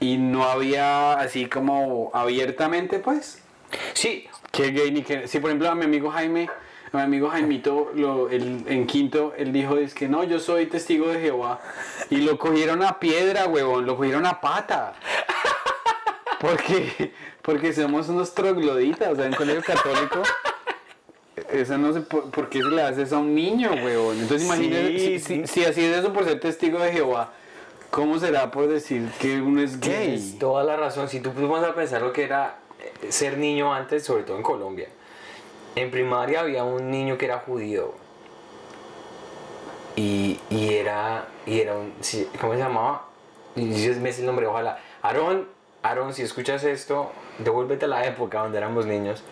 y 0.00 0.16
no 0.18 0.44
había 0.44 1.14
así 1.14 1.46
como 1.46 2.10
abiertamente, 2.14 2.98
pues, 2.98 3.40
Sí, 3.94 4.26
que 4.52 4.70
gay 4.70 4.90
ni 4.92 5.02
que... 5.02 5.26
Si 5.26 5.40
por 5.40 5.50
ejemplo 5.50 5.68
a 5.68 5.74
mi 5.74 5.84
amigo 5.84 6.10
Jaime, 6.10 6.48
a 6.92 6.96
mi 6.98 7.02
amigo 7.02 7.28
Jaimito, 7.30 7.90
lo, 7.94 8.28
él- 8.28 8.64
en 8.68 8.86
quinto, 8.86 9.32
él 9.36 9.52
dijo, 9.52 9.78
es 9.78 9.94
que 9.94 10.08
no, 10.08 10.22
yo 10.22 10.38
soy 10.38 10.66
testigo 10.66 11.08
de 11.08 11.20
Jehová. 11.20 11.60
Y 12.10 12.18
lo 12.18 12.38
cogieron 12.38 12.82
a 12.84 13.00
piedra, 13.00 13.46
huevón, 13.46 13.84
lo 13.86 13.96
cogieron 13.96 14.26
a 14.26 14.40
pata. 14.40 14.92
Porque, 16.40 17.12
porque 17.42 17.72
somos 17.72 18.08
unos 18.08 18.34
trogloditas, 18.34 19.08
o 19.12 19.16
sea, 19.16 19.26
en 19.26 19.34
colegio 19.34 19.62
católico. 19.62 20.22
Eso 21.50 21.78
no 21.78 21.92
sé 21.92 22.00
por, 22.02 22.30
por 22.30 22.48
qué 22.48 22.58
se 22.60 22.68
le 22.70 22.82
hace 22.82 23.02
eso 23.02 23.16
a 23.16 23.20
un 23.20 23.34
niño, 23.34 23.70
huevón. 23.72 24.18
Entonces 24.20 24.46
imagínate, 24.46 24.98
Sí, 24.98 25.18
si, 25.18 25.40
si- 25.42 25.46
si 25.46 25.64
así 25.64 25.84
es 25.84 25.96
eso 25.98 26.12
por 26.12 26.24
ser 26.24 26.38
testigo 26.40 26.78
de 26.78 26.92
Jehová, 26.92 27.32
¿cómo 27.94 28.18
será 28.18 28.50
por 28.50 28.66
decir 28.66 29.08
que 29.20 29.40
uno 29.40 29.62
es 29.62 29.78
Tienes 29.78 30.32
gay? 30.32 30.38
toda 30.40 30.64
la 30.64 30.76
razón. 30.76 31.08
Si 31.08 31.20
tú 31.20 31.30
vas 31.48 31.64
a 31.64 31.74
pensar 31.76 32.02
lo 32.02 32.12
que 32.12 32.24
era 32.24 32.58
eh, 32.80 33.12
ser 33.12 33.38
niño 33.38 33.72
antes, 33.72 34.02
sobre 34.02 34.24
todo 34.24 34.36
en 34.36 34.42
Colombia. 34.42 34.88
En 35.76 35.92
primaria 35.92 36.40
había 36.40 36.64
un 36.64 36.90
niño 36.90 37.16
que 37.16 37.26
era 37.26 37.38
judío. 37.38 37.92
Y, 39.94 40.40
y 40.50 40.74
era, 40.74 41.28
y 41.46 41.60
era 41.60 41.76
un, 41.76 41.92
¿cómo 42.40 42.54
se 42.54 42.58
llamaba? 42.58 43.06
Y 43.54 43.64
me 43.66 44.12
sé 44.12 44.20
el 44.20 44.26
nombre, 44.26 44.46
ojalá. 44.48 44.80
Aarón, 45.02 45.46
Aarón, 45.84 46.14
si 46.14 46.22
escuchas 46.22 46.64
esto, 46.64 47.12
devuélvete 47.38 47.84
a 47.84 47.88
la 47.88 48.04
época 48.04 48.40
donde 48.40 48.58
éramos 48.58 48.86
niños. 48.86 49.22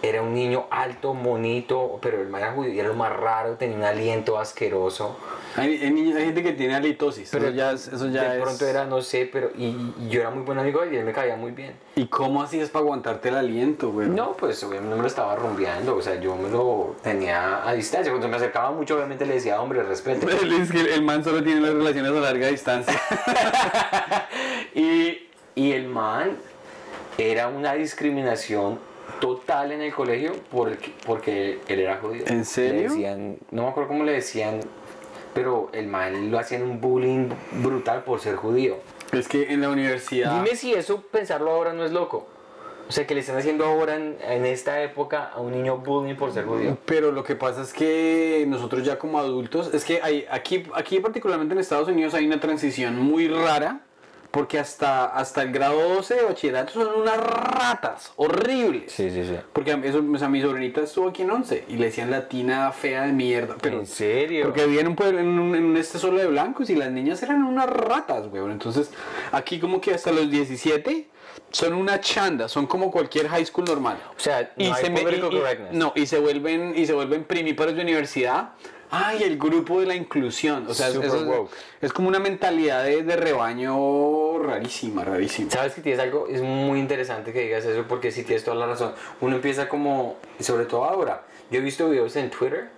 Era 0.00 0.22
un 0.22 0.32
niño 0.32 0.66
alto, 0.70 1.12
bonito, 1.12 1.98
pero 2.00 2.22
el 2.22 2.28
man 2.28 2.40
era 2.42 2.52
judío, 2.52 2.72
era 2.78 2.88
lo 2.88 2.94
más 2.94 3.12
raro, 3.12 3.54
tenía 3.56 3.76
un 3.78 3.82
aliento 3.82 4.38
asqueroso. 4.38 5.16
Hay, 5.56 5.74
hay 5.82 5.90
niños- 5.90 6.14
hay 6.16 6.26
gente 6.26 6.44
que 6.44 6.52
tiene 6.52 6.76
halitosis, 6.76 7.30
Pero 7.32 7.50
ya, 7.50 7.72
es- 7.72 7.88
eso 7.88 8.06
ya 8.08 8.30
de 8.30 8.36
es... 8.36 8.42
pronto 8.44 8.64
era, 8.64 8.84
no 8.84 9.02
sé, 9.02 9.28
pero 9.32 9.50
y, 9.56 9.64
y 9.98 10.08
yo 10.08 10.20
era 10.20 10.30
muy 10.30 10.44
buen 10.44 10.56
amigo 10.60 10.82
de 10.82 10.86
él 10.88 10.94
y 10.94 10.96
él 10.98 11.04
me 11.04 11.12
caía 11.12 11.34
muy 11.34 11.50
bien. 11.50 11.72
¿Y 11.96 12.06
cómo 12.06 12.40
hacías 12.44 12.70
para 12.70 12.84
aguantarte 12.84 13.30
el 13.30 13.36
aliento, 13.38 13.90
güey? 13.90 14.06
No, 14.08 14.34
pues 14.36 14.62
obviamente 14.62 14.90
no 14.90 14.96
me 14.96 15.02
lo 15.02 15.08
estaba 15.08 15.34
rumbeando, 15.34 15.96
o 15.96 16.00
sea, 16.02 16.14
yo 16.20 16.36
me 16.36 16.48
lo 16.48 16.94
tenía 17.02 17.68
a 17.68 17.72
distancia. 17.72 18.12
Cuando 18.12 18.28
me 18.28 18.36
acercaba 18.36 18.70
mucho, 18.70 18.94
obviamente 18.94 19.26
le 19.26 19.34
decía, 19.34 19.60
hombre, 19.60 19.82
respete. 19.82 20.24
Es 20.62 20.70
que 20.70 20.94
el 20.94 21.02
man 21.02 21.24
solo 21.24 21.42
tiene 21.42 21.60
las 21.60 21.72
relaciones 21.74 22.12
a 22.12 22.20
larga 22.20 22.46
distancia. 22.46 22.94
y, 24.74 25.26
y 25.56 25.72
el 25.72 25.88
man 25.88 26.36
era 27.16 27.48
una 27.48 27.74
discriminación 27.74 28.78
total 29.20 29.72
en 29.72 29.82
el 29.82 29.92
colegio 29.94 30.32
por 30.50 30.68
el 30.68 30.78
que- 30.78 30.92
porque 31.06 31.58
él 31.68 31.80
era 31.80 31.96
judío. 31.98 32.24
¿En 32.26 32.44
serio? 32.44 32.74
Le 32.82 32.88
decían, 32.88 33.36
no 33.50 33.62
me 33.64 33.68
acuerdo 33.68 33.88
cómo 33.88 34.04
le 34.04 34.12
decían, 34.12 34.60
pero 35.34 35.70
el 35.72 35.86
man 35.86 36.30
lo 36.30 36.38
hacían 36.38 36.62
un 36.62 36.80
bullying 36.80 37.28
brutal 37.62 38.02
por 38.04 38.20
ser 38.20 38.36
judío. 38.36 38.76
es 39.12 39.26
que 39.28 39.52
en 39.52 39.60
la 39.62 39.70
universidad... 39.70 40.34
Dime 40.42 40.54
si 40.56 40.74
eso 40.74 41.02
pensarlo 41.10 41.50
ahora 41.50 41.72
no 41.72 41.84
es 41.84 41.92
loco. 41.92 42.26
O 42.88 42.92
sea, 42.92 43.06
que 43.06 43.14
le 43.14 43.20
están 43.20 43.36
haciendo 43.36 43.66
ahora 43.66 43.96
en, 43.96 44.16
en 44.26 44.46
esta 44.46 44.82
época 44.82 45.30
a 45.34 45.40
un 45.40 45.52
niño 45.52 45.76
bullying 45.78 46.14
por 46.14 46.32
ser 46.32 46.44
judío. 46.46 46.76
Pero 46.86 47.12
lo 47.12 47.22
que 47.22 47.34
pasa 47.34 47.60
es 47.62 47.72
que 47.74 48.44
nosotros 48.48 48.82
ya 48.84 48.98
como 48.98 49.18
adultos, 49.18 49.72
es 49.74 49.84
que 49.84 50.00
hay, 50.02 50.26
aquí, 50.30 50.64
aquí 50.74 50.98
particularmente 51.00 51.52
en 51.54 51.60
Estados 51.60 51.88
Unidos 51.88 52.14
hay 52.14 52.26
una 52.26 52.40
transición 52.40 52.98
muy 52.98 53.28
rara, 53.28 53.80
porque 54.30 54.58
hasta, 54.58 55.06
hasta 55.06 55.42
el 55.42 55.52
grado 55.52 55.80
12 55.94 56.14
de 56.14 56.24
bachillerato 56.24 56.72
son 56.74 57.00
unas 57.00 57.16
ratas 57.16 58.12
horribles. 58.16 58.92
sí, 58.92 59.10
sí. 59.10 59.36
Porque 59.52 59.72
a- 59.72 59.80
eso, 59.82 60.04
o 60.12 60.18
sea, 60.18 60.28
mi 60.28 60.40
sobrinita 60.42 60.82
estuvo 60.82 61.08
aquí 61.08 61.22
en 61.22 61.30
11 61.30 61.64
y 61.68 61.76
le 61.76 61.86
decían 61.86 62.10
latina 62.10 62.70
fea 62.72 63.02
de 63.04 63.12
mierda. 63.12 63.56
Pero, 63.60 63.78
¿En 63.80 63.86
serio? 63.86 64.44
Porque 64.44 64.64
vivía 64.66 64.82
en 64.82 64.88
un, 64.88 64.96
pueblo, 64.96 65.18
en, 65.18 65.26
un, 65.38 65.54
en 65.54 65.76
este 65.76 65.98
solo 65.98 66.18
de 66.18 66.26
blancos 66.26 66.68
y 66.70 66.74
las 66.74 66.90
niñas 66.90 67.22
eran 67.22 67.42
unas 67.44 67.68
ratas, 67.70 68.26
weón. 68.30 68.50
Entonces, 68.52 68.90
aquí 69.32 69.58
como 69.58 69.80
que 69.80 69.94
hasta 69.94 70.12
los 70.12 70.30
17 70.30 71.08
son 71.50 71.72
una 71.72 72.00
chanda, 72.00 72.48
son 72.48 72.66
como 72.66 72.90
cualquier 72.90 73.28
high 73.28 73.46
school 73.46 73.64
normal. 73.64 73.96
O 74.16 74.20
sea, 74.20 74.52
no 74.56 74.74
hay 74.74 74.90
me- 74.90 75.00
political 75.00 75.32
y- 75.72 75.74
y- 75.74 75.78
no, 75.78 75.92
y 75.94 76.06
se 76.06 76.18
vuelven, 76.18 76.74
y 76.76 76.84
se 76.86 76.92
vuelven 76.92 77.24
primíparos 77.24 77.74
de 77.74 77.82
universidad. 77.82 78.50
Ay, 78.90 79.22
el 79.22 79.38
grupo 79.38 79.80
de 79.80 79.86
la 79.86 79.94
inclusión. 79.94 80.66
O 80.66 80.74
sea, 80.74 80.88
es- 80.88 80.94
Super 80.94 81.08
eso 81.08 81.48
es- 81.82 81.92
como 81.92 82.08
una 82.08 82.18
mentalidad 82.18 82.84
de, 82.84 83.02
de 83.02 83.16
rebaño 83.16 84.38
rarísima, 84.38 85.04
rarísima. 85.04 85.50
Sabes 85.50 85.74
que 85.74 85.80
tienes 85.82 86.00
algo, 86.00 86.26
es 86.28 86.40
muy 86.42 86.78
interesante 86.78 87.32
que 87.32 87.42
digas 87.42 87.64
eso 87.64 87.84
porque 87.88 88.10
sí 88.10 88.22
tienes 88.24 88.44
toda 88.44 88.56
la 88.56 88.66
razón. 88.66 88.94
Uno 89.20 89.36
empieza 89.36 89.68
como, 89.68 90.16
sobre 90.40 90.64
todo 90.64 90.84
ahora, 90.84 91.22
yo 91.50 91.58
he 91.58 91.62
visto 91.62 91.88
videos 91.90 92.16
en 92.16 92.30
Twitter 92.30 92.68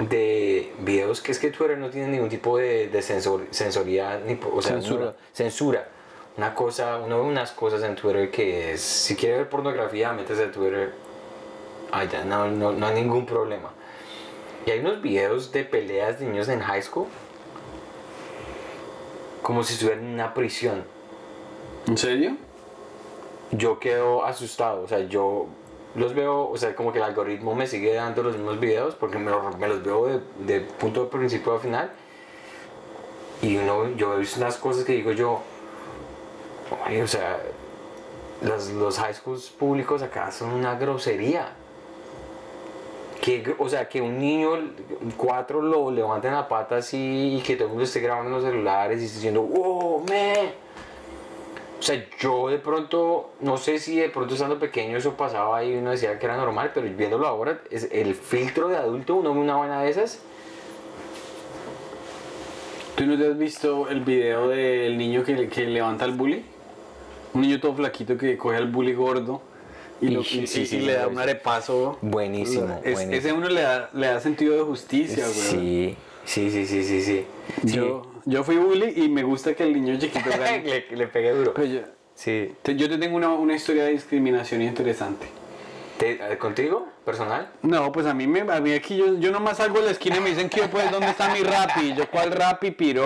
de 0.00 0.72
videos 0.80 1.20
que 1.20 1.32
es 1.32 1.38
que 1.38 1.50
Twitter 1.50 1.78
no 1.78 1.90
tiene 1.90 2.08
ningún 2.08 2.28
tipo 2.28 2.56
de, 2.58 2.88
de 2.88 3.02
sensor, 3.02 3.46
sensoría, 3.50 4.18
ni, 4.26 4.38
o 4.52 4.62
sea, 4.62 4.72
Censura. 4.72 5.04
no- 5.06 5.14
censura. 5.32 5.88
Una 6.36 6.54
cosa, 6.54 6.98
uno 6.98 7.16
ve 7.22 7.28
unas 7.28 7.50
cosas 7.52 7.82
en 7.82 7.96
Twitter 7.96 8.30
que 8.30 8.72
es, 8.74 8.80
si 8.80 9.16
quiere 9.16 9.38
ver 9.38 9.48
pornografía, 9.48 10.12
métese 10.12 10.44
a 10.44 10.52
Twitter, 10.52 10.92
allá 11.92 12.24
no, 12.24 12.46
no, 12.50 12.72
no 12.72 12.86
hay 12.86 12.94
ningún 12.94 13.26
problema. 13.26 13.70
Y 14.66 14.70
hay 14.70 14.80
unos 14.80 15.00
videos 15.02 15.52
de 15.52 15.64
peleas 15.64 16.18
de 16.20 16.26
niños 16.26 16.48
en 16.48 16.60
high 16.60 16.82
school 16.82 17.06
como 19.42 19.62
si 19.64 19.72
estuvieran 19.74 20.04
en 20.04 20.14
una 20.14 20.34
prisión 20.34 20.84
¿En 21.86 21.96
serio? 21.96 22.36
yo 23.52 23.80
quedo 23.80 24.24
asustado. 24.24 24.82
O 24.82 24.88
sea, 24.88 25.00
yo 25.00 25.46
los 25.96 26.14
veo, 26.14 26.48
o 26.48 26.56
sea, 26.56 26.76
como 26.76 26.92
que 26.92 26.98
el 26.98 27.04
algoritmo 27.04 27.54
me 27.56 27.66
sigue 27.66 27.94
dando 27.94 28.22
los 28.22 28.36
mismos 28.36 28.60
videos 28.60 28.94
porque 28.94 29.18
me, 29.18 29.30
lo- 29.30 29.50
me 29.58 29.66
los 29.66 29.82
veo 29.82 30.06
de, 30.06 30.20
de 30.46 30.60
punto 30.60 31.04
de 31.04 31.10
principio 31.10 31.54
a 31.54 31.58
final. 31.58 31.90
Y 33.42 33.56
uno, 33.56 33.88
yo 33.96 34.14
he 34.14 34.18
visto 34.20 34.38
unas 34.38 34.56
cosas 34.56 34.84
que 34.84 34.92
digo 34.92 35.10
yo, 35.12 35.40
"Oye, 36.86 37.02
o 37.02 37.08
sea, 37.08 37.40
los, 38.42 38.68
los 38.70 38.98
high 38.98 39.14
schools 39.14 39.50
públicos 39.50 40.00
acá 40.02 40.30
son 40.30 40.52
una 40.52 40.76
grosería. 40.76 41.48
Que, 43.20 43.54
o 43.58 43.68
sea, 43.68 43.88
que 43.88 44.00
un 44.00 44.18
niño, 44.18 44.52
cuatro 45.16 45.60
lo 45.60 45.90
levanten 45.90 46.32
la 46.32 46.48
pata 46.48 46.76
así 46.76 47.36
y 47.38 47.42
que 47.42 47.54
todo 47.54 47.64
el 47.64 47.70
mundo 47.70 47.84
esté 47.84 48.00
grabando 48.00 48.28
en 48.28 48.34
los 48.34 48.44
celulares 48.44 49.00
y 49.00 49.04
esté 49.04 49.16
diciendo, 49.16 49.42
wow, 49.42 50.00
man. 50.00 50.52
O 51.78 51.82
sea, 51.82 52.02
yo 52.18 52.48
de 52.48 52.58
pronto, 52.58 53.30
no 53.40 53.56
sé 53.56 53.78
si 53.78 53.96
de 53.96 54.08
pronto 54.08 54.34
estando 54.34 54.58
pequeño 54.58 54.96
eso 54.96 55.14
pasaba 55.16 55.64
y 55.64 55.74
uno 55.74 55.90
decía 55.90 56.18
que 56.18 56.26
era 56.26 56.36
normal, 56.36 56.72
pero 56.74 56.86
viéndolo 56.94 57.26
ahora, 57.26 57.60
es 57.70 57.88
el 57.92 58.14
filtro 58.14 58.68
de 58.68 58.76
adulto, 58.76 59.16
uno 59.16 59.32
una 59.32 59.56
buena 59.56 59.82
de 59.82 59.90
esas. 59.90 60.20
¿Tú 62.96 63.06
no 63.06 63.16
te 63.16 63.28
has 63.28 63.38
visto 63.38 63.88
el 63.88 64.00
video 64.00 64.48
del 64.48 64.98
niño 64.98 65.24
que, 65.24 65.48
que 65.48 65.66
levanta 65.66 66.04
al 66.04 66.12
bully? 66.12 66.44
Un 67.32 67.40
niño 67.42 67.60
todo 67.60 67.74
flaquito 67.74 68.18
que 68.18 68.36
coge 68.36 68.56
al 68.56 68.70
bully 68.70 68.92
gordo 68.92 69.40
y, 70.00 70.08
lo- 70.08 70.20
y- 70.20 70.46
sí, 70.46 70.62
y 70.62 70.66
sí, 70.66 70.80
le 70.80 70.94
da 70.94 71.08
un 71.08 71.18
arepazo. 71.18 71.98
Buenísimo, 72.00 72.80
Es- 72.84 72.94
buenísimo. 72.94 73.12
Ese 73.12 73.32
uno 73.32 73.48
le 73.48 73.62
da, 73.62 73.90
le 73.92 74.06
da 74.06 74.20
sentido 74.20 74.56
de 74.56 74.62
justicia, 74.62 75.24
güey. 75.24 75.34
Sí, 75.34 75.96
sí, 76.24 76.50
sí, 76.50 76.66
sí, 76.66 76.84
sí, 76.84 77.02
sí. 77.02 77.24
Yo, 77.64 78.02
yo 78.24 78.44
fui 78.44 78.56
bully 78.56 78.92
y 79.04 79.08
me 79.08 79.22
gusta 79.22 79.54
que 79.54 79.62
el 79.64 79.72
niño 79.72 79.98
chiquito 79.98 80.28
le, 80.64 80.86
le 80.96 81.06
pegué 81.06 81.32
duro. 81.32 81.54
Yo, 81.64 81.80
Sí. 82.14 82.52
te, 82.62 82.76
yo 82.76 82.88
te 82.88 82.98
tengo 82.98 83.16
una, 83.16 83.30
una 83.30 83.54
historia 83.54 83.84
de 83.84 83.92
discriminación 83.92 84.60
interesante. 84.62 85.26
¿Te- 85.98 86.18
¿Contigo? 86.38 86.86
¿Personal? 87.04 87.50
No, 87.62 87.90
pues 87.92 88.06
a 88.06 88.14
mí, 88.14 88.26
me, 88.26 88.40
a 88.40 88.60
mí 88.60 88.72
aquí 88.72 88.96
yo, 88.96 89.18
yo 89.18 89.30
nomás 89.30 89.56
salgo 89.58 89.78
a 89.78 89.82
la 89.82 89.90
esquina 89.90 90.16
y 90.16 90.20
me 90.20 90.30
dicen 90.30 90.48
que 90.48 90.60
yo, 90.60 90.70
pues, 90.70 90.90
¿dónde 90.90 91.08
está 91.08 91.32
mi 91.32 91.40
rapi? 91.40 91.94
Yo, 91.94 92.08
¿cuál 92.10 92.30
rapi, 92.32 92.70
piro? 92.70 93.04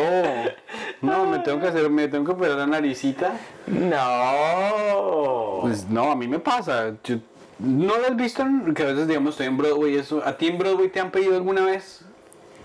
No, 1.05 1.27
me 1.27 1.39
tengo 1.41 1.61
que 1.61 1.69
hacer, 1.69 1.89
me 1.91 2.09
tengo 2.09 2.25
que 2.25 2.33
operar 2.33 2.59
la 2.59 2.67
naricita. 2.67 3.33
No. 3.67 5.59
Pues 5.63 5.89
no, 5.89 6.11
a 6.13 6.17
mí 6.17 6.29
me 6.29 6.39
pasa. 6.39 6.93
Yo- 7.05 7.17
¿No 7.59 7.97
lo 7.99 8.07
has 8.07 8.17
visto? 8.17 8.45
Que 8.75 8.83
a 8.83 8.87
veces, 8.87 9.07
digamos, 9.07 9.31
estoy 9.35 9.47
en 9.47 9.57
Broadway 9.57 9.95
y 9.95 9.99
eso. 9.99 10.23
¿A 10.25 10.37
ti 10.37 10.49
en 10.49 10.59
Broadway 10.59 10.89
te 10.89 11.01
han 11.01 11.11
pedido 11.11 11.37
alguna 11.37 11.65
vez 11.65 12.01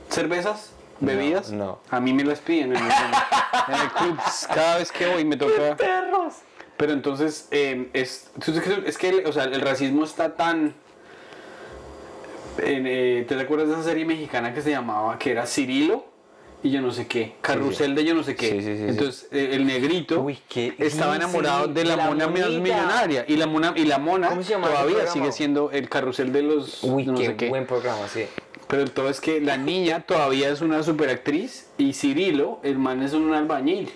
cervezas? 0.09 0.71
¿Bebidas? 1.01 1.51
no. 1.51 1.79
A 1.91 1.99
mí 2.01 2.11
me 2.11 2.23
las 2.25 2.39
piden 2.39 2.75
en 2.75 2.83
el, 2.83 2.91
en 3.67 3.81
el 3.81 3.89
club. 3.91 4.17
Cada 4.53 4.77
vez 4.79 4.91
que 4.91 5.07
voy 5.07 5.23
me 5.23 5.37
toca... 5.37 5.77
perros! 5.77 6.35
Pero 6.75 6.91
entonces, 6.93 7.47
eh, 7.51 7.89
es, 7.93 8.29
es 8.85 8.97
que 8.97 9.09
el, 9.09 9.25
o 9.25 9.31
sea, 9.31 9.43
el 9.45 9.61
racismo 9.61 10.03
está 10.03 10.35
tan... 10.35 10.73
en, 12.57 12.85
eh, 12.87 13.25
¿Te 13.27 13.35
recuerdas 13.35 13.67
de 13.69 13.75
esa 13.75 13.83
serie 13.83 14.05
mexicana 14.05 14.53
que 14.53 14.61
se 14.61 14.71
llamaba, 14.71 15.17
que 15.17 15.31
era 15.31 15.45
Cirilo? 15.45 16.05
Y 16.61 16.71
yo 16.71 16.81
no 16.81 16.91
sé 16.91 17.07
qué, 17.07 17.35
carrusel 17.39 17.95
de 17.95 18.03
yo 18.03 18.13
no 18.13 18.21
sé 18.23 18.35
qué. 18.35 18.49
Sí. 18.61 18.67
Entonces, 18.89 19.29
eh, 19.31 19.51
el 19.53 19.65
negrito 19.65 20.19
Uy, 20.21 20.37
qué- 20.49 20.73
estaba 20.77 21.15
enamorado 21.15 21.67
de 21.67 21.85
la, 21.85 21.95
la 21.95 22.05
mona 22.07 22.27
monita. 22.27 22.49
millonaria. 22.49 23.23
Y 23.29 23.37
la 23.37 23.47
mona, 23.47 23.73
y 23.77 23.85
la 23.85 23.97
mona 23.97 24.27
¿Cómo 24.27 24.43
se 24.43 24.49
llama 24.51 24.67
ese 24.67 24.75
todavía 24.75 25.07
sigue 25.07 25.31
siendo 25.31 25.71
el 25.71 25.87
carrusel 25.87 26.33
de 26.33 26.41
los 26.43 26.83
Uy, 26.83 27.05
no 27.05 27.15
qué, 27.15 27.27
sé 27.27 27.35
qué. 27.37 27.47
buen 27.49 27.65
programa, 27.65 28.05
sí. 28.13 28.25
Pero 28.67 28.83
el 28.83 28.91
todo 28.91 29.09
es 29.09 29.21
que 29.21 29.39
la 29.39 29.55
niña 29.57 30.01
todavía 30.01 30.49
es 30.49 30.59
una 30.59 30.83
superactriz 30.83 31.67
y 31.77 31.93
Cirilo, 31.93 32.59
el 32.63 32.77
man 32.77 33.01
es 33.03 33.13
un 33.13 33.33
albañil. 33.33 33.89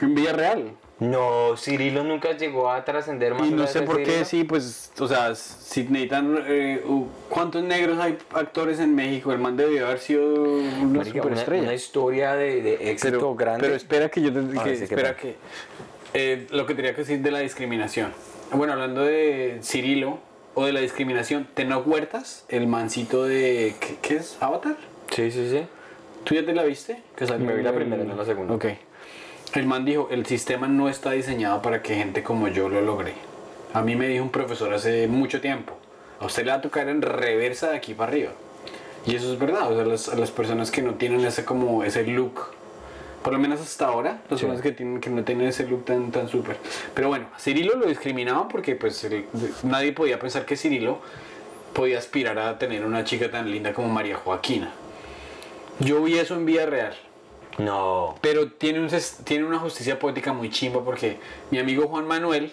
En 0.00 0.14
Villarreal. 0.14 0.72
No, 1.02 1.56
Cirilo 1.56 2.04
nunca 2.04 2.32
llegó 2.36 2.70
a 2.70 2.84
trascender 2.84 3.34
más 3.34 3.48
Y 3.48 3.50
no 3.50 3.66
sé 3.66 3.82
por 3.82 4.02
qué, 4.02 4.24
sí, 4.24 4.44
pues, 4.44 4.92
o 4.98 5.08
sea, 5.08 5.34
si 5.34 5.82
necesitan, 5.84 6.38
eh, 6.46 6.82
uh, 6.86 7.06
¿cuántos 7.28 7.62
negros 7.64 7.98
hay 7.98 8.16
actores 8.34 8.78
en 8.78 8.94
México? 8.94 9.32
El 9.32 9.38
man 9.38 9.56
debió 9.56 9.86
haber 9.86 9.98
sido 9.98 10.32
una 10.34 10.98
Marica, 10.98 11.00
una, 11.00 11.04
superestrella. 11.04 11.62
una 11.64 11.74
historia 11.74 12.34
de, 12.34 12.62
de 12.62 12.90
éxito 12.92 13.16
pero, 13.18 13.34
grande. 13.34 13.62
pero 13.64 13.74
espera 13.74 14.08
que 14.08 14.22
yo 14.22 14.32
te, 14.32 14.38
A 14.38 14.42
que- 14.42 14.70
ver, 14.70 14.76
sí, 14.76 14.78
¿qué 14.78 14.94
espera 14.94 15.16
que 15.16 15.34
eh, 16.14 16.46
lo 16.50 16.66
que 16.66 16.74
tenía 16.74 16.92
que 16.94 17.02
decir 17.02 17.20
de 17.20 17.30
la 17.30 17.40
discriminación. 17.40 18.12
Bueno, 18.52 18.74
hablando 18.74 19.02
de 19.02 19.58
Cirilo 19.62 20.18
o 20.54 20.66
de 20.66 20.72
la 20.72 20.80
discriminación, 20.80 21.48
Tenoch 21.54 21.86
Huertas, 21.86 22.44
el 22.48 22.66
mancito 22.66 23.24
de 23.24 23.74
¿qué, 23.80 23.96
qué 24.02 24.16
es? 24.16 24.36
Avatar. 24.40 24.76
sí, 25.10 25.30
sí, 25.30 25.48
sí. 25.50 25.62
¿Tú 26.24 26.34
ya 26.34 26.44
te 26.44 26.52
la 26.54 26.62
viste? 26.62 27.02
Que 27.16 27.26
salió 27.26 27.44
Me 27.46 27.54
vi 27.56 27.62
la 27.62 27.72
primera, 27.72 28.04
no 28.04 28.14
la 28.14 28.24
segunda. 28.24 28.54
Ok. 28.54 28.66
El 29.54 29.66
man 29.66 29.84
dijo, 29.84 30.08
el 30.10 30.24
sistema 30.26 30.66
no 30.66 30.88
está 30.88 31.10
diseñado 31.10 31.60
para 31.60 31.82
que 31.82 31.94
gente 31.94 32.22
como 32.22 32.48
yo 32.48 32.68
lo 32.68 32.80
logre. 32.80 33.12
A 33.74 33.82
mí 33.82 33.96
me 33.96 34.08
dijo 34.08 34.22
un 34.24 34.30
profesor 34.30 34.72
hace 34.72 35.06
mucho 35.08 35.40
tiempo, 35.40 35.76
a 36.20 36.26
usted 36.26 36.44
le 36.44 36.50
va 36.52 36.58
a 36.58 36.60
tocar 36.62 36.88
en 36.88 37.02
reversa 37.02 37.70
de 37.70 37.76
aquí 37.76 37.94
para 37.94 38.10
arriba. 38.12 38.30
Y 39.06 39.14
eso 39.16 39.32
es 39.32 39.38
verdad, 39.38 39.70
o 39.70 39.74
sea, 39.74 39.84
las, 39.84 40.08
a 40.08 40.14
las 40.16 40.30
personas 40.30 40.70
que 40.70 40.80
no 40.80 40.94
tienen 40.94 41.20
ese 41.24 41.44
como 41.44 41.82
ese 41.84 42.04
look, 42.06 42.40
por 43.22 43.32
lo 43.32 43.38
menos 43.38 43.60
hasta 43.60 43.86
ahora, 43.86 44.22
las 44.30 44.40
Sí. 44.40 44.46
personas 44.46 44.62
que, 44.62 44.72
tienen, 44.72 45.00
que 45.00 45.10
no 45.10 45.22
tienen 45.24 45.48
ese 45.48 45.66
look 45.66 45.84
tan, 45.84 46.10
tan 46.12 46.28
súper. 46.28 46.56
Pero 46.94 47.08
bueno, 47.08 47.26
a 47.34 47.38
Cirilo 47.38 47.76
lo 47.76 47.86
discriminaban 47.86 48.48
porque 48.48 48.74
pues 48.76 49.02
el- 49.04 49.26
nadie 49.64 49.92
podía 49.92 50.18
pensar 50.18 50.44
que 50.46 50.56
Cirilo 50.56 50.98
podía 51.74 51.98
aspirar 51.98 52.38
a 52.38 52.58
tener 52.58 52.84
una 52.84 53.04
chica 53.04 53.30
tan 53.30 53.50
linda 53.50 53.72
como 53.72 53.88
María 53.88 54.16
Joaquina. 54.16 54.70
Yo 55.80 56.02
vi 56.02 56.18
eso 56.18 56.34
en 56.34 56.46
Vía 56.46 56.66
Real. 56.66 56.94
No. 57.58 58.16
Pero 58.20 58.50
tiene, 58.52 58.80
un, 58.80 58.88
tiene 59.24 59.44
una 59.44 59.58
justicia 59.58 59.98
poética 59.98 60.32
muy 60.32 60.50
chimba 60.50 60.82
porque 60.84 61.18
mi 61.50 61.58
amigo 61.58 61.86
Juan 61.88 62.06
Manuel, 62.06 62.52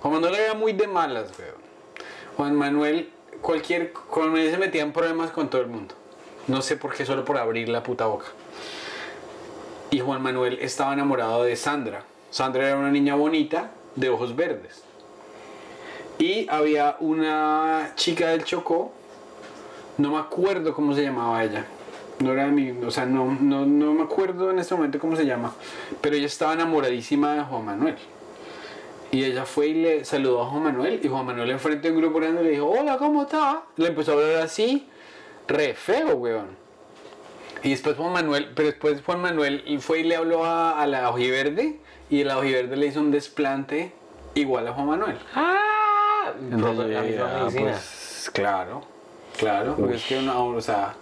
Juan 0.00 0.14
Manuel 0.14 0.34
era 0.34 0.54
muy 0.54 0.72
de 0.72 0.86
malas, 0.86 1.32
weón. 1.38 1.68
Juan 2.36 2.54
Manuel, 2.54 3.10
cualquier, 3.40 3.92
Juan 3.92 4.28
Manuel 4.28 4.50
se 4.50 4.58
metía 4.58 4.82
en 4.82 4.92
problemas 4.92 5.30
con 5.32 5.50
todo 5.50 5.60
el 5.60 5.68
mundo. 5.68 5.94
No 6.46 6.62
sé 6.62 6.76
por 6.76 6.94
qué, 6.94 7.04
solo 7.04 7.24
por 7.24 7.36
abrir 7.36 7.68
la 7.68 7.82
puta 7.82 8.06
boca. 8.06 8.26
Y 9.90 10.00
Juan 10.00 10.22
Manuel 10.22 10.58
estaba 10.60 10.92
enamorado 10.92 11.42
de 11.42 11.56
Sandra. 11.56 12.04
Sandra 12.30 12.68
era 12.68 12.78
una 12.78 12.90
niña 12.90 13.16
bonita, 13.16 13.70
de 13.96 14.08
ojos 14.08 14.36
verdes. 14.36 14.82
Y 16.18 16.48
había 16.48 16.96
una 17.00 17.92
chica 17.96 18.28
del 18.28 18.44
Chocó, 18.44 18.92
no 19.98 20.12
me 20.12 20.18
acuerdo 20.18 20.74
cómo 20.74 20.94
se 20.94 21.02
llamaba 21.02 21.42
ella. 21.42 21.66
No 22.20 22.32
era 22.32 22.48
mi, 22.48 22.70
o 22.70 22.90
sea, 22.90 23.06
no, 23.06 23.36
no, 23.40 23.64
no 23.64 23.92
me 23.92 24.02
acuerdo 24.02 24.50
en 24.50 24.58
este 24.58 24.74
momento 24.74 24.98
cómo 24.98 25.16
se 25.16 25.24
llama. 25.24 25.54
Pero 26.00 26.16
ella 26.16 26.26
estaba 26.26 26.54
enamoradísima 26.54 27.34
de 27.34 27.42
Juan 27.42 27.64
Manuel. 27.64 27.96
Y 29.10 29.24
ella 29.24 29.44
fue 29.44 29.68
y 29.68 29.74
le 29.74 30.04
saludó 30.04 30.42
a 30.42 30.46
Juan 30.46 30.64
Manuel. 30.64 31.00
Y 31.02 31.08
Juan 31.08 31.24
Manuel 31.24 31.50
enfrente 31.50 31.88
de 31.88 31.94
un 31.94 32.00
grupo 32.00 32.18
grande 32.18 32.42
le 32.42 32.50
dijo, 32.50 32.66
hola, 32.66 32.98
¿cómo 32.98 33.22
está? 33.22 33.62
Le 33.76 33.88
empezó 33.88 34.12
a 34.12 34.14
hablar 34.14 34.42
así, 34.42 34.88
re 35.46 35.74
feo, 35.74 36.16
weón. 36.16 36.56
Y 37.62 37.70
después 37.70 37.96
Juan 37.96 38.12
Manuel, 38.12 38.50
pero 38.54 38.68
después 38.68 39.00
Juan 39.02 39.20
Manuel 39.20 39.62
y 39.66 39.78
fue 39.78 40.00
y 40.00 40.04
le 40.04 40.16
habló 40.16 40.44
a, 40.44 40.80
a 40.80 40.86
la 40.86 41.10
ojiverde. 41.10 41.78
Y 42.10 42.24
la 42.24 42.38
ojiverde 42.38 42.76
le 42.76 42.86
hizo 42.86 43.00
un 43.00 43.10
desplante 43.10 43.92
igual 44.34 44.66
a 44.66 44.72
Juan 44.72 44.86
Manuel. 44.86 45.18
¡Ah! 45.34 46.32
Entonces, 46.50 46.90
la 46.90 47.02
misma 47.02 47.46
ah, 47.46 47.48
pues, 47.54 48.30
claro, 48.32 48.82
claro. 49.38 49.74
porque 49.76 49.96
es 49.96 50.04
que 50.04 50.18
uno, 50.18 50.46
o 50.46 50.60
sea, 50.60 50.94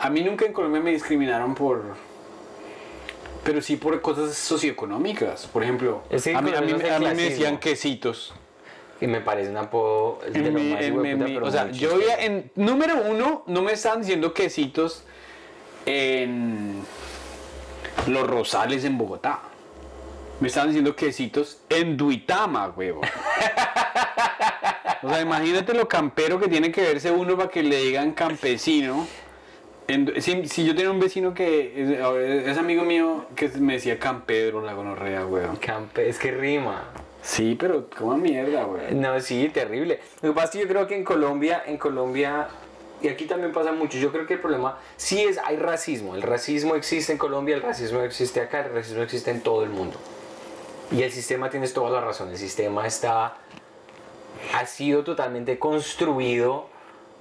a 0.00 0.10
mí 0.10 0.22
nunca 0.22 0.44
en 0.46 0.52
Colombia 0.52 0.80
me 0.80 0.90
discriminaron 0.90 1.54
por. 1.54 1.82
Pero 3.44 3.62
sí 3.62 3.76
por 3.76 4.00
cosas 4.00 4.34
socioeconómicas. 4.36 5.46
Por 5.46 5.62
ejemplo, 5.62 6.02
Es 6.10 6.24
que 6.24 6.34
a 6.34 6.42
mí, 6.42 6.52
a 6.54 6.60
mí- 6.60 6.72
a 6.72 6.98
me 6.98 7.14
decían 7.14 7.58
quesitos. 7.58 8.34
Y 9.00 9.06
me 9.06 9.22
parece 9.22 9.50
un 9.50 9.56
apodo 9.56 10.20
de 10.30 10.38
En 10.38 10.44
lo 10.52 10.60
mi- 10.60 10.72
más 10.74 10.82
en 10.82 10.92
hijueputa, 10.92 11.16
mi- 11.16 11.24
mi- 11.30 11.34
pero 11.34 11.46
o 11.46 11.50
sea, 11.50 11.70
yo 11.70 11.96
vivía 11.96 12.16
en. 12.22 12.50
Número 12.54 12.96
uno, 13.08 13.44
no 13.46 13.62
me 13.62 13.72
estaban 13.72 14.00
diciendo 14.02 14.34
quesitos 14.34 15.04
en. 15.86 16.82
Los 18.06 18.26
Rosales 18.28 18.84
en 18.84 18.98
Bogotá. 18.98 19.40
Me 20.40 20.48
estaban 20.48 20.68
diciendo 20.70 20.94
quesitos 20.96 21.60
en 21.68 21.96
Duitama, 21.96 22.68
huevo. 22.76 23.00
O 25.02 25.08
sea, 25.08 25.22
imagínate 25.22 25.72
lo 25.72 25.88
campero 25.88 26.38
que 26.38 26.46
tiene 26.46 26.70
que 26.70 26.82
verse 26.82 27.10
uno 27.10 27.34
para 27.34 27.48
que 27.48 27.62
le 27.62 27.76
digan 27.80 28.12
campesino. 28.12 29.06
En- 29.92 30.22
si, 30.22 30.46
si 30.48 30.64
yo 30.64 30.74
tenía 30.74 30.90
un 30.90 31.00
vecino 31.00 31.34
que 31.34 31.72
es, 31.82 32.46
es 32.48 32.58
amigo 32.58 32.84
mío 32.84 33.26
que 33.34 33.48
me 33.48 33.74
decía 33.74 33.98
Campedro, 33.98 34.60
la 34.62 34.72
gonorrea, 34.74 35.26
weón. 35.26 35.58
Campe- 35.58 36.06
es 36.06 36.18
que 36.18 36.30
rima. 36.30 36.84
Sí, 37.22 37.56
pero 37.58 37.88
como 37.90 38.16
mierda, 38.16 38.66
weón. 38.66 39.00
No, 39.00 39.18
sí, 39.20 39.50
terrible. 39.52 40.00
Lo 40.22 40.30
que 40.30 40.34
pasa 40.34 40.46
es 40.46 40.50
que 40.52 40.58
yo 40.60 40.68
creo 40.68 40.86
que 40.86 40.96
en 40.96 41.04
Colombia, 41.04 41.62
en 41.66 41.76
Colombia, 41.76 42.48
y 43.02 43.08
aquí 43.08 43.24
también 43.24 43.52
pasa 43.52 43.72
mucho, 43.72 43.98
yo 43.98 44.12
creo 44.12 44.26
que 44.26 44.34
el 44.34 44.40
problema 44.40 44.78
sí 44.96 45.20
es, 45.22 45.38
hay 45.38 45.56
racismo. 45.56 46.14
El 46.14 46.22
racismo 46.22 46.76
existe 46.76 47.12
en 47.12 47.18
Colombia, 47.18 47.56
el 47.56 47.62
racismo 47.62 48.00
existe 48.02 48.40
acá, 48.40 48.60
el 48.66 48.72
racismo 48.72 49.02
existe 49.02 49.30
en 49.32 49.40
todo 49.40 49.64
el 49.64 49.70
mundo. 49.70 49.96
Y 50.92 51.02
el 51.02 51.10
sistema, 51.12 51.50
tienes 51.50 51.72
toda 51.72 51.90
la 51.90 52.00
razón, 52.00 52.30
el 52.30 52.36
sistema 52.36 52.86
está, 52.86 53.36
ha 54.54 54.66
sido 54.66 55.02
totalmente 55.04 55.58
construido 55.58 56.68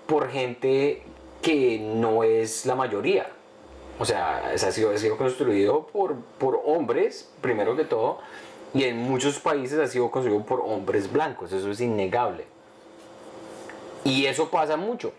por 0.08 0.30
gente 0.30 1.04
que 1.42 1.80
no 1.80 2.24
es 2.24 2.66
la 2.66 2.76
mayoría. 2.76 3.28
O 4.00 4.06
sea, 4.06 4.52
ha 4.54 4.58
sido, 4.58 4.94
construido 5.18 5.88
por, 5.88 6.16
hombres, 6.66 7.30
primero 7.42 7.76
que 7.76 7.84
todo, 7.84 8.20
y 8.74 8.84
en 8.84 8.98
muchos 8.98 9.40
países 9.40 9.78
ha 9.80 9.88
sido 9.88 10.10
construido 10.10 10.46
por 10.46 10.62
hombres 10.62 11.12
blancos, 11.12 11.52
eso 11.52 11.70
es 11.70 11.82
innegable. 11.82 12.46
Y 14.06 14.26
eso 14.26 14.50
pasa 14.50 14.78
mucho. 14.78 15.12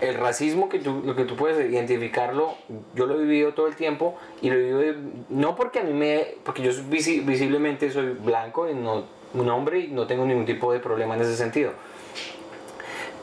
El 0.00 0.14
racismo, 0.14 0.68
que 0.68 0.78
tú, 0.78 1.02
lo 1.04 1.16
que 1.16 1.24
tú 1.24 1.36
puedes 1.36 1.70
identificarlo, 1.70 2.54
yo 2.94 3.06
lo 3.06 3.14
he 3.14 3.22
vivido 3.22 3.54
todo 3.54 3.66
el 3.66 3.76
tiempo 3.76 4.14
y 4.42 4.50
lo 4.50 4.56
he 4.56 4.58
vivido 4.58 4.94
no 5.30 5.56
porque 5.56 5.78
a 5.78 5.82
mí 5.82 5.94
me, 5.94 6.34
porque 6.44 6.62
yo 6.62 6.72
visi- 6.90 7.24
visiblemente 7.24 7.90
soy 7.90 8.10
blanco 8.12 8.68
y 8.68 8.74
no 8.74 9.04
un 9.32 9.48
hombre 9.48 9.80
y 9.80 9.88
no 9.88 10.06
tengo 10.06 10.24
ningún 10.26 10.44
tipo 10.44 10.72
de 10.72 10.80
problema 10.80 11.14
en 11.14 11.22
ese 11.22 11.36
sentido. 11.36 11.72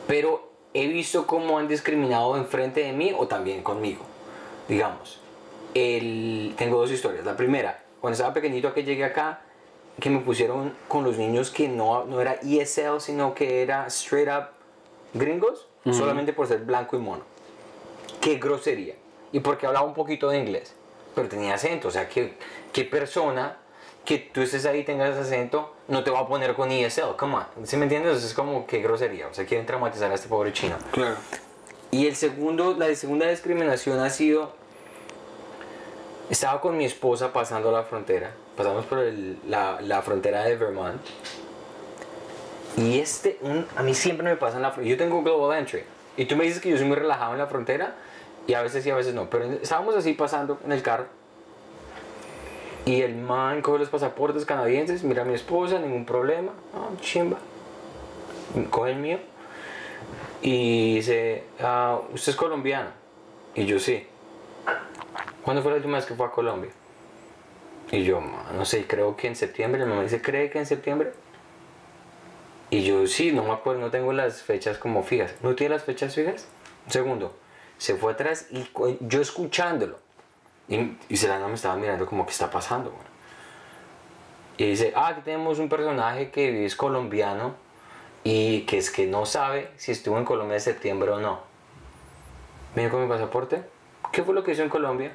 Pero 0.08 0.48
he 0.74 0.88
visto 0.88 1.26
cómo 1.26 1.58
han 1.58 1.68
discriminado 1.68 2.36
enfrente 2.36 2.80
de 2.80 2.92
mí 2.92 3.14
o 3.16 3.28
también 3.28 3.62
conmigo. 3.62 4.04
Digamos, 4.68 5.20
el, 5.72 6.54
tengo 6.58 6.78
dos 6.78 6.90
historias. 6.90 7.24
La 7.24 7.36
primera, 7.36 7.84
cuando 8.00 8.14
estaba 8.14 8.34
pequeñito 8.34 8.74
que 8.74 8.82
llegué 8.82 9.04
acá, 9.04 9.42
que 10.00 10.10
me 10.10 10.18
pusieron 10.18 10.74
con 10.88 11.04
los 11.04 11.16
niños 11.16 11.50
que 11.52 11.68
no, 11.68 12.04
no 12.04 12.20
era 12.20 12.34
ESL, 12.42 13.00
sino 13.00 13.34
que 13.34 13.62
era 13.62 13.86
straight 13.86 14.28
up 14.28 14.48
gringos, 15.14 15.68
solamente 15.92 16.32
por 16.32 16.48
ser 16.48 16.60
blanco 16.64 16.96
y 16.96 17.00
mono. 17.00 17.22
Qué 18.20 18.36
grosería. 18.36 18.94
Y 19.32 19.40
porque 19.40 19.66
hablaba 19.66 19.86
un 19.86 19.94
poquito 19.94 20.30
de 20.30 20.38
inglés, 20.38 20.74
pero 21.14 21.28
tenía 21.28 21.54
acento. 21.54 21.88
O 21.88 21.90
sea, 21.90 22.08
que 22.08 22.34
qué 22.72 22.84
persona 22.84 23.58
que 24.04 24.18
tú 24.18 24.40
estés 24.40 24.66
ahí 24.66 24.82
tengas 24.82 25.16
acento 25.16 25.73
no 25.88 26.02
te 26.04 26.10
va 26.10 26.20
a 26.20 26.26
poner 26.28 26.54
con 26.54 26.70
ESL? 26.70 27.16
Come 27.16 27.34
on. 27.36 27.66
¿Sí 27.66 27.76
me 27.76 27.84
entiendes? 27.84 28.22
Es 28.24 28.34
como 28.34 28.66
que 28.66 28.80
grosería. 28.80 29.28
O 29.28 29.34
sea, 29.34 29.44
quieren 29.46 29.66
traumatizar 29.66 30.10
a 30.10 30.14
este 30.14 30.28
pobre 30.28 30.52
chino. 30.52 30.76
Claro. 30.92 31.16
Y 31.90 32.06
el 32.06 32.16
segundo, 32.16 32.74
la 32.76 32.92
segunda 32.94 33.28
discriminación 33.28 34.00
ha 34.00 34.10
sido, 34.10 34.52
estaba 36.30 36.60
con 36.60 36.76
mi 36.76 36.84
esposa 36.84 37.32
pasando 37.32 37.70
la 37.70 37.82
frontera, 37.84 38.32
pasamos 38.56 38.84
por 38.86 38.98
el- 39.00 39.38
la, 39.48 39.80
la 39.80 40.02
frontera 40.02 40.42
de 40.44 40.56
Vermont, 40.56 41.00
y 42.76 42.98
este, 42.98 43.38
un, 43.42 43.66
a 43.76 43.82
mí 43.84 43.94
siempre 43.94 44.24
me 44.26 44.36
pasa 44.36 44.56
en 44.56 44.62
la 44.62 44.72
frontera, 44.72 44.90
yo 44.90 44.98
tengo 44.98 45.22
Global 45.22 45.56
Entry, 45.58 45.84
y 46.16 46.24
tú 46.24 46.34
me 46.34 46.44
dices 46.44 46.60
que 46.60 46.70
yo 46.70 46.76
soy 46.76 46.86
muy 46.86 46.96
relajado 46.96 47.32
en 47.34 47.38
la 47.38 47.46
frontera, 47.46 47.94
y 48.46 48.54
a 48.54 48.62
veces 48.62 48.82
sí, 48.82 48.90
a 48.90 48.96
veces 48.96 49.14
no, 49.14 49.30
pero 49.30 49.44
estábamos 49.44 49.94
así 49.94 50.14
pasando 50.14 50.58
en 50.64 50.72
el 50.72 50.82
carro, 50.82 51.06
y 52.86 53.02
el 53.02 53.14
man 53.16 53.62
coge 53.62 53.78
los 53.80 53.88
pasaportes 53.88 54.44
canadienses, 54.44 55.02
mira 55.04 55.22
a 55.22 55.24
mi 55.24 55.34
esposa, 55.34 55.78
ningún 55.78 56.04
problema, 56.04 56.52
ah, 56.74 56.88
chimba, 57.00 57.38
coge 58.70 58.92
el 58.92 58.98
mío, 58.98 59.18
y 60.42 60.96
dice, 60.96 61.44
ah, 61.60 62.00
¿usted 62.12 62.32
es 62.32 62.36
colombiano? 62.36 62.90
Y 63.54 63.64
yo 63.66 63.78
sí. 63.78 64.06
¿Cuándo 65.42 65.62
fue 65.62 65.70
la 65.72 65.76
última 65.76 65.96
vez 65.96 66.06
que 66.06 66.14
fue 66.14 66.26
a 66.26 66.30
Colombia? 66.30 66.70
Y 67.90 68.02
yo, 68.02 68.20
"Ma, 68.20 68.50
no 68.56 68.64
sé, 68.64 68.86
creo 68.86 69.14
que 69.16 69.28
en 69.28 69.36
septiembre. 69.36 69.84
Mi 69.84 69.90
mamá 69.90 70.02
dice, 70.02 70.20
¿cree 70.20 70.50
que 70.50 70.58
en 70.58 70.66
septiembre? 70.66 71.12
Y 72.70 72.82
yo, 72.82 73.06
sí, 73.06 73.30
no 73.30 73.44
me 73.44 73.52
acuerdo, 73.52 73.80
no 73.82 73.90
tengo 73.90 74.12
las 74.12 74.42
fechas 74.42 74.78
como 74.78 75.02
fijas. 75.02 75.34
¿No 75.42 75.54
tiene 75.54 75.74
las 75.74 75.84
fechas 75.84 76.14
fijas? 76.14 76.48
Un 76.86 76.92
segundo. 76.92 77.36
Se 77.78 77.94
fue 77.94 78.12
atrás 78.12 78.48
y 78.50 78.66
yo 79.00 79.20
escuchándolo. 79.20 79.98
Y, 80.68 80.96
y 81.08 81.16
Selena 81.16 81.46
me 81.48 81.54
estaba 81.54 81.76
mirando 81.76 82.06
como, 82.06 82.24
¿qué 82.24 82.32
está 82.32 82.50
pasando? 82.50 82.90
güey?". 82.90 83.14
Y 84.56 84.70
dice, 84.70 84.92
ah, 84.94 85.08
aquí 85.08 85.22
tenemos 85.22 85.58
un 85.58 85.68
personaje 85.68 86.30
que 86.30 86.64
es 86.64 86.76
colombiano 86.76 87.56
y 88.22 88.62
que 88.62 88.78
es 88.78 88.90
que 88.90 89.06
no 89.06 89.26
sabe 89.26 89.70
si 89.76 89.90
estuvo 89.92 90.16
en 90.16 90.24
Colombia 90.24 90.54
en 90.54 90.60
septiembre 90.60 91.10
o 91.10 91.20
no. 91.20 91.40
Vine 92.76 92.88
con 92.88 93.02
mi 93.02 93.08
pasaporte. 93.08 93.62
¿Qué 94.12 94.22
fue 94.22 94.34
lo 94.34 94.44
que 94.44 94.52
hizo 94.52 94.62
en 94.62 94.68
Colombia? 94.68 95.12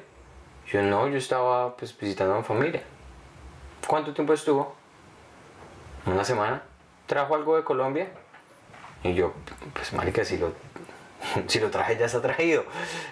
Yo 0.66 0.82
no, 0.82 1.08
yo 1.08 1.16
estaba 1.16 1.74
pues 1.76 1.96
visitando 1.96 2.34
a 2.34 2.38
mi 2.38 2.44
familia. 2.44 2.82
¿Cuánto 3.86 4.12
tiempo 4.12 4.34
estuvo? 4.34 4.74
Una 6.06 6.24
semana. 6.24 6.62
¿Trajo 7.06 7.34
algo 7.34 7.56
de 7.56 7.64
Colombia? 7.64 8.08
Y 9.02 9.14
yo, 9.14 9.32
pues 9.72 9.92
marica, 9.94 10.24
si 10.24 10.36
lo, 10.36 10.52
si 11.46 11.60
lo 11.60 11.70
traje 11.70 11.96
ya 11.96 12.06
está 12.06 12.20
traído. 12.20 12.64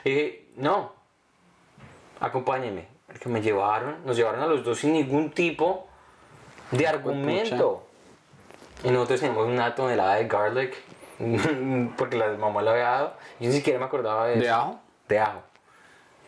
Y 0.05 0.11
dije, 0.11 0.47
no, 0.57 0.93
acompáñeme. 2.21 2.87
Que 3.21 3.29
me 3.29 3.41
llevaron, 3.41 4.05
nos 4.05 4.17
llevaron 4.17 4.43
a 4.43 4.47
los 4.47 4.63
dos 4.65 4.79
sin 4.79 4.93
ningún 4.93 5.31
tipo 5.31 5.89
de 6.71 6.87
argumento. 6.87 7.85
Y 8.85 8.91
nosotros 8.91 9.21
teníamos 9.21 9.47
una 9.49 9.75
tonelada 9.75 10.17
de 10.17 10.29
garlic, 10.29 10.75
porque 11.97 12.17
la 12.17 12.29
mamá 12.33 12.63
la 12.63 12.73
había 12.73 12.85
dado. 12.85 13.15
Yo 13.41 13.49
ni 13.49 13.55
siquiera 13.55 13.79
me 13.79 13.87
acordaba 13.87 14.27
de 14.27 14.37
¿De 14.37 14.45
eso. 14.47 14.55
ajo? 14.55 14.81
De 15.09 15.19
ajo. 15.19 15.43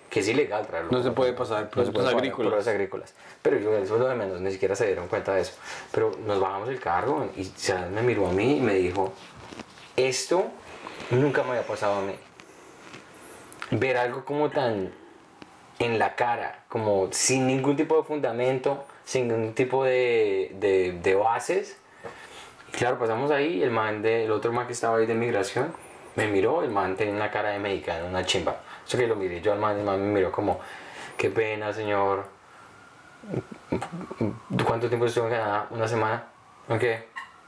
Que 0.09 0.20
es 0.20 0.28
ilegal 0.28 0.66
traerlo. 0.66 0.91
No 0.91 1.03
se 1.03 1.12
puede 1.12 1.32
pasar 1.34 1.64
No 1.64 1.70
puede 1.70 1.93
pagar 1.93 2.14
agrícolas. 2.14 2.66
agrícolas. 2.66 3.14
Pero 3.43 3.59
yo, 3.59 3.76
eso 3.76 3.95
es 3.95 4.01
lo 4.01 4.09
de 4.09 4.16
menos, 4.16 4.41
ni 4.41 4.51
siquiera 4.51 4.74
se 4.74 4.86
dieron 4.86 5.07
cuenta 5.07 5.34
de 5.34 5.43
eso. 5.43 5.53
Pero 5.93 6.11
nos 6.26 6.41
bajamos 6.41 6.68
el 6.70 6.80
carro 6.80 7.28
y 7.36 7.45
se 7.45 7.74
me 7.78 8.03
miró 8.03 8.26
a 8.26 8.32
mí 8.32 8.57
y 8.57 8.61
me 8.61 8.74
dijo, 8.74 9.12
esto 9.97 10.47
nunca 11.11 11.45
me 11.45 11.51
había 11.51 11.62
pasado 11.66 11.99
a 11.99 12.03
mí. 12.03 12.14
Ver 13.72 13.97
algo 13.99 14.24
como 14.24 14.51
tan 14.51 14.93
en 15.81 15.99
la 15.99 16.14
cara, 16.14 16.64
como 16.68 17.09
sin 17.11 17.47
ningún 17.47 17.74
tipo 17.74 17.97
de 17.97 18.05
fundamento, 18.05 18.85
sin 19.05 19.28
ningún 19.28 19.55
tipo 19.55 19.83
de, 19.83 20.53
de, 20.61 20.93
de 21.03 21.14
bases. 21.14 21.78
Claro, 22.70 22.99
pasamos 22.99 23.31
ahí, 23.31 23.62
el 23.62 23.70
man 23.70 24.03
de, 24.03 24.26
el 24.26 24.31
otro 24.31 24.53
man 24.53 24.66
que 24.66 24.74
estaba 24.74 24.99
ahí 24.99 25.07
de 25.07 25.14
migración, 25.14 25.72
me 26.16 26.28
miró, 26.28 26.62
el 26.62 26.70
man 26.70 26.97
tenía 26.97 27.14
una 27.14 27.31
cara 27.31 27.49
de 27.49 27.59
mexicano, 27.59 28.07
una 28.07 28.24
chimba. 28.24 28.61
Eso 28.87 28.99
que 28.99 29.07
lo 29.07 29.16
miré 29.16 29.41
yo 29.41 29.53
al 29.53 29.59
man, 29.59 29.78
el 29.78 29.85
man 29.85 30.01
me 30.01 30.20
miró 30.20 30.31
como, 30.31 30.61
qué 31.16 31.31
pena 31.31 31.72
señor, 31.72 32.26
¿cuánto 34.66 34.89
tiempo 34.89 35.07
estuvo 35.07 35.24
en 35.24 35.33
Canadá? 35.33 35.66
¿Una 35.70 35.89
semana? 35.89 36.24
¿Ok? 36.68 36.85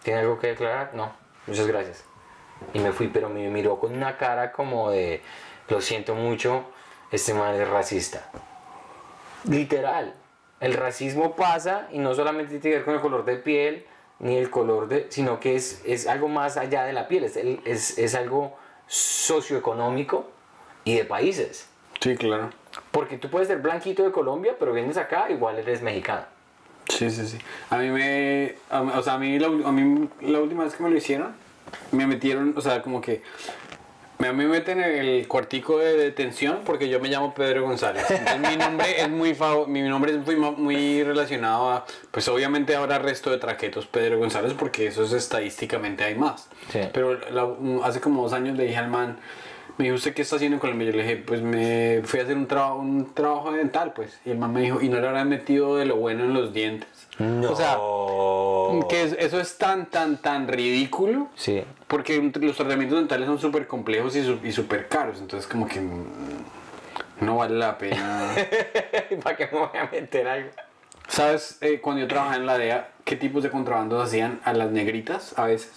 ¿Tiene 0.03 0.21
algo 0.21 0.39
que 0.39 0.49
declarar? 0.49 0.93
No, 0.95 1.13
muchas 1.47 1.67
gracias. 1.67 2.05
Y 2.73 2.79
me 2.79 2.93
fui, 2.93 3.09
pero 3.09 3.29
me 3.29 3.47
miró 3.51 3.79
con 3.79 3.95
una 3.95 4.17
cara 4.17 4.53
como 4.53 4.91
de, 4.91 5.21
lo 5.69 5.83
siento 5.83 6.15
mucho, 6.15 6.65
este 7.13 7.35
man 7.35 7.55
es 7.55 7.69
racista. 7.69 8.29
Literal. 9.49 10.15
El 10.61 10.75
racismo 10.75 11.37
pasa 11.37 11.89
y 11.93 11.99
no 11.99 12.15
solamente 12.15 12.59
tiene 12.59 12.75
que 12.75 12.77
ver 12.79 12.85
con 12.85 12.95
el 12.95 13.01
color 13.01 13.25
de 13.25 13.37
piel, 13.37 13.87
ni 14.21 14.37
el 14.37 14.51
color 14.51 14.89
de, 14.89 15.07
sino 15.11 15.41
que 15.41 15.57
es, 15.57 15.83
es 15.85 16.07
algo 16.07 16.29
más 16.29 16.57
allá 16.57 16.85
de 16.85 16.93
la 16.93 17.09
piel, 17.09 17.25
es, 17.25 17.37
es, 17.37 17.99
es 17.99 18.15
algo 18.15 18.57
socioeconómico 18.87 20.29
y 20.85 20.95
de 20.97 21.05
países. 21.05 21.69
Sí, 22.01 22.17
claro. 22.17 22.51
Porque 22.91 23.19
tú 23.19 23.29
puedes 23.31 23.49
ser 23.49 23.59
blanquito 23.59 24.03
de 24.05 24.13
Colombia, 24.13 24.57
pero 24.59 24.73
vienes 24.73 24.97
acá, 24.97 25.31
igual 25.31 25.59
eres 25.59 25.83
mexicano. 25.83 26.25
Sí, 26.89 27.11
sí, 27.11 27.27
sí. 27.27 27.39
A 27.71 27.79
mí 27.79 27.91
me. 27.91 28.57
a 28.71 28.83
o 28.83 29.03
sea, 29.03 29.15
a 29.15 29.19
mí, 29.19 29.39
la, 29.39 29.47
a 29.47 29.73
mí 29.73 30.09
la 30.21 30.41
última 30.41 30.65
vez 30.65 30.75
que 30.75 30.83
me 30.83 30.91
lo 30.91 30.97
hicieron, 30.97 31.35
me 31.93 32.07
metieron, 32.07 32.55
o 32.57 32.61
sea, 32.61 32.83
como 32.83 33.01
que. 33.01 33.23
Me, 34.23 34.29
a 34.29 34.33
mí 34.33 34.45
me 34.45 34.51
meten 34.51 34.81
en 34.81 35.05
el 35.05 35.27
cuartico 35.27 35.79
de 35.79 35.97
detención 35.97 36.61
porque 36.65 36.89
yo 36.89 37.01
me 37.01 37.09
llamo 37.09 37.35
Pedro 37.35 37.65
González. 37.65 38.09
Entonces 38.09 38.51
mi 38.51 38.57
nombre 38.57 39.01
es 39.01 39.09
muy 39.11 39.37
mi 39.67 39.83
nombre 39.83 40.13
es 40.13 40.19
muy, 40.25 40.37
muy 40.37 41.03
relacionado 41.03 41.71
a, 41.73 41.85
pues 42.13 42.29
obviamente 42.29 42.77
ahora 42.77 43.01
resto 43.01 43.31
de 43.33 43.39
traquetos 43.39 43.87
Pedro 43.87 44.19
González 44.21 44.53
porque 44.57 44.87
eso 44.87 45.03
es 45.03 45.13
estadísticamente 45.13 46.05
hay 46.05 46.15
más. 46.15 46.49
Sí. 46.71 46.79
Pero 46.93 47.19
la- 47.31 47.85
hace 47.85 48.01
como 48.01 48.23
dos 48.23 48.33
años 48.33 48.57
le 48.57 48.63
dije 48.65 48.77
al 48.77 48.89
man, 48.89 49.19
me 49.77 49.87
dijo, 49.87 49.97
¿usted 49.97 50.15
qué 50.15 50.23
está 50.23 50.37
haciendo 50.37 50.55
en 50.57 50.61
Colombia? 50.61 50.91
Yo 50.91 50.97
le 50.97 51.03
dije, 51.03 51.17
pues 51.17 51.43
me 51.43 52.03
fui 52.05 52.21
a 52.21 52.23
hacer 52.23 52.37
un, 52.37 52.47
trabajo 52.47 52.77
un 52.77 53.13
trabajo 53.15 53.51
dental, 53.51 53.93
pues. 53.93 54.21
Y 54.25 54.31
el 54.31 54.39
man 54.39 54.53
me 54.53 54.61
dijo, 54.61 54.81
¿y 54.81 54.89
no 54.89 55.01
le 55.01 55.09
habrán 55.09 55.29
metido 55.31 55.77
de 55.77 55.87
lo 55.87 55.97
bueno 55.97 56.23
en 56.23 56.33
los 56.35 56.53
dientes? 56.53 57.02
O 57.19 57.55
sea, 57.57 57.77
que 58.89 59.03
es- 59.03 59.17
eso 59.19 59.39
es 59.41 59.59
tan, 59.59 59.87
tan, 59.87 60.17
tan 60.21 60.49
ridículo. 60.49 61.29
Sí. 61.35 61.63
Porque 61.87 62.21
los 62.41 62.57
tratamientos 62.57 62.99
dentales 62.99 63.27
son 63.27 63.39
súper 63.39 63.67
complejos 63.67 64.17
y 64.17 64.53
súper 64.53 64.89
caros. 64.89 65.19
Entonces, 65.21 65.47
como 65.49 65.69
que 65.69 65.81
mm, 65.81 66.05
no 67.21 67.37
vale 67.37 67.57
la 67.57 67.77
pena. 67.79 68.35
¿Para 69.23 69.37
qué 69.37 69.49
me 69.53 69.59
voy 69.59 69.69
a 69.79 69.89
meter 69.93 70.27
algo? 70.27 70.51
¿Sabes? 71.09 71.59
eh, 71.61 71.81
cuando 71.81 72.01
yo 72.03 72.09
trabajaba 72.09 72.37
en 72.37 72.47
la 72.47 72.57
DEA, 72.57 72.89
¿qué 73.05 73.17
tipos 73.17 73.43
de 73.43 73.51
contrabandos 73.51 74.03
hacían 74.03 74.41
a 74.45 74.55
las 74.55 74.71
negritas 74.71 75.39
a 75.39 75.45
veces? 75.45 75.71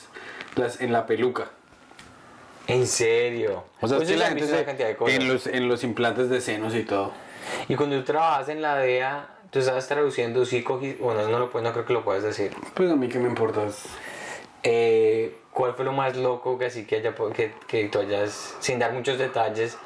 Las, 0.56 0.80
en 0.80 0.94
la 0.94 1.06
peluca. 1.06 1.50
En 2.68 2.88
serio. 2.88 3.66
O 3.82 3.88
sea, 3.88 3.98
Pues 3.98 4.10
es 4.10 4.16
que 4.16 4.20
la 4.20 4.30
gente 4.30 4.48
se- 4.48 4.64
cantidad 4.66 4.88
de 4.88 4.96
cosas. 4.96 5.16
en, 5.16 5.28
los, 5.28 5.46
en 5.48 5.68
los 5.68 5.84
implantes 5.84 6.30
de 6.30 6.40
senos 6.42 6.74
y 6.74 6.84
todo. 6.84 7.12
Y 7.68 7.76
cuando 7.76 7.98
tú 7.98 8.04
trabajas 8.06 8.48
en 8.50 8.62
la 8.62 8.76
DEA, 8.78 9.28
tú 9.56 9.60
estabas 9.60 9.88
traduciendo, 9.88 10.44
sí 10.44 10.64
cogí, 10.64 10.98
bueno, 11.00 11.30
no, 11.30 11.40
lo, 11.40 11.50
puedes- 11.50 11.64
no 11.66 11.72
creo 11.72 11.86
que 11.86 11.94
lo 11.94 12.04
puedas 12.04 12.24
decir. 12.24 12.52
Pues 12.74 12.92
a 12.92 12.96
mí 12.98 13.08
qué 13.08 13.20
me 13.20 13.30
importa. 13.30 13.62
Eh, 14.64 15.34
¿Cuál 15.54 15.76
fue 15.76 15.86
lo 15.86 15.94
más 15.94 16.18
loco 16.18 16.58
que 16.58 16.66
así 16.66 16.84
que, 16.86 16.98
haya, 16.98 17.16
que, 17.34 17.54
que 17.66 17.86
tú 17.86 18.00
hayas, 18.00 18.54
sin 18.60 18.80
dar 18.80 18.92
muchos 18.92 19.18
detalles, 19.18 19.78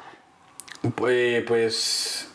Pues, 0.96 1.44
pues 1.44 2.28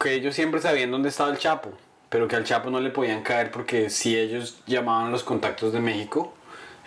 que 0.00 0.14
ellos 0.14 0.34
siempre 0.34 0.60
sabían 0.60 0.90
dónde 0.90 1.10
estaba 1.10 1.30
el 1.30 1.38
Chapo, 1.38 1.70
pero 2.08 2.26
que 2.26 2.34
al 2.34 2.42
Chapo 2.42 2.70
no 2.70 2.80
le 2.80 2.90
podían 2.90 3.22
caer 3.22 3.52
porque 3.52 3.88
si 3.88 4.18
ellos 4.18 4.64
llamaban 4.66 5.12
los 5.12 5.22
contactos 5.22 5.72
de 5.72 5.78
México, 5.78 6.34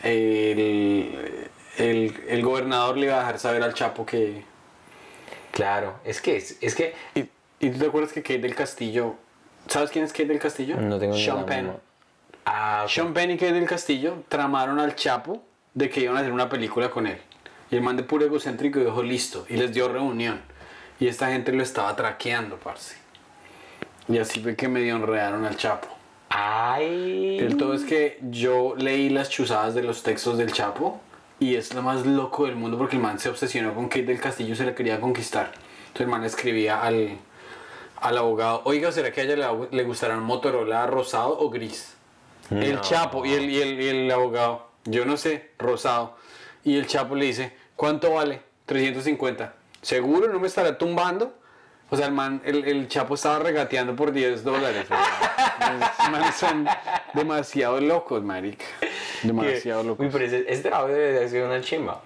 el, 0.03 1.47
el, 1.77 2.23
el 2.27 2.41
gobernador 2.43 2.97
le 2.97 3.05
iba 3.05 3.15
a 3.15 3.19
dejar 3.19 3.39
saber 3.39 3.63
al 3.63 3.73
Chapo 3.73 4.05
que... 4.05 4.43
claro, 5.53 5.95
es 6.03 6.19
que, 6.19 6.35
es, 6.35 6.57
es 6.59 6.75
que, 6.75 6.93
¿Y, 7.15 7.29
y 7.65 7.69
tú 7.69 7.79
te 7.79 7.85
acuerdas 7.85 8.11
que 8.11 8.21
Kate 8.21 8.39
del 8.39 8.55
Castillo... 8.55 9.15
¿Sabes 9.67 9.89
quién 9.89 10.05
es 10.05 10.11
Kate 10.11 10.27
del 10.27 10.39
Castillo? 10.39 10.77
no 10.77 10.99
tengo 10.99 11.15
ni 11.15 11.23
Sean 11.23 11.45
Penn. 11.45 11.71
Ah, 12.45 12.81
ok. 12.83 12.89
Sean 12.89 13.13
Penn 13.13 13.31
y 13.31 13.37
Kate 13.37 13.53
del 13.53 13.65
Castillo 13.65 14.23
tramaron 14.29 14.79
al 14.79 14.95
Chapo 14.95 15.43
de 15.73 15.89
que 15.89 16.01
iban 16.01 16.17
a 16.17 16.19
hacer 16.19 16.31
una 16.31 16.49
película 16.49 16.89
con 16.89 17.07
él. 17.07 17.17
Y 17.71 17.75
el 17.75 17.81
man 17.81 17.97
de 17.97 18.03
puro 18.03 18.25
egocéntrico 18.25 18.79
dijo 18.79 19.01
listo 19.01 19.45
y 19.49 19.57
les 19.57 19.73
dio 19.73 19.87
reunión. 19.87 20.41
Y 20.99 21.07
esta 21.07 21.27
gente 21.27 21.51
lo 21.51 21.63
estaba 21.63 21.95
traqueando, 21.95 22.57
parce. 22.57 22.95
Y 24.07 24.17
así 24.19 24.39
fue 24.39 24.55
que 24.55 24.67
medio 24.67 24.95
enredaron 24.95 25.45
al 25.45 25.57
Chapo. 25.57 25.87
Ay. 26.29 27.39
El 27.39 27.57
todo 27.57 27.73
es 27.73 27.83
que 27.83 28.19
yo 28.21 28.75
leí 28.77 29.09
las 29.09 29.29
chuzadas 29.29 29.73
de 29.73 29.83
los 29.83 30.03
textos 30.03 30.37
del 30.37 30.51
Chapo 30.51 31.01
y 31.39 31.55
es 31.55 31.73
lo 31.73 31.81
más 31.81 32.05
loco 32.05 32.45
del 32.45 32.55
mundo 32.55 32.77
porque 32.77 32.95
el 32.95 33.01
man 33.01 33.19
se 33.19 33.29
obsesionó 33.29 33.73
con 33.73 33.89
Kate 33.89 34.05
del 34.05 34.21
Castillo 34.21 34.53
y 34.53 34.55
se 34.55 34.65
la 34.65 34.75
quería 34.75 35.01
conquistar. 35.01 35.51
Entonces 35.87 36.01
el 36.01 36.07
man 36.07 36.21
le 36.21 36.27
escribía 36.27 36.81
al, 36.81 37.17
al 38.01 38.17
abogado, 38.17 38.61
oiga, 38.65 38.91
¿será 38.91 39.11
que 39.11 39.21
a 39.21 39.23
ella 39.23 39.35
le, 39.35 39.67
le 39.77 39.83
gustará 39.83 40.17
un 40.17 40.23
Motorola 40.23 40.85
rosado 40.87 41.37
o 41.39 41.49
gris? 41.49 41.95
El 42.51 42.75
No. 42.75 42.81
Chapo 42.81 43.25
y 43.25 43.33
el, 43.33 43.49
y 43.49 43.61
el, 43.61 43.81
y 43.81 43.87
el 43.87 44.11
abogado, 44.11 44.67
yo 44.85 45.05
no 45.05 45.17
sé, 45.17 45.51
rosado. 45.57 46.15
Y 46.63 46.77
el 46.77 46.85
Chapo 46.87 47.15
le 47.15 47.25
dice, 47.25 47.55
¿cuánto 47.75 48.13
vale? 48.13 48.41
350. 48.67 49.53
¿Seguro 49.81 50.31
no 50.31 50.39
me 50.39 50.47
estará 50.47 50.77
tumbando? 50.77 51.33
O 51.89 51.95
sea, 51.97 52.07
el 52.07 52.11
man, 52.13 52.41
el, 52.45 52.65
el 52.65 52.87
Chapo 52.87 53.13
estaba 53.15 53.39
regateando 53.39 53.95
por 53.95 54.11
10 54.11 54.43
dólares. 54.43 54.87
Los 54.89 56.35
son 56.35 56.67
demasiado 57.13 57.79
locos, 57.79 58.23
marica. 58.23 58.65
Demasiado 59.23 59.81
Uy, 59.81 59.87
locos. 59.87 60.07
pero 60.11 60.25
ese, 60.25 60.45
este 60.47 60.69
audio 60.73 60.95
debe 60.95 61.29
ser 61.29 61.43
una 61.45 61.61
chimba. 61.61 62.01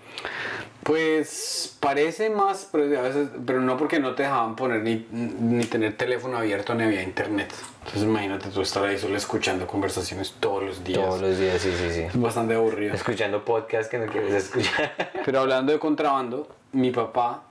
Pues 0.89 1.77
parece 1.79 2.31
más, 2.31 2.67
pero, 2.71 2.85
a 2.97 3.03
veces, 3.03 3.29
pero 3.45 3.61
no 3.61 3.77
porque 3.77 3.99
no 3.99 4.15
te 4.15 4.23
dejaban 4.23 4.55
poner 4.55 4.81
ni, 4.81 5.05
ni 5.11 5.63
tener 5.65 5.95
teléfono 5.95 6.35
abierto 6.35 6.73
ni 6.73 6.83
había 6.83 7.03
internet. 7.03 7.53
Entonces 7.81 8.01
imagínate 8.01 8.49
tú 8.49 8.61
estar 8.61 8.83
ahí 8.83 8.97
solo 8.97 9.15
escuchando 9.15 9.67
conversaciones 9.67 10.33
todos 10.39 10.63
los 10.63 10.83
días. 10.83 10.99
Todos 10.99 11.21
los 11.21 11.37
días, 11.37 11.61
sí, 11.61 11.71
sí, 11.77 11.91
sí. 11.91 12.01
Es 12.01 12.19
bastante 12.19 12.55
aburrido. 12.55 12.95
Escuchando 12.95 13.45
podcast 13.45 13.91
que 13.91 13.99
no 13.99 14.07
quieres 14.11 14.33
escuchar. 14.33 15.11
Pero 15.25 15.41
hablando 15.41 15.71
de 15.71 15.77
contrabando, 15.77 16.47
mi 16.71 16.89
papá, 16.89 17.43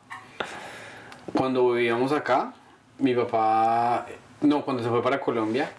cuando 1.32 1.70
vivíamos 1.70 2.10
acá, 2.10 2.54
mi 2.98 3.14
papá, 3.14 4.04
no, 4.40 4.64
cuando 4.64 4.82
se 4.82 4.88
fue 4.88 5.00
para 5.00 5.20
Colombia, 5.20 5.70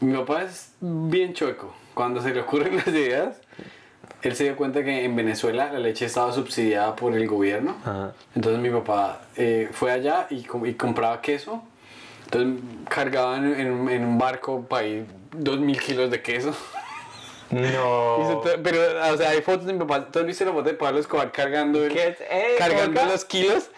mi 0.00 0.14
papá 0.14 0.42
es 0.42 0.74
bien 0.78 1.32
chueco. 1.32 1.74
Cuando 1.94 2.20
se 2.20 2.34
le 2.34 2.40
ocurren 2.42 2.76
las 2.84 2.88
ideas, 2.88 3.40
él 4.28 4.36
se 4.36 4.44
dio 4.44 4.56
cuenta 4.56 4.82
que 4.84 5.04
en 5.04 5.14
Venezuela 5.16 5.70
la 5.72 5.78
leche 5.78 6.04
estaba 6.06 6.32
subsidiada 6.32 6.96
por 6.96 7.14
el 7.14 7.26
gobierno. 7.26 7.76
Ajá. 7.82 8.12
Entonces 8.34 8.60
mi 8.60 8.70
papá 8.70 9.20
eh, 9.36 9.68
fue 9.72 9.92
allá 9.92 10.26
y, 10.30 10.46
y 10.64 10.74
compraba 10.74 11.20
queso. 11.20 11.62
Entonces 12.24 12.62
cargaba 12.88 13.36
en, 13.36 13.88
en 13.88 14.04
un- 14.04 14.18
barco 14.18 14.62
para 14.68 14.84
ir 14.86 15.06
dos 15.32 15.58
mil 15.60 15.80
kilos 15.80 16.10
de 16.10 16.20
queso. 16.22 16.54
No. 17.50 18.42
Pero, 18.64 18.80
o 19.12 19.16
sea, 19.16 19.30
hay 19.30 19.42
fotos 19.42 19.66
de 19.66 19.72
mi 19.72 19.78
papá. 19.78 20.06
¿Tú 20.10 20.18
has 20.18 20.26
visto 20.26 20.44
la 20.44 20.52
foto 20.52 20.64
de 20.68 20.74
Pablo 20.74 20.98
Escobar 20.98 21.30
cargando, 21.30 21.84
el- 21.84 21.92
¿Qué 21.92 22.08
es? 22.08 22.20
Eh, 22.22 22.56
cargando 22.58 23.04
los 23.04 23.24
kilos? 23.24 23.70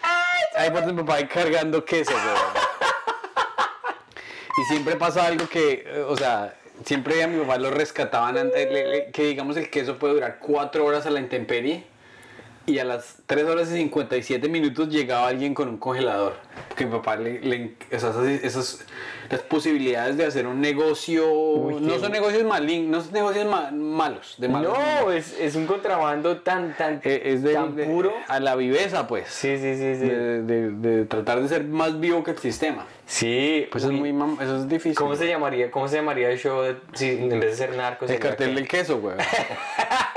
Hay 0.55 0.69
fotos 0.71 0.87
de 0.87 0.93
mi 0.93 0.99
papá 1.03 1.15
ahí 1.15 1.27
cargando 1.27 1.85
queso. 1.85 2.11
Y 4.57 4.63
siempre 4.65 4.95
pasa 4.97 5.25
algo 5.25 5.47
que, 5.47 5.83
eh, 5.87 6.03
o 6.05 6.17
sea, 6.17 6.53
siempre 6.85 7.23
a 7.23 7.27
mi 7.27 7.39
papá 7.39 7.57
lo 7.57 7.71
rescataban 7.71 8.37
antes, 8.37 8.67
que 9.11 9.23
digamos 9.23 9.57
el 9.57 9.69
queso 9.69 9.97
puede 9.97 10.15
durar 10.15 10.39
4 10.39 10.85
horas 10.85 11.05
a 11.05 11.09
la 11.09 11.19
intemperie 11.19 11.83
y 12.65 12.77
a 12.79 12.83
las 12.85 13.15
3 13.25 13.45
horas 13.45 13.71
y 13.71 13.75
57 13.77 14.47
minutos 14.47 14.89
llegaba 14.89 15.27
alguien 15.27 15.53
con 15.53 15.69
un 15.69 15.77
congelador. 15.77 16.35
Porque 16.67 16.85
mi 16.85 16.91
papá 16.91 17.15
le, 17.15 17.39
le- 17.41 17.73
esas, 17.89 18.15
esas- 18.43 18.85
las 19.31 19.41
posibilidades 19.41 20.17
de 20.17 20.25
hacer 20.25 20.45
un 20.47 20.59
negocio, 20.61 21.23
qué 21.69 21.75
no 21.81 21.97
son 21.99 22.11
negocios 22.11 22.43
malignos, 22.43 22.89
no 22.97 23.03
son 23.03 23.13
negocios 23.13 23.45
ma- 23.47 23.71
malos, 23.71 24.35
de 24.37 24.49
malos. 24.49 24.77
No, 24.77 25.11
es, 25.11 25.35
es 25.39 25.55
un 25.55 25.65
contrabando 25.67 26.37
tan, 26.41 26.75
tan, 26.77 27.01
Eh, 27.03 27.21
es 27.25 27.43
de, 27.43 27.53
tan 27.53 27.75
de- 27.75 27.85
puro. 27.85 28.13
a 28.27 28.39
la 28.39 28.55
viveza, 28.55 29.07
pues. 29.07 29.29
Sí, 29.29 29.57
sí, 29.57 29.75
sí, 29.75 29.95
sí. 29.95 30.07
De, 30.07 30.71
de- 30.71 31.05
tratar 31.05 31.41
de 31.41 31.47
ser 31.47 31.63
más 31.63 31.99
vivo 31.99 32.23
que 32.23 32.31
el 32.31 32.37
sistema. 32.39 32.85
Sí, 33.05 33.67
Pues 33.71 33.83
es 33.83 33.89
uy, 33.89 33.95
muy 33.97 34.11
mam- 34.13 34.39
eso 34.39 34.57
es 34.57 34.67
difícil. 34.69 34.95
¿Cómo 34.95 35.15
se 35.15 35.27
llamaría, 35.27 35.71
cómo 35.71 35.87
se 35.87 35.95
llamaría 35.95 36.29
el 36.29 36.37
show 36.37 36.63
si 36.93 37.09
en 37.09 37.29
vez 37.39 37.51
de 37.51 37.55
ser 37.55 37.75
narcos? 37.75 38.09
El 38.11 38.19
cartel 38.19 38.49
que- 38.49 38.55
del 38.55 38.67
queso, 38.67 38.99
güey. 38.99 39.15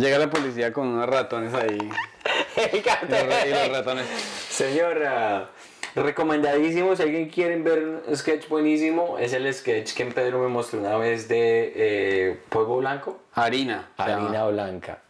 Llega 0.00 0.18
la 0.18 0.30
policía 0.30 0.72
con 0.72 0.88
unos 0.88 1.06
ratones 1.06 1.52
ahí. 1.52 1.76
El 2.56 2.76
Y 2.76 3.50
los, 3.50 3.68
ratones. 3.68 4.06
Señor, 4.48 5.04
ah, 5.06 5.50
recomendadísimo, 5.94 6.96
si 6.96 7.02
alguien 7.02 7.28
quiere 7.28 7.56
ver 7.56 7.84
un 8.06 8.16
sketch 8.16 8.48
buenísimo, 8.48 9.18
es 9.18 9.34
el 9.34 9.52
sketch 9.52 9.92
que 9.92 10.06
Pedro 10.06 10.38
me 10.38 10.48
mostró 10.48 10.80
una 10.80 10.96
vez 10.96 11.28
de 11.28 11.72
eh, 11.76 12.40
Polvo 12.48 12.78
Blanco. 12.78 13.20
Harina. 13.34 13.90
Harina 13.98 14.46
blanca. 14.46 15.00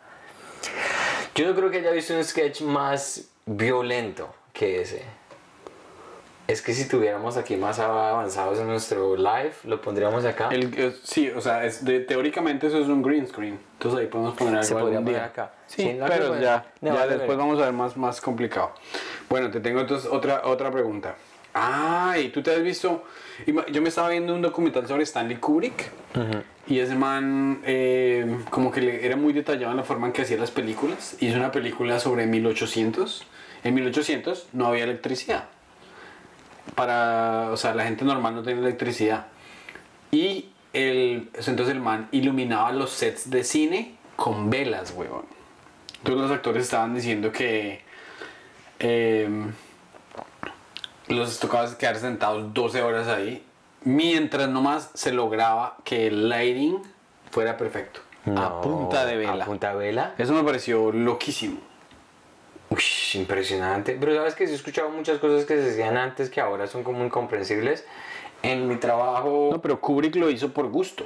Yo 1.37 1.47
no 1.47 1.55
creo 1.55 1.71
que 1.71 1.79
haya 1.79 1.93
visto 1.93 2.15
un 2.15 2.25
sketch 2.25 2.63
más 2.63 3.29
violento 3.47 4.35
que 4.53 4.83
ese. 4.83 5.05
Es 6.51 6.63
que 6.63 6.73
si 6.75 6.89
tuviéramos 6.89 7.37
aquí 7.37 7.57
más 7.57 7.79
avanzados 7.79 8.59
en 8.59 8.67
nuestro 8.67 9.17
live, 9.17 9.53
lo 9.65 9.81
pondríamos 9.81 10.25
acá. 10.25 10.49
El- 10.51 10.73
eh, 10.77 10.93
sí, 11.05 11.31
o 11.31 11.41
sea, 11.41 11.65
es 11.65 11.85
de- 11.85 12.01
teóricamente 12.01 12.67
eso 12.67 12.79
es 12.79 12.89
un 12.89 13.03
green 13.03 13.27
screen. 13.29 13.59
Entonces 13.75 14.01
ahí 14.01 14.07
podemos 14.09 14.35
poner 14.35 14.55
algo 14.55 14.65
Se 14.67 14.75
podría 14.75 14.99
algún 14.99 15.05
día. 15.13 15.19
poner 15.31 15.31
acá. 15.31 15.53
Sí, 15.67 15.97
pero 16.09 16.29
bueno. 16.29 16.43
ya, 16.43 16.67
No, 16.81 16.95
ya 16.95 17.07
después 17.07 17.39
vamos 17.39 17.61
a 17.61 17.65
ver 17.67 17.73
más, 17.73 17.97
más 17.97 18.21
complicado. 18.21 18.73
Bueno, 19.29 19.51
te 19.51 19.61
tengo 19.61 19.81
entonces 19.81 20.11
otra, 20.11 20.43
otra 20.45 20.71
pregunta. 20.73 21.15
Ah, 21.55 22.17
y 22.21 22.29
tú 22.31 22.43
te 22.43 22.53
has 22.53 22.63
visto. 22.63 23.05
Yo 23.73 23.83
me 23.83 23.89
estaba 23.89 24.09
viendo 24.09 24.35
un 24.35 24.43
documental 24.43 24.87
sobre 24.89 25.05
Stanley 25.05 25.37
Kubrick. 25.37 25.91
Y 26.67 26.79
ese 26.81 26.95
man, 26.95 27.61
eh, 27.65 28.39
como 28.51 28.71
que 28.71 28.81
le- 28.81 29.05
era 29.07 29.17
muy 29.17 29.33
detallado 29.33 29.71
en 29.73 29.77
la 29.77 29.83
forma 29.85 30.07
en 30.09 30.13
que 30.13 30.23
hacía 30.23 30.37
las 30.39 30.51
películas. 30.51 31.17
Hizo 31.21 31.37
una 31.37 31.51
película 31.53 31.99
sobre 32.01 32.27
1800. 32.27 33.25
En 33.65 33.75
1800 33.75 34.49
no 34.53 34.67
había 34.67 34.85
electricidad. 34.85 35.45
Para, 36.75 37.51
o 37.53 37.57
sea, 37.57 37.75
la 37.75 37.85
gente 37.85 38.05
normal 38.05 38.35
no 38.35 38.43
tenía 38.43 38.61
electricidad. 38.61 39.27
Y 40.11 40.51
el, 40.73 41.31
entonces 41.35 41.69
el 41.69 41.81
man 41.81 42.09
iluminaba 42.13 42.73
los 42.73 42.91
sets 42.91 43.31
de 43.31 43.45
cine 43.45 43.95
con 44.17 44.51
velas, 44.51 44.93
huevón. 44.97 45.25
Entonces 45.99 46.23
los 46.23 46.31
actores 46.31 46.65
estaban 46.65 46.95
diciendo 46.95 47.33
que 47.33 47.83
eh, 48.79 49.29
los 51.09 51.39
tocaba 51.39 51.77
quedar 51.77 51.97
sentados 51.97 52.55
12 52.55 52.83
horas 52.83 53.09
ahí, 53.09 53.45
mientras 53.83 54.49
nomás 54.49 54.91
se 54.95 55.13
lograba 55.13 55.77
que 55.85 56.07
el 56.07 56.29
lighting 56.29 56.79
fuera 57.31 57.57
perfecto. 57.57 58.01
a 58.37 58.61
punta 58.61 59.05
de 59.05 59.17
vela. 59.17 59.45
A 59.45 59.47
punta 59.47 59.73
de 59.73 59.79
vela. 59.79 60.15
Eso 60.19 60.33
me 60.33 60.43
pareció 60.43 60.93
loquísimo. 60.93 61.70
Uy, 62.71 62.83
impresionante. 63.15 63.97
Pero 63.99 64.15
sabes 64.15 64.35
que 64.35 64.47
sí 64.47 64.53
he 64.53 64.57
escuchado 64.57 64.89
muchas 64.91 65.19
cosas 65.19 65.45
que 65.45 65.61
se 65.61 65.71
hacían 65.71 65.97
antes 65.97 66.31
que 66.31 66.41
ahora 66.41 66.67
son 66.67 66.85
como 66.85 67.05
incomprensibles. 67.05 67.85
En 68.43 68.69
mi 68.69 68.77
trabajo. 68.77 69.51
No, 69.53 69.61
pero 69.61 69.81
Kubrick 69.81 70.17
lo 70.17 70.31
hizo 70.31 70.53
por 70.55 70.69
gusto. 70.69 71.05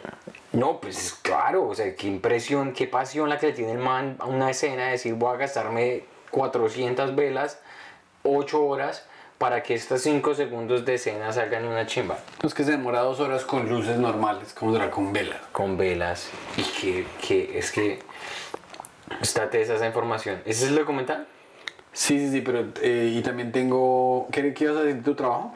No, 0.52 0.80
pues 0.80 1.18
claro, 1.20 1.66
o 1.66 1.74
sea, 1.74 1.96
qué 1.96 2.06
impresión, 2.06 2.72
qué 2.72 2.86
pasión 2.86 3.28
la 3.28 3.38
que 3.38 3.48
le 3.48 3.52
tiene 3.54 3.72
el 3.72 3.78
man 3.78 4.16
a 4.20 4.26
una 4.26 4.50
escena 4.50 4.84
de 4.84 4.90
decir 4.92 5.14
voy 5.14 5.34
a 5.34 5.38
gastarme 5.38 6.04
400 6.30 7.16
velas, 7.16 7.60
8 8.22 8.64
horas, 8.64 9.06
para 9.38 9.64
que 9.64 9.74
estos 9.74 10.02
5 10.02 10.34
segundos 10.34 10.84
de 10.84 10.94
escena 10.94 11.32
salgan 11.32 11.64
una 11.64 11.86
chimba. 11.86 12.18
Es 12.44 12.54
que 12.54 12.62
se 12.62 12.70
demora 12.70 13.00
dos 13.00 13.18
horas 13.18 13.44
con 13.44 13.68
luces 13.68 13.98
normales, 13.98 14.54
como 14.54 14.72
será 14.72 14.90
con 14.90 15.12
velas. 15.12 15.40
Con 15.50 15.76
velas. 15.76 16.30
Y 16.56 16.62
que, 16.62 17.06
que 17.20 17.58
es 17.58 17.72
que... 17.72 17.98
Está 19.20 19.50
tesa 19.50 19.74
esa 19.74 19.86
información. 19.86 20.40
¿Ese 20.44 20.64
es 20.64 20.70
el 20.70 20.76
documental? 20.76 21.26
Sí, 21.95 22.18
sí, 22.18 22.30
sí, 22.30 22.40
pero 22.42 22.66
eh, 22.82 23.14
y 23.14 23.22
también 23.22 23.53
tengo... 23.53 24.28
¿Qué, 24.30 24.53
qué 24.53 24.64
ibas 24.64 24.76
a 24.76 24.80
decir 24.80 24.97
de 24.97 25.03
tu 25.03 25.14
trabajo? 25.14 25.55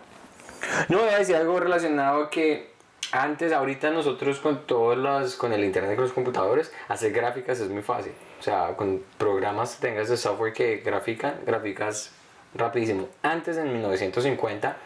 No, 0.88 0.98
voy 0.98 1.08
a 1.08 1.18
decir 1.18 1.36
algo 1.36 1.60
relacionado 1.60 2.24
a 2.24 2.30
que 2.30 2.70
antes, 3.10 3.52
ahorita 3.52 3.90
nosotros 3.90 4.38
con 4.38 4.66
todos 4.66 4.96
los, 4.96 5.36
con 5.36 5.52
el 5.52 5.64
internet, 5.64 5.96
con 5.96 6.04
los 6.04 6.12
computadores, 6.12 6.72
hacer 6.88 7.12
gráficas 7.12 7.58
es 7.60 7.68
muy 7.68 7.82
fácil. 7.82 8.12
O 8.38 8.42
sea, 8.42 8.76
con 8.76 9.02
programas 9.18 9.78
tengas 9.78 10.08
de 10.08 10.16
software 10.16 10.52
que 10.52 10.76
grafican, 10.78 11.34
gráficas 11.44 12.12
rapidísimo. 12.54 13.08
Antes, 13.22 13.56
en 13.56 13.72
1950, 13.72 14.76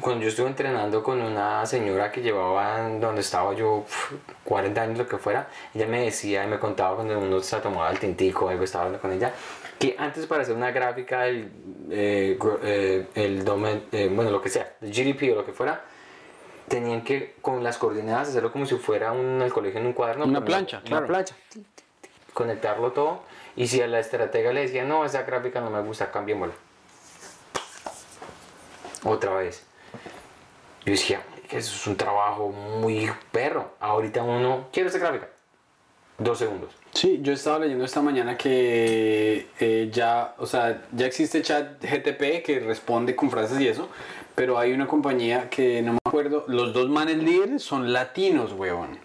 cuando 0.00 0.22
yo 0.22 0.28
estuve 0.28 0.48
entrenando 0.48 1.02
con 1.02 1.20
una 1.20 1.64
señora 1.66 2.10
que 2.10 2.20
llevaba 2.20 2.88
donde 2.98 3.20
estaba 3.20 3.54
yo 3.54 3.84
uf, 3.86 4.12
40 4.44 4.82
años, 4.82 4.98
lo 4.98 5.06
que 5.06 5.18
fuera, 5.18 5.48
ella 5.72 5.86
me 5.86 6.04
decía 6.04 6.44
y 6.44 6.48
me 6.48 6.58
contaba 6.58 6.96
cuando 6.96 7.18
uno 7.18 7.40
se 7.40 7.58
tomaba 7.60 7.90
el 7.90 7.98
tintico 7.98 8.48
algo, 8.48 8.64
estaba 8.64 8.86
hablando 8.86 9.00
con 9.00 9.12
ella, 9.12 9.32
que 9.78 9.96
antes 9.98 10.26
para 10.26 10.42
hacer 10.42 10.54
una 10.54 10.70
gráfica, 10.70 11.26
el, 11.26 11.50
eh, 11.90 12.38
eh, 12.62 13.06
el 13.14 13.44
domen- 13.44 13.84
eh, 13.92 14.08
bueno, 14.12 14.30
lo 14.30 14.40
que 14.40 14.48
sea, 14.48 14.76
el 14.80 14.90
GDP 14.92 15.32
o 15.32 15.36
lo 15.36 15.44
que 15.46 15.52
fuera, 15.52 15.84
tenían 16.68 17.02
que 17.02 17.34
con 17.42 17.62
las 17.62 17.76
coordenadas 17.78 18.28
hacerlo 18.28 18.50
como 18.52 18.64
si 18.66 18.76
fuera 18.76 19.12
un, 19.12 19.42
al 19.42 19.52
colegio 19.52 19.80
en 19.80 19.86
un 19.86 19.92
cuaderno. 19.92 20.24
Una 20.24 20.44
plancha, 20.44 20.78
Una 20.78 20.86
claro. 20.86 21.06
plancha. 21.06 21.34
Conectarlo 22.32 22.92
todo. 22.92 23.22
Y 23.56 23.66
si 23.68 23.80
a 23.80 23.86
la 23.86 24.00
estratega 24.00 24.52
le 24.52 24.62
decía, 24.62 24.84
no, 24.84 25.04
esa 25.04 25.22
gráfica 25.22 25.60
no 25.60 25.70
me 25.70 25.80
gusta, 25.82 26.10
cambiémosla. 26.10 26.54
Otra 29.04 29.34
vez. 29.34 29.64
Yo 30.84 30.92
decía, 30.92 31.22
eso 31.50 31.74
es 31.76 31.86
un 31.86 31.96
trabajo 31.96 32.48
muy 32.50 33.10
perro. 33.30 33.74
Ahorita 33.80 34.22
uno, 34.22 34.68
quiero 34.72 34.88
esta 34.88 34.98
gráfica. 34.98 35.28
Dos 36.18 36.38
segundos. 36.38 36.74
Sí, 36.94 37.18
yo 37.22 37.32
estaba 37.32 37.58
leyendo 37.58 37.84
esta 37.84 38.00
mañana 38.00 38.36
que 38.36 39.48
eh, 39.58 39.90
ya, 39.92 40.34
o 40.38 40.46
sea, 40.46 40.82
ya 40.92 41.06
existe 41.06 41.42
chat 41.42 41.82
GTP 41.82 42.44
que 42.44 42.60
responde 42.64 43.16
con 43.16 43.30
frases 43.30 43.60
y 43.60 43.66
eso, 43.66 43.88
pero 44.36 44.58
hay 44.58 44.72
una 44.72 44.86
compañía 44.86 45.50
que 45.50 45.82
no 45.82 45.94
me 45.94 45.98
acuerdo, 46.06 46.44
los 46.46 46.72
dos 46.72 46.88
manes 46.88 47.18
líderes 47.18 47.64
son 47.64 47.92
latinos, 47.92 48.52
huevón. 48.52 48.98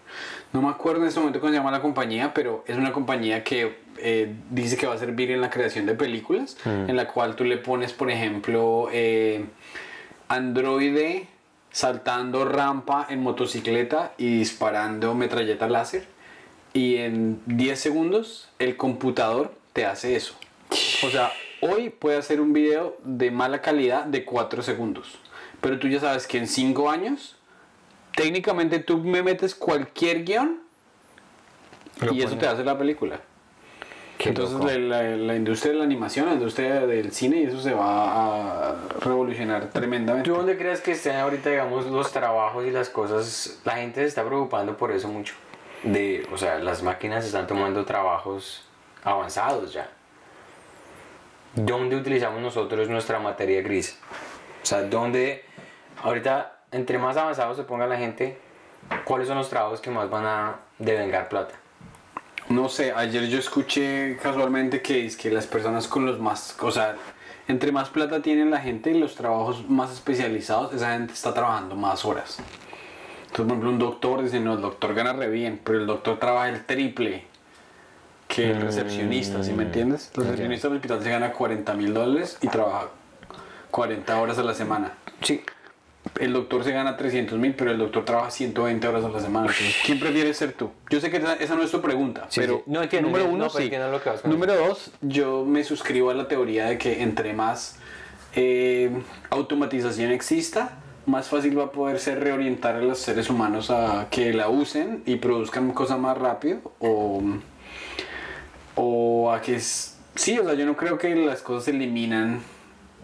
No 0.54 0.62
me 0.62 0.70
acuerdo 0.70 1.02
en 1.02 1.08
este 1.08 1.20
momento 1.20 1.40
cómo 1.40 1.52
se 1.52 1.58
llama 1.58 1.72
la 1.72 1.82
compañía, 1.82 2.32
pero 2.34 2.64
es 2.68 2.78
una 2.78 2.92
compañía 2.92 3.44
que 3.44 3.80
eh, 3.98 4.36
dice 4.52 4.78
que 4.78 4.86
va 4.86 4.94
a 4.94 4.98
servir 4.98 5.32
en 5.32 5.42
la 5.42 5.50
creación 5.50 5.86
de 5.86 5.96
películas, 5.96 6.58
en 6.66 6.96
la 6.96 7.08
cual 7.08 7.36
tú 7.36 7.44
le 7.44 7.58
pones, 7.58 7.94
por 7.94 8.10
ejemplo, 8.10 8.88
eh, 8.92 9.46
androide 10.28 11.28
saltando 11.72 12.46
rampa 12.46 13.08
en 13.10 13.22
motocicleta 13.22 14.14
y 14.18 14.40
disparando 14.40 15.14
metralleta 15.14 15.68
láser. 15.68 16.19
Y 16.74 16.98
en 16.98 17.42
10 17.46 17.80
segundos 17.80 18.50
el 18.60 18.78
computador 18.78 19.52
te 19.74 19.86
hace 19.86 20.16
eso. 20.16 20.36
O 21.04 21.10
sea, 21.10 21.32
hoy 21.62 21.90
puede 21.90 22.18
hacer 22.18 22.40
un 22.42 22.54
video 22.54 22.96
de 23.04 23.32
mala 23.32 23.62
calidad 23.62 24.06
de 24.06 24.24
4 24.26 24.62
segundos. 24.62 25.18
Pero 25.62 25.80
tú 25.80 25.88
ya 25.88 26.00
sabes 26.00 26.28
que 26.28 26.38
en 26.38 26.48
5 26.48 26.90
años, 26.90 27.36
técnicamente 28.16 28.80
tú 28.80 28.98
me 29.00 29.24
metes 29.24 29.56
cualquier 29.56 30.24
guion 30.24 30.60
Lo 32.02 32.14
y 32.14 32.20
eso 32.20 32.30
pone. 32.30 32.40
te 32.42 32.48
hace 32.48 32.64
la 32.64 32.78
película. 32.78 33.20
Qué 34.20 34.30
Entonces 34.30 34.60
la, 34.80 35.02
la- 35.02 35.16
la 35.16 35.36
industria 35.36 35.72
de 35.72 35.78
la 35.80 35.86
animación, 35.86 36.26
la 36.28 36.34
industria 36.34 36.86
del 36.86 37.12
cine, 37.14 37.42
y 37.42 37.44
eso 37.46 37.62
se 37.62 37.74
va 37.74 38.70
a 38.72 38.76
revolucionar 39.00 39.70
tremendamente. 39.70 40.30
¿Tú 40.30 40.36
dónde 40.36 40.58
crees 40.58 40.82
que 40.82 40.92
estén 40.92 41.16
ahorita, 41.16 41.50
digamos, 41.50 41.86
los 41.88 42.12
trabajos 42.12 42.66
y 42.66 42.72
las 42.72 42.90
cosas? 42.90 43.60
La 43.64 43.78
gente 43.78 44.02
se 44.02 44.08
está 44.08 44.26
preocupando 44.26 44.76
por 44.78 44.92
eso 44.92 45.08
mucho. 45.08 45.34
De, 45.84 46.28
o 46.32 46.38
sea, 46.38 46.60
las 46.60 46.84
máquinas 46.84 47.26
están 47.26 47.48
tomando 47.48 47.86
trabajos 47.86 48.66
avanzados 49.04 49.74
ya. 49.74 49.90
¿Dónde 51.56 51.96
utilizamos 51.96 52.42
nosotros 52.42 52.90
nuestra 52.90 53.20
materia 53.20 53.62
gris? 53.62 53.98
O 54.62 54.66
sea, 54.66 54.84
¿dónde, 54.84 55.46
ahorita, 56.04 56.60
entre 56.72 56.98
más 56.98 57.18
avanzado 57.18 57.56
se 57.56 57.64
ponga 57.64 57.88
la 57.88 57.98
gente, 57.98 58.38
cuáles 59.04 59.28
son 59.28 59.38
los 59.38 59.50
trabajos 59.50 59.82
que 59.82 59.90
más 59.90 60.10
van 60.10 60.26
a 60.26 60.56
devengar 60.78 61.30
plata? 61.30 61.56
No 62.50 62.68
sé, 62.68 62.92
ayer 62.92 63.28
yo 63.28 63.40
escuché 63.40 64.18
casualmente 64.22 64.82
que 64.82 65.06
es 65.06 65.16
que 65.16 65.30
las 65.30 65.46
personas 65.46 65.88
con 65.88 66.06
los 66.06 66.20
más, 66.20 66.58
o 66.62 66.72
sea, 66.72 66.96
entre 67.48 67.72
más 67.72 67.90
plata 67.90 68.22
tiene 68.22 68.46
la 68.46 68.60
gente 68.60 68.92
y 68.92 69.00
los 69.00 69.16
trabajos 69.16 69.68
más 69.70 69.92
especializados, 69.92 70.74
esa 70.74 70.94
gente 70.94 71.14
está 71.14 71.34
trabajando 71.34 71.76
más 71.76 72.06
horas. 72.06 72.38
Entonces, 73.30 73.46
por 73.46 73.48
ejemplo, 73.48 73.70
un 73.70 73.80
doctor 73.80 74.24
dice, 74.24 74.40
no, 74.40 74.54
el 74.54 74.62
doctor 74.62 74.94
gana 74.96 75.14
re 75.14 75.30
bien, 75.30 75.60
pero 75.64 75.80
el 75.80 75.88
doctor 75.88 76.18
trabaja 76.18 76.50
el 76.50 76.66
triple 76.66 77.26
que 78.28 78.52
el 78.52 78.62
recepcionista, 78.62 79.44
¿sí 79.44 79.54
me 79.54 79.64
entiendes? 79.64 80.12
El 80.16 80.24
recepcionista 80.24 80.68
del 80.68 80.78
hospital 80.78 81.04
se 81.04 81.10
gana 81.10 81.32
40 81.32 81.74
mil 81.74 81.94
dólares 81.94 82.38
y 82.42 82.48
trabaja 82.48 82.90
40 83.72 84.20
horas 84.20 84.38
a 84.38 84.44
la 84.44 84.54
semana. 84.54 84.94
Sí. 85.22 85.42
El 86.20 86.34
doctor 86.34 86.64
se 86.64 86.72
gana 86.72 86.96
300 86.98 87.38
mil, 87.38 87.54
pero 87.56 87.72
el 87.72 87.78
doctor 87.78 88.06
trabaja 88.06 88.32
120 88.32 88.88
horas 88.88 89.04
a 89.04 89.10
la 89.10 89.20
semana. 89.20 89.48
Entonces, 89.48 89.78
¿Quién 89.86 90.00
prefieres 90.00 90.38
ser 90.38 90.54
tú? 90.54 90.72
Yo 90.90 91.00
sé 91.00 91.12
que 91.12 91.18
esa, 91.18 91.34
esa 91.36 91.56
no 91.56 91.64
es 91.64 91.72
tu 91.72 91.82
pregunta, 91.82 92.26
Sí, 92.30 92.40
pero 92.40 92.58
sí. 92.58 92.64
No, 92.68 92.82
entiendo, 92.82 93.10
número 93.10 93.26
uno, 93.26 93.46
no, 93.46 93.50
sí. 93.50 93.70
lo 93.70 94.02
que 94.02 94.28
Número 94.28 94.56
dos, 94.56 94.92
yo 95.02 95.46
me 95.46 95.64
suscribo 95.64 96.10
a 96.10 96.14
la 96.14 96.28
teoría 96.28 96.66
de 96.66 96.78
que 96.78 97.04
entre 97.04 97.34
más 97.34 97.78
eh, 98.36 98.92
automatización 99.30 100.12
exista, 100.12 100.78
más 101.06 101.28
fácil 101.28 101.58
va 101.58 101.66
a 101.66 101.72
poder 101.72 102.00
ser 102.00 102.20
reorientar 102.20 102.76
a 102.76 102.82
los 102.82 103.00
seres 103.00 103.30
humanos 103.30 103.70
a 103.72 104.08
que 104.12 104.34
la 104.34 104.50
usen 104.50 105.02
y 105.06 105.16
produzcan 105.18 105.72
cosas 105.72 105.98
más 106.00 106.18
rápido 106.18 106.60
o, 106.80 107.22
o 108.76 109.32
a 109.32 109.42
que 109.42 109.56
es... 109.56 109.98
Sí, 110.16 110.38
o 110.40 110.44
sea, 110.46 110.54
yo 110.54 110.66
no 110.66 110.76
creo 110.76 110.98
que 110.98 111.16
las 111.16 111.42
cosas 111.42 111.66
se 111.66 111.72
eliminan. 111.72 112.42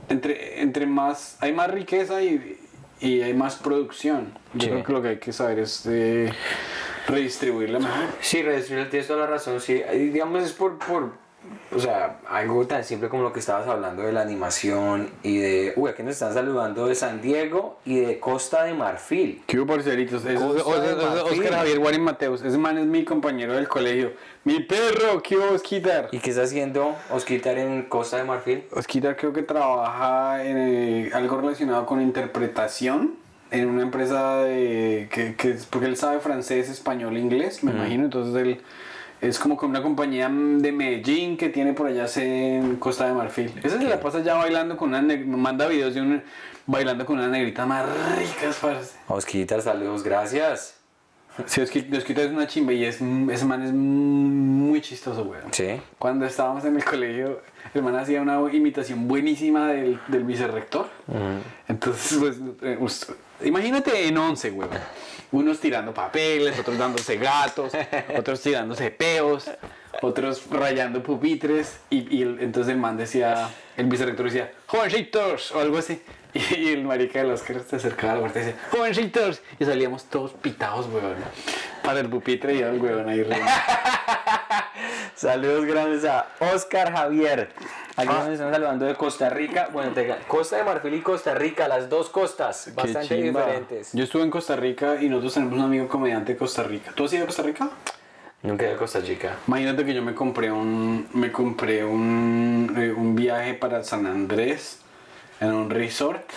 Entre, 0.09 0.61
entre 0.61 0.85
más, 0.85 1.37
hay 1.39 1.53
más 1.53 1.69
riqueza 1.71 2.21
y, 2.21 2.59
y 2.99 3.21
hay 3.21 3.33
más 3.33 3.55
producción. 3.55 4.37
Yo 4.53 4.61
Sí. 4.65 4.67
creo 4.69 4.83
que 4.83 4.93
lo 4.93 5.01
que 5.01 5.07
hay 5.09 5.17
que 5.19 5.33
saber 5.33 5.59
es 5.59 5.85
eh, 5.87 6.31
redistribuirla 7.07 7.79
mejor. 7.79 8.05
Sí, 8.21 8.41
redistribuir, 8.43 8.89
tienes 8.89 9.07
toda 9.07 9.21
la 9.21 9.27
razón, 9.27 9.61
sí. 9.61 9.81
Digamos, 9.93 10.43
es 10.43 10.51
por, 10.51 10.77
por, 10.77 11.13
o 11.75 11.79
sea, 11.79 12.19
algo 12.29 12.65
tan 12.67 12.83
simple 12.83 13.09
como 13.09 13.23
lo 13.23 13.33
que 13.33 13.39
estabas 13.39 13.67
hablando 13.67 14.03
de 14.03 14.13
la 14.13 14.21
animación 14.21 15.09
y 15.23 15.37
de, 15.37 15.73
uy, 15.75 15.89
aquí 15.89 16.03
nos 16.03 16.13
están 16.13 16.33
saludando 16.33 16.87
de 16.87 16.95
San 16.95 17.21
Diego 17.21 17.79
y 17.85 17.99
de 17.99 18.19
Costa 18.19 18.63
de 18.63 18.73
Marfil. 18.73 19.43
¿Qué 19.45 19.59
hubo, 19.59 19.73
parceritos? 19.73 20.23
Es-. 20.25 20.39
Oscar 20.39 21.53
Javier 21.53 21.79
Guarín 21.79 22.01
Mateus. 22.01 22.41
Ese 22.43 22.57
man 22.57 22.77
es 22.77 22.85
mi 22.85 23.03
compañero 23.03 23.53
del 23.53 23.67
colegio. 23.67 24.13
Mi 24.43 24.61
perro, 24.61 25.21
¿qué 25.21 25.37
hubo, 25.37 25.53
Osquitar? 25.53 26.09
¿Y 26.11 26.19
qué 26.19 26.29
está 26.29 26.43
haciendo 26.43 26.95
Osquitar 27.11 27.57
en 27.57 27.83
Costa 27.83 28.17
de 28.17 28.23
Marfil? 28.23 28.63
Osquitar 28.71 29.17
creo 29.17 29.33
que 29.33 29.41
trabaja 29.41 30.45
en 30.45 30.57
eh, 30.57 31.09
algo 31.13 31.37
relacionado 31.37 31.85
con 31.85 32.01
interpretación 32.01 33.15
en 33.51 33.67
una 33.67 33.83
empresa 33.83 34.37
de, 34.39 35.07
que, 35.11 35.35
que 35.35 35.55
porque 35.69 35.87
él 35.87 35.97
sabe 35.97 36.19
francés, 36.19 36.69
español, 36.69 37.17
inglés, 37.17 37.63
me 37.63 37.71
imagino. 37.71 38.05
Entonces 38.05 38.35
él 38.35 38.61
es 39.21 39.39
como 39.39 39.57
con 39.57 39.69
una 39.69 39.81
compañía 39.81 40.29
de 40.29 40.71
Medellín 40.71 41.37
que 41.37 41.49
tiene 41.49 41.73
por 41.73 41.87
allá 41.87 42.05
en 42.15 42.75
Costa 42.77 43.07
de 43.07 43.13
Marfil. 43.13 43.53
Ese 43.63 43.77
se 43.77 43.83
la 43.83 43.99
pasa 43.99 44.21
ya 44.21 44.35
bailando 44.35 44.77
con 44.77 44.93
una 44.93 45.01
manda 45.01 45.67
videos 45.67 45.93
de 45.93 46.01
un 46.01 46.23
bailando 46.67 47.05
con 47.05 47.17
una 47.17 47.27
negrita 47.27 47.65
más 47.65 47.85
ricas, 48.17 48.57
parce. 48.61 48.95
Osquitar, 49.07 49.61
saludos, 49.61 50.03
gracias. 50.03 50.75
Sí, 51.45 51.61
Osquitar 51.61 52.25
es 52.25 52.31
una 52.31 52.47
chimba 52.47 52.71
y 52.71 52.85
es, 52.85 53.01
ese 53.01 53.45
man 53.45 53.61
es 53.61 53.73
muy 53.73 54.79
chistoso, 54.81 55.23
weón. 55.23 55.51
Sí. 55.51 55.81
Cuando 55.99 56.25
estábamos 56.25 56.63
en 56.63 56.77
el 56.77 56.85
colegio, 56.85 57.41
el 57.73 57.83
man 57.83 57.95
hacía 57.97 58.21
una 58.21 58.39
imitación 58.53 59.07
buenísima 59.07 59.67
del, 59.67 59.99
del 60.07 60.23
vicerrector. 60.23 60.87
Entonces, 61.67 62.17
pues, 62.19 62.37
eh, 62.61 62.77
imagínate 63.43 64.07
en 64.07 64.17
11, 64.17 64.51
weón. 64.51 64.69
Unos 65.31 65.59
tirando 65.59 65.93
papeles, 65.93 66.57
otros 66.59 66.77
dándose 66.77 67.17
gatos, 67.17 67.73
otros 68.17 68.41
tirándose 68.41 68.89
peos, 68.91 69.49
otros 70.01 70.43
rayando 70.49 71.03
pupitres. 71.03 71.79
Y, 71.89 72.17
y 72.17 72.21
el- 72.21 72.39
entonces 72.41 72.73
el 72.73 72.79
man 72.79 72.95
decía, 72.97 73.49
el 73.75 73.85
vicerrector 73.87 74.25
decía, 74.27 74.51
jovencitos, 74.67 75.51
o 75.51 75.59
algo 75.59 75.77
así. 75.77 76.01
Y, 76.35 76.67
el 76.73 76.83
marica 76.83 77.19
del 77.19 77.31
Oscar 77.31 77.61
se 77.65 77.77
acercaba 77.77 78.11
a 78.11 78.15
la 78.15 78.19
puerta 78.21 78.41
y 78.41 78.45
decía, 78.45 78.59
jovencitos. 78.69 79.41
Y 79.57 79.63
salíamos 79.63 80.03
todos 80.05 80.33
pitados, 80.33 80.85
weón. 80.87 81.15
Para 81.81 82.01
el 82.01 82.09
pupitre 82.09 82.55
y 82.55 82.59
el 82.61 82.77
weón 82.79 83.07
ahí 83.07 83.23
riendo. 83.23 83.45
Saludos 85.15 85.65
grandes 85.65 86.03
a 86.05 86.27
Oscar 86.53 86.91
Javier. 86.91 87.49
Aquí 87.95 88.09
Ah. 88.11 88.23
nos 88.25 88.29
están 88.33 88.51
saludando 88.51 88.85
de 88.85 88.95
Costa 88.95 89.29
Rica. 89.29 89.69
Bueno, 89.71 89.91
te- 89.93 90.13
Costa 90.27 90.57
de 90.57 90.63
Marfil 90.63 90.93
y 90.95 91.01
Costa 91.01 91.33
Rica, 91.33 91.67
las 91.69 91.87
dos 91.89 92.09
costas, 92.09 92.65
Qué 92.65 92.71
bastante 92.71 93.07
chimba. 93.07 93.41
diferentes. 93.41 93.91
Yo 93.93 94.03
estuve 94.03 94.23
en 94.23 94.29
Costa 94.31 94.57
Rica 94.57 95.01
y 95.01 95.07
nosotros 95.07 95.35
tenemos 95.35 95.57
un 95.57 95.61
amigo 95.63 95.87
comediante 95.87 96.33
de 96.33 96.37
Costa 96.37 96.63
Rica. 96.63 96.91
¿Tú 96.93 97.05
has 97.05 97.13
ido 97.13 97.23
a 97.23 97.27
Costa 97.27 97.43
Rica? 97.43 97.69
Nunca 98.43 98.65
he 98.65 98.67
ido 98.67 98.75
a 98.75 98.79
Costa 98.79 98.99
Rica. 98.99 99.35
Imagínate 99.47 99.85
que 99.85 99.93
yo 99.93 100.01
me 100.01 100.13
compré 100.13 100.51
un 100.51 101.07
me 101.13 101.31
compré 101.31 101.85
un, 101.85 102.75
eh, 102.77 102.91
un 102.91 103.15
viaje 103.15 103.53
para 103.53 103.83
San 103.85 104.05
Andrés 104.05 104.79
en 105.39 105.53
un 105.53 105.69
resort. 105.69 106.29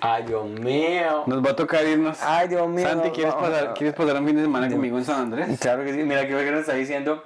Ay, 0.00 0.22
Dios 0.24 0.46
mío. 0.46 1.24
Nos 1.26 1.44
va 1.44 1.50
a 1.50 1.56
tocar 1.56 1.84
irnos. 1.84 2.18
Ay, 2.22 2.46
Dios 2.48 2.68
mío. 2.68 2.86
Santi, 2.88 3.10
¿quieres 3.10 3.34
pasar, 3.34 3.74
¿quieres 3.74 3.94
pasar 3.96 4.20
un 4.20 4.26
fin 4.26 4.36
de 4.36 4.42
semana 4.42 4.70
conmigo 4.70 4.98
en 4.98 5.04
San 5.04 5.20
Andrés? 5.22 5.58
Claro 5.58 5.82
que 5.84 5.92
sí, 5.92 6.02
mira 6.04 6.22
que 6.28 6.36
que 6.36 6.50
nos 6.52 6.60
está 6.60 6.74
diciendo. 6.74 7.24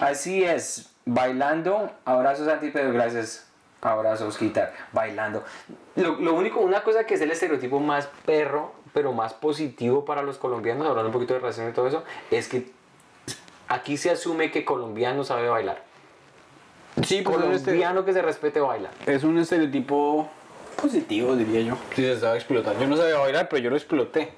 Así 0.00 0.42
es, 0.42 0.90
bailando. 1.04 1.90
Abrazos, 2.04 2.46
Santi, 2.46 2.70
pero 2.72 2.92
gracias. 2.92 3.46
Abrazos, 3.82 4.36
quitar, 4.36 4.74
bailando. 4.92 5.42
Lo, 5.96 6.16
lo 6.16 6.34
único, 6.34 6.60
una 6.60 6.82
cosa 6.82 7.04
que 7.04 7.14
es 7.14 7.20
el 7.20 7.30
estereotipo 7.30 7.80
más 7.80 8.08
perro, 8.26 8.74
pero 8.92 9.12
más 9.12 9.32
positivo 9.32 10.04
para 10.04 10.22
los 10.22 10.36
colombianos, 10.36 10.86
hablando 10.86 11.08
un 11.08 11.12
poquito 11.12 11.34
de 11.34 11.40
racismo 11.40 11.70
y 11.70 11.72
todo 11.72 11.86
eso, 11.86 12.04
es 12.30 12.48
que 12.48 12.70
aquí 13.68 13.96
se 13.96 14.10
asume 14.10 14.50
que 14.50 14.64
colombiano 14.64 15.24
sabe 15.24 15.48
bailar. 15.48 15.82
Sí, 17.06 17.22
pues 17.22 17.38
es 17.38 17.44
un, 17.44 17.64
Colombiano 17.64 18.04
que 18.04 18.12
se 18.12 18.20
respete 18.20 18.60
baila. 18.60 18.90
es 19.06 19.22
un 19.22 19.38
estereotipo 19.38 20.28
positivo, 20.80 21.36
diría 21.36 21.60
yo. 21.60 21.74
Sí, 21.94 22.02
se 22.02 22.12
estaba 22.12 22.34
explotando. 22.34 22.80
Yo 22.80 22.88
no 22.88 22.96
sabía 22.96 23.18
bailar, 23.18 23.48
pero 23.48 23.62
yo 23.62 23.70
lo 23.70 23.76
exploté. 23.76 24.32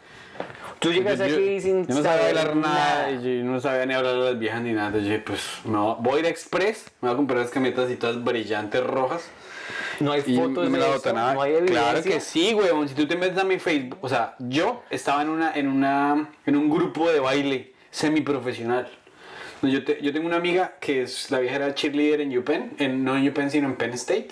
Tú 0.83 0.93
llegas 0.93 1.19
yo- 1.19 1.25
aquí 1.25 1.61
sin 1.61 1.87
yo 1.87 1.95
no 1.95 2.03
sabía 2.03 2.19
saber 2.19 2.35
bailar 2.35 2.57
nada, 2.57 3.11
y 3.13 3.23
yo 3.39 3.45
no 3.45 3.61
sabía 3.61 3.87
ni 3.87 3.95
hablar 3.95 4.15
a 4.17 4.19
las 4.19 4.39
viejas 4.39 4.61
ni 4.63 4.73
nada. 4.73 4.91
Yo 4.91 4.99
dije, 5.05 5.19
pues 5.21 5.41
me 5.65 5.79
voy, 5.79 6.17
a 6.17 6.21
ir 6.21 6.27
a 6.27 6.29
Express, 6.29 6.91
me 7.01 7.09
voy 7.09 7.15
a 7.15 7.17
comprar 7.17 7.39
las 7.41 7.51
camisetas 7.51 7.91
y 7.91 7.97
todas 7.97 8.23
brillantes 8.23 8.83
rojas. 8.85 9.31
No 10.01 10.11
hay 10.13 10.23
Y 10.27 10.37
fotos 10.37 10.69
me 10.69 10.79
de 10.79 10.85
la 10.89 10.97
eso, 10.97 11.13
no 11.13 11.41
hay 11.43 11.53
evidencia. 11.55 11.81
Claro 11.83 12.03
que 12.03 12.21
sí, 12.21 12.53
huevón. 12.55 12.89
Si 12.89 12.95
tú 12.95 13.07
te 13.07 13.15
metes 13.17 13.39
a 13.39 13.45
mi 13.45 13.59
Facebook, 13.61 13.99
o 14.03 14.09
sea, 14.09 14.35
yo 14.41 14.83
estaba 14.91 15.23
en 15.23 15.29
una, 15.29 15.53
en 15.55 15.69
una, 15.69 16.29
en 16.47 16.57
un 16.57 16.69
grupo 16.69 17.11
de 17.13 17.21
baile 17.21 17.73
semiprofesional. 17.93 18.89
No, 19.63 19.69
Yo, 19.69 19.85
te- 19.85 20.01
yo 20.03 20.13
tengo 20.13 20.27
una 20.27 20.37
amiga 20.37 20.75
que 20.81 21.03
es 21.03 21.31
la 21.31 21.39
vieja 21.39 21.55
era 21.57 21.73
cheerleader 21.75 22.21
en 22.23 22.37
UPenn, 22.37 22.73
en, 22.79 23.05
no 23.05 23.17
en 23.17 23.29
UPenn 23.29 23.49
sino 23.51 23.69
en 23.69 23.77
Penn 23.77 23.93
State. 23.93 24.31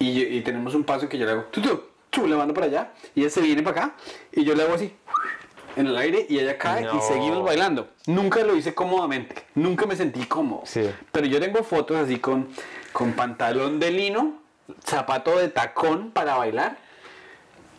Y, 0.00 0.20
y 0.22 0.40
tenemos 0.40 0.74
un 0.74 0.82
paso 0.84 1.08
que 1.08 1.16
yo 1.18 1.26
le 1.26 1.32
hago, 1.32 1.42
tú, 1.52 1.60
tú, 1.60 1.80
tú, 2.10 2.26
le 2.26 2.34
mando 2.34 2.52
para 2.54 2.66
allá. 2.66 2.90
Y 3.14 3.20
ella 3.20 3.30
se 3.30 3.40
viene 3.40 3.62
para 3.62 3.84
acá 3.84 3.96
y 4.32 4.44
yo 4.44 4.54
le 4.56 4.64
hago 4.64 4.74
así, 4.74 4.92
en 5.78 5.86
el 5.86 5.96
aire 5.96 6.26
y 6.28 6.38
ella 6.38 6.58
cae 6.58 6.84
No. 6.84 6.96
y 6.96 7.00
seguimos 7.00 7.44
bailando. 7.44 7.88
Nunca 8.06 8.42
lo 8.42 8.56
hice 8.56 8.74
cómodamente, 8.74 9.34
nunca 9.54 9.86
me 9.86 9.96
sentí 9.96 10.24
cómodo. 10.26 10.62
Sí. 10.64 10.88
Pero 11.12 11.26
yo 11.26 11.40
tengo 11.40 11.62
fotos 11.62 11.96
así 11.96 12.18
con, 12.18 12.48
con 12.92 13.12
pantalón 13.12 13.78
de 13.78 13.90
lino, 13.90 14.34
zapato 14.84 15.38
de 15.38 15.48
tacón 15.48 16.10
para 16.10 16.36
bailar 16.36 16.76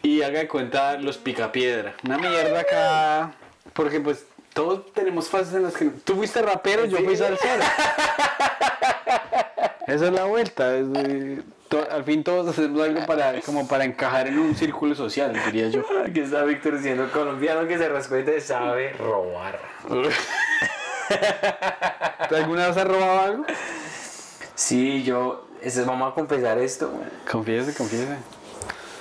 y 0.02 0.22
haga 0.22 0.39
de 0.39 0.47
cuenta 0.47 0.97
los 0.97 1.18
picapiedra. 1.18 1.93
Una 2.06 2.18
mierda 2.18 2.62
acá, 2.62 3.32
porque 3.74 4.00
pues 4.00 4.26
todos 4.54 4.93
tenemos 4.93 5.28
fases 5.28 5.56
en 5.56 5.64
las 5.64 5.74
que... 5.76 5.86
Tú 5.86 6.16
fuiste 6.16 6.41
rapero, 6.41 6.86
yo 6.86 6.97
fui 7.00 7.18
salsero. 7.18 7.64
esa 9.88 10.06
es 10.08 10.12
la 10.14 10.24
vuelta. 10.26 10.78
es, 10.78 10.86
eh, 10.95 11.41
al 11.78 12.03
fin 12.03 12.24
todos 12.24 12.47
hacemos 12.47 12.82
algo 12.82 13.05
para, 13.05 13.39
como 13.41 13.67
para 13.67 13.86
encajar 13.86 14.28
en 14.28 14.39
un 14.39 14.55
círculo 14.55 14.95
social, 14.95 15.34
diría 15.45 15.70
yo. 15.70 15.84
Aquí 16.05 16.22
está 16.22 16.43
Víctor 16.43 16.80
siendo 16.82 17.11
colombiano 17.11 17.67
que 17.67 17.78
se 17.78 17.88
respete, 17.89 18.41
sabe 18.41 18.93
robar. 18.93 19.59
¿Tú 22.30 22.36
alguna 22.36 22.67
vez 22.67 22.78
has 22.78 22.88
robado 22.88 23.20
algo? 23.20 23.45
Sí, 24.55 25.03
yo, 25.03 25.47
eso, 25.61 25.86
vamos 25.86 26.11
a 26.11 26.15
confesar 26.15 26.57
esto. 26.57 26.91
Confiese, 27.30 27.74
confiese. 27.74 28.17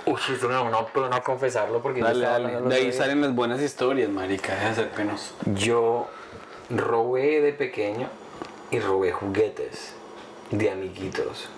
Uy, 0.06 0.18
me 0.42 0.48
da 0.48 0.62
una 0.62 0.86
pena 0.86 1.20
confesarlo 1.20 1.82
porque 1.82 2.00
Dale, 2.00 2.24
dale. 2.24 2.60
De 2.62 2.74
ahí 2.74 2.92
salen 2.92 3.20
las 3.20 3.34
buenas 3.34 3.60
historias, 3.60 4.08
marica. 4.08 4.54
Deja 4.54 4.68
de 4.70 4.74
ser 4.74 4.90
penoso. 4.90 5.34
Yo 5.54 6.08
robé 6.70 7.40
de 7.40 7.52
pequeño 7.52 8.08
y 8.70 8.80
robé 8.80 9.12
juguetes 9.12 9.94
de 10.50 10.70
amiguitos. 10.70 11.48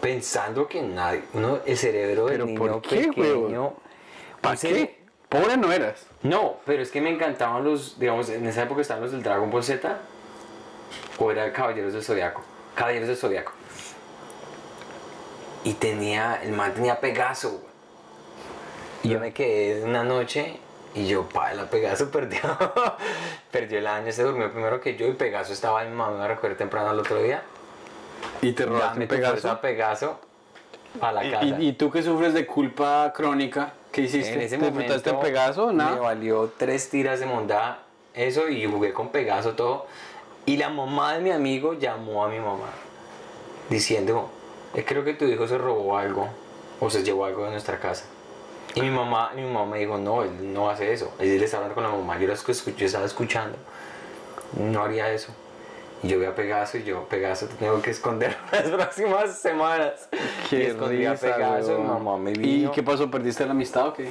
Pensando 0.00 0.68
que 0.68 0.80
nadie, 0.82 1.22
uno, 1.34 1.58
el 1.66 1.76
cerebro 1.76 2.26
del 2.26 2.34
¿Pero 2.34 2.46
niño 2.46 2.58
por 2.58 2.82
qué, 2.82 3.08
pequeño. 3.08 3.74
¿Para 4.40 4.56
qué? 4.56 4.98
Pobre 5.28 5.56
no 5.56 5.72
eras. 5.72 6.06
No, 6.22 6.56
pero 6.64 6.82
es 6.82 6.90
que 6.90 7.00
me 7.00 7.10
encantaban 7.10 7.64
los, 7.64 7.98
digamos, 7.98 8.30
en 8.30 8.46
esa 8.46 8.62
época 8.62 8.80
estaban 8.80 9.02
los 9.02 9.12
del 9.12 9.22
Dragon 9.22 9.50
Ball 9.50 9.62
Z 9.62 9.98
o 11.18 11.30
era 11.30 11.52
Caballeros 11.52 11.92
del 11.92 12.02
Zodiaco. 12.02 12.42
Caballeros 12.74 13.08
del 13.08 13.16
Zodiaco. 13.16 13.52
Y 15.64 15.74
tenía, 15.74 16.40
el 16.42 16.52
man 16.52 16.72
tenía 16.72 17.00
Pegaso. 17.00 17.62
Y 19.02 19.10
yo 19.10 19.20
me 19.20 19.32
quedé 19.32 19.84
una 19.84 20.04
noche 20.04 20.58
y 20.94 21.06
yo, 21.06 21.28
pa, 21.28 21.52
la 21.52 21.68
Pegaso 21.68 22.10
perdió. 22.12 22.40
perdió 23.50 23.78
el 23.78 23.86
año, 23.86 24.10
se 24.12 24.22
durmió 24.22 24.50
primero 24.50 24.80
que 24.80 24.96
yo 24.96 25.06
y 25.06 25.12
Pegaso 25.12 25.52
estaba 25.52 25.84
mi 25.84 25.94
mamá, 25.94 26.16
me 26.16 26.28
recoger 26.28 26.56
temprano 26.56 26.88
al 26.90 26.98
otro 27.00 27.22
día. 27.22 27.42
Y 28.42 28.52
te 28.52 28.64
robaste 28.66 29.00
un 29.00 29.08
fuerza 29.08 29.60
pegazo. 29.60 29.60
Pegaso 29.60 30.20
a 31.00 31.12
la 31.12 31.24
Y, 31.24 31.30
casa. 31.30 31.44
y- 31.46 31.68
y 31.68 31.72
tú 31.72 31.90
que 31.90 32.02
sufres 32.02 32.34
de 32.34 32.46
culpa 32.46 33.12
crónica, 33.14 33.72
¿qué 33.92 34.02
hiciste? 34.02 34.34
En 34.34 34.40
ese 34.42 34.58
¿Te 34.58 34.70
momento 34.70 34.94
el 34.94 35.02
Pegaso? 35.18 35.66
me 35.68 35.74
Nada. 35.74 35.96
valió 35.98 36.52
tres 36.56 36.88
tiras 36.90 37.20
de 37.20 37.26
mondá, 37.26 37.80
eso, 38.14 38.48
y 38.48 38.64
jugué 38.66 38.92
con 38.92 39.08
Pegaso 39.08 39.52
todo. 39.54 39.86
Y 40.46 40.56
la 40.56 40.68
mamá 40.70 41.14
de 41.14 41.20
mi 41.20 41.30
amigo 41.30 41.74
llamó 41.74 42.24
a 42.24 42.28
mi 42.28 42.38
mamá 42.38 42.70
diciendo, 43.68 44.30
"Eh, 44.74 44.84
creo 44.84 45.04
que 45.04 45.14
tu 45.14 45.24
hijo 45.26 45.46
se 45.46 45.58
robó 45.58 45.98
algo 45.98 46.28
o 46.80 46.88
se 46.90 47.02
llevó 47.02 47.24
algo 47.26 47.44
de 47.44 47.50
nuestra 47.50 47.78
casa. 47.78 48.04
Y 48.74 48.80
mi 48.82 48.90
mamá, 48.90 49.32
mi 49.34 49.42
mamá 49.42 49.66
me 49.66 49.78
dijo, 49.78 49.98
no, 49.98 50.22
él 50.22 50.52
no 50.52 50.70
hace 50.70 50.92
eso. 50.92 51.12
Él 51.18 51.42
está 51.42 51.56
hablando 51.56 51.74
con 51.74 51.84
la 51.84 51.90
mamá, 51.90 52.18
yo, 52.18 52.28
la 52.28 52.34
escu- 52.34 52.74
yo 52.76 52.86
estaba 52.86 53.04
escuchando. 53.06 53.56
No 54.56 54.82
haría 54.84 55.10
eso. 55.12 55.32
Y 56.02 56.08
yo 56.08 56.18
vi 56.20 56.26
a 56.26 56.34
Pegaso 56.34 56.78
y 56.78 56.84
yo, 56.84 57.04
Pegaso, 57.08 57.46
te 57.46 57.54
tengo 57.56 57.82
que 57.82 57.90
esconder 57.90 58.36
las 58.52 58.62
próximas 58.62 59.38
semanas. 59.38 60.08
y 60.12 60.48
Qué 60.48 60.66
escondí 60.68 61.04
a 61.06 61.14
Pegaso, 61.14 61.78
mamá 61.80 62.16
me 62.18 62.30
¿Y 62.32 62.34
vino. 62.38 62.72
qué 62.72 62.82
pasó? 62.82 63.10
¿Perdiste 63.10 63.44
la 63.44 63.50
amistad 63.52 63.88
o 63.88 63.92
qué? 63.94 64.08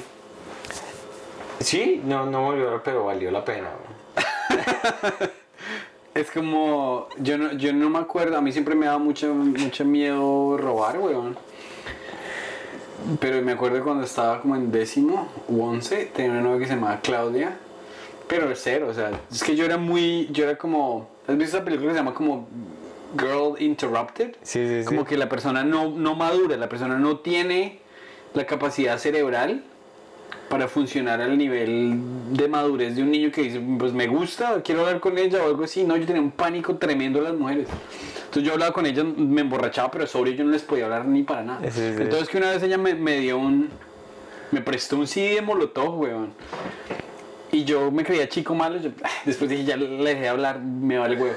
Sí, 1.59 2.01
no, 2.05 2.25
no 2.25 2.43
volvió, 2.43 2.81
pero 2.83 3.05
valió 3.05 3.31
la 3.31 3.43
pena. 3.45 3.69
Es 6.13 6.31
como, 6.31 7.09
yo 7.19 7.37
no, 7.37 7.51
yo 7.53 7.71
no 7.73 7.91
me 7.91 7.99
acuerdo, 7.99 8.37
a 8.37 8.41
mí 8.41 8.51
siempre 8.51 8.73
me 8.73 8.87
daba 8.87 8.97
mucho, 8.97 9.35
mucho 9.35 9.85
miedo 9.85 10.57
robar, 10.57 10.97
weón. 10.97 11.37
Pero 13.19 13.39
me 13.43 13.51
acuerdo 13.51 13.83
cuando 13.83 14.03
estaba 14.03 14.41
como 14.41 14.55
en 14.55 14.71
décimo 14.71 15.27
u 15.47 15.61
once, 15.63 16.07
tenía 16.07 16.31
una 16.31 16.41
novia 16.41 16.57
que 16.61 16.65
se 16.65 16.73
llamaba 16.73 16.99
Claudia, 17.03 17.57
pero 18.27 18.49
cero, 18.55 18.87
o 18.89 18.93
sea, 18.93 19.11
es 19.31 19.43
que 19.43 19.55
yo 19.55 19.65
era 19.65 19.77
muy, 19.77 20.27
yo 20.31 20.43
era 20.43 20.57
como, 20.57 21.09
¿has 21.27 21.37
visto 21.37 21.57
esa 21.57 21.65
película 21.65 21.89
que 21.89 21.93
se 21.93 21.99
llama 21.99 22.13
como 22.13 22.47
Girl 23.17 23.61
Interrupted? 23.61 24.35
Sí, 24.41 24.67
sí, 24.67 24.79
sí. 24.81 24.85
Como 24.85 25.05
que 25.05 25.17
la 25.17 25.29
persona 25.29 25.63
no, 25.63 25.89
no 25.89 26.15
madura, 26.15 26.57
la 26.57 26.69
persona 26.69 26.97
no 26.97 27.19
tiene 27.19 27.79
la 28.33 28.45
capacidad 28.45 28.97
cerebral 28.97 29.63
para 30.49 30.67
funcionar 30.67 31.21
al 31.21 31.37
nivel 31.37 31.99
de 32.31 32.47
madurez 32.47 32.95
de 32.95 33.03
un 33.03 33.11
niño 33.11 33.31
que 33.31 33.43
dice, 33.43 33.61
pues 33.77 33.93
me 33.93 34.07
gusta, 34.07 34.61
quiero 34.63 34.81
hablar 34.81 34.99
con 34.99 35.17
ella 35.17 35.43
o 35.43 35.47
algo 35.47 35.63
así. 35.63 35.83
No, 35.83 35.97
yo 35.97 36.05
tenía 36.05 36.21
un 36.21 36.31
pánico 36.31 36.75
tremendo 36.77 37.19
a 37.19 37.23
las 37.23 37.33
mujeres. 37.33 37.67
Entonces 38.19 38.43
yo 38.43 38.53
hablaba 38.53 38.73
con 38.73 38.85
ellas, 38.85 39.05
me 39.05 39.41
emborrachaba, 39.41 39.91
pero 39.91 40.07
sobre 40.07 40.35
yo 40.35 40.43
no 40.43 40.51
les 40.51 40.63
podía 40.63 40.85
hablar 40.85 41.05
ni 41.05 41.23
para 41.23 41.43
nada. 41.43 41.59
Sí, 41.69 41.79
sí. 41.79 42.01
Entonces 42.01 42.29
que 42.29 42.37
una 42.37 42.51
vez 42.51 42.63
ella 42.63 42.77
me, 42.77 42.93
me 42.93 43.19
dio 43.19 43.37
un... 43.37 43.69
Me 44.51 44.61
prestó 44.61 44.95
un 44.95 45.07
CD 45.07 45.35
de 45.35 45.41
Molotov, 45.41 45.99
weón. 45.99 46.31
Y 47.51 47.63
yo 47.63 47.91
me 47.91 48.03
creía 48.03 48.27
chico 48.27 48.53
malo, 48.55 48.79
yo, 48.79 48.91
después 49.25 49.49
dije, 49.49 49.63
ya 49.63 49.77
le 49.77 49.87
dejé 49.87 50.21
de 50.21 50.29
hablar, 50.29 50.59
me 50.59 50.97
vale 50.97 51.15
huevo. 51.15 51.35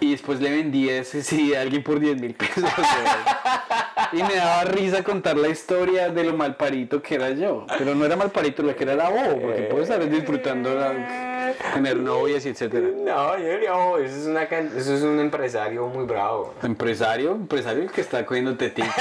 Y 0.00 0.12
después 0.12 0.40
le 0.40 0.50
vendí 0.50 0.88
ese 0.88 1.22
CD 1.22 1.56
a 1.56 1.62
alguien 1.62 1.82
por 1.82 1.98
10 1.98 2.20
mil 2.20 2.34
pesos. 2.34 2.64
Y 4.12 4.22
me 4.22 4.34
daba 4.36 4.64
risa 4.64 5.02
contar 5.02 5.36
la 5.36 5.48
historia 5.48 6.08
de 6.10 6.24
lo 6.24 6.34
malparito 6.34 7.02
que 7.02 7.14
era 7.16 7.30
yo. 7.30 7.66
Pero 7.78 7.94
no 7.94 8.04
era 8.04 8.16
malparito, 8.16 8.62
lo 8.62 8.74
que 8.74 8.84
era 8.84 8.92
era 8.94 9.08
bobo, 9.08 9.40
porque 9.40 9.62
puedo 9.70 9.82
estar 9.82 10.08
disfrutando 10.08 10.74
la- 10.74 11.52
tener 11.74 11.96
novias 11.96 12.44
y 12.46 12.50
etcétera. 12.50 12.88
No, 12.94 13.38
yo 13.38 13.44
diría, 13.48 13.74
oh, 13.74 13.98
eso 13.98 14.14
es, 14.16 14.26
una, 14.26 14.42
eso 14.42 14.94
es 14.94 15.02
un 15.02 15.18
empresario 15.18 15.86
muy 15.88 16.04
bravo. 16.04 16.54
Empresario, 16.62 17.32
empresario 17.32 17.82
el 17.84 17.90
que 17.90 18.00
está 18.02 18.24
cogiendo 18.26 18.56
tetica 18.56 18.94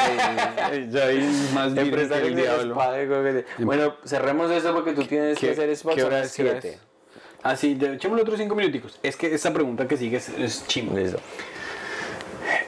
y 0.74 0.89
ya 0.91 1.05
hay 1.05 1.18
más 1.53 1.74
virgen 1.74 1.76
que 1.76 1.82
Empresario 1.82 2.28
el 2.28 2.36
diablo. 2.36 2.78
te- 3.58 3.64
Bueno, 3.64 3.95
cerremos 4.05 4.49
esto 4.51 4.74
porque 4.74 4.93
tú 4.93 5.03
tienes 5.05 5.38
que 5.38 5.51
hacer 5.51 5.76
Xbox 5.76 5.95
qué 5.95 6.03
hora 6.03 6.18
es? 6.20 6.24
las 6.24 6.34
¿Qué 6.36 6.41
hora 6.43 6.62
7. 6.62 6.70
es? 6.70 6.80
Ah, 7.43 7.55
de- 7.55 7.93
echémosle 7.95 8.24
otros 8.24 8.38
cinco 8.39 8.55
minuticos. 8.55 8.99
Es 9.03 9.16
que 9.16 9.34
esta 9.34 9.53
pregunta 9.53 9.88
que 9.88 9.95
sigue 9.97 10.18
es, 10.18 10.30
es 10.30 10.68
chimba. 10.68 10.99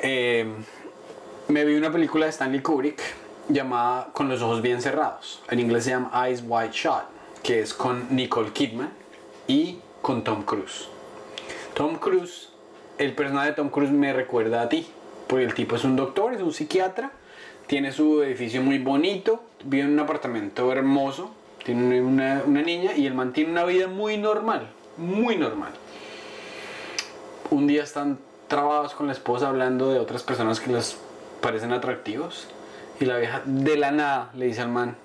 Eh, 0.01 0.45
me 1.49 1.65
vi 1.65 1.75
una 1.75 1.91
película 1.91 2.25
de 2.25 2.31
Stanley 2.31 2.61
Kubrick 2.61 3.01
llamada 3.49 4.09
Con 4.13 4.29
los 4.29 4.41
ojos 4.43 4.61
bien 4.61 4.81
cerrados. 4.81 5.41
En 5.49 5.59
inglés 5.59 5.83
se 5.83 5.89
llama 5.89 6.11
Eyes 6.27 6.43
Wide 6.47 6.71
Shut, 6.71 7.03
que 7.41 7.61
es 7.61 7.73
con 7.73 8.15
Nicole 8.15 8.51
Kidman 8.51 8.91
y 9.47 9.79
con 10.03 10.23
Tom 10.23 10.43
Cruise. 10.43 10.87
Tom 11.73 11.95
Cruise, 11.95 12.49
el 12.99 13.15
personaje 13.15 13.49
de 13.49 13.53
Tom 13.55 13.69
Cruise 13.69 13.91
me 13.91 14.13
recuerda 14.13 14.61
a 14.61 14.69
ti, 14.69 14.87
porque 15.25 15.45
el 15.45 15.55
tipo 15.55 15.75
es 15.75 15.83
un 15.83 15.95
doctor, 15.95 16.33
es 16.33 16.41
un 16.41 16.53
psiquiatra, 16.53 17.11
tiene 17.65 17.91
su 17.91 18.21
edificio 18.21 18.61
muy 18.61 18.77
bonito, 18.77 19.41
vive 19.63 19.83
en 19.83 19.93
un 19.93 19.99
apartamento 19.99 20.71
hermoso, 20.71 21.31
tiene 21.65 21.99
una, 21.99 22.43
una 22.45 22.61
niña 22.61 22.91
y 22.95 23.07
el 23.07 23.15
man 23.15 23.33
tiene 23.33 23.51
una 23.51 23.65
vida 23.65 23.87
muy 23.87 24.17
normal, 24.17 24.69
muy 24.97 25.35
normal 25.35 25.71
un 27.51 27.67
día 27.67 27.83
están 27.83 28.19
trabados 28.47 28.93
con 28.93 29.07
la 29.07 29.13
esposa 29.13 29.49
hablando 29.49 29.91
de 29.91 29.99
otras 29.99 30.23
personas 30.23 30.59
que 30.59 30.71
les 30.71 30.97
parecen 31.41 31.71
atractivos 31.73 32.47
y 32.99 33.05
la 33.05 33.17
vieja 33.17 33.41
de 33.45 33.77
la 33.77 33.91
nada 33.91 34.31
le 34.35 34.45
dice 34.45 34.61
al 34.61 34.69
man, 34.69 34.95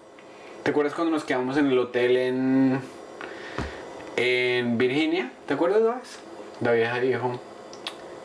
¿te 0.62 0.70
acuerdas 0.70 0.94
cuando 0.94 1.12
nos 1.12 1.24
quedamos 1.24 1.56
en 1.56 1.66
el 1.66 1.78
hotel 1.78 2.16
en, 2.16 2.80
en 4.16 4.78
Virginia? 4.78 5.32
¿Te 5.46 5.54
acuerdas 5.54 5.82
vez? 5.82 6.18
La 6.60 6.72
vieja 6.72 6.98
dijo, 6.98 7.40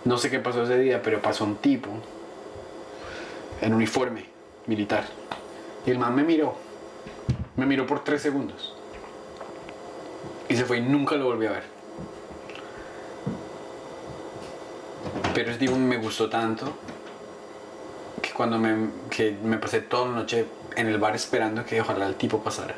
no 0.06 0.18
sé 0.18 0.30
qué 0.30 0.40
pasó 0.40 0.64
ese 0.64 0.80
día, 0.80 1.02
pero 1.02 1.22
pasó 1.22 1.44
un 1.44 1.56
tipo 1.58 1.90
en 3.62 3.74
uniforme 3.74 4.26
militar. 4.66 5.04
Y 5.86 5.92
el 5.92 6.00
man 6.00 6.16
me 6.16 6.24
miró, 6.24 6.56
me 7.58 7.66
miró 7.66 7.86
por 7.86 8.04
tres 8.04 8.22
segundos. 8.22 8.76
Y 10.48 10.56
se 10.56 10.66
fue 10.66 10.78
y 10.78 10.82
nunca 10.82 11.16
lo 11.16 11.26
volví 11.26 11.46
a 11.46 11.52
ver. 11.52 11.64
Pero 15.36 15.52
es 15.52 15.60
digo, 15.60 15.76
me 15.78 15.98
gustó 15.98 16.28
tanto 16.28 16.74
cuando 18.40 18.58
me, 18.58 18.88
que 19.10 19.36
me 19.44 19.58
pasé 19.58 19.82
toda 19.82 20.06
la 20.08 20.14
noche 20.14 20.46
en 20.78 20.88
el 20.88 20.98
bar 20.98 21.14
esperando 21.14 21.66
que 21.66 21.82
ojalá 21.82 22.08
el 22.08 22.16
tipo 22.16 22.42
pasara. 22.42 22.74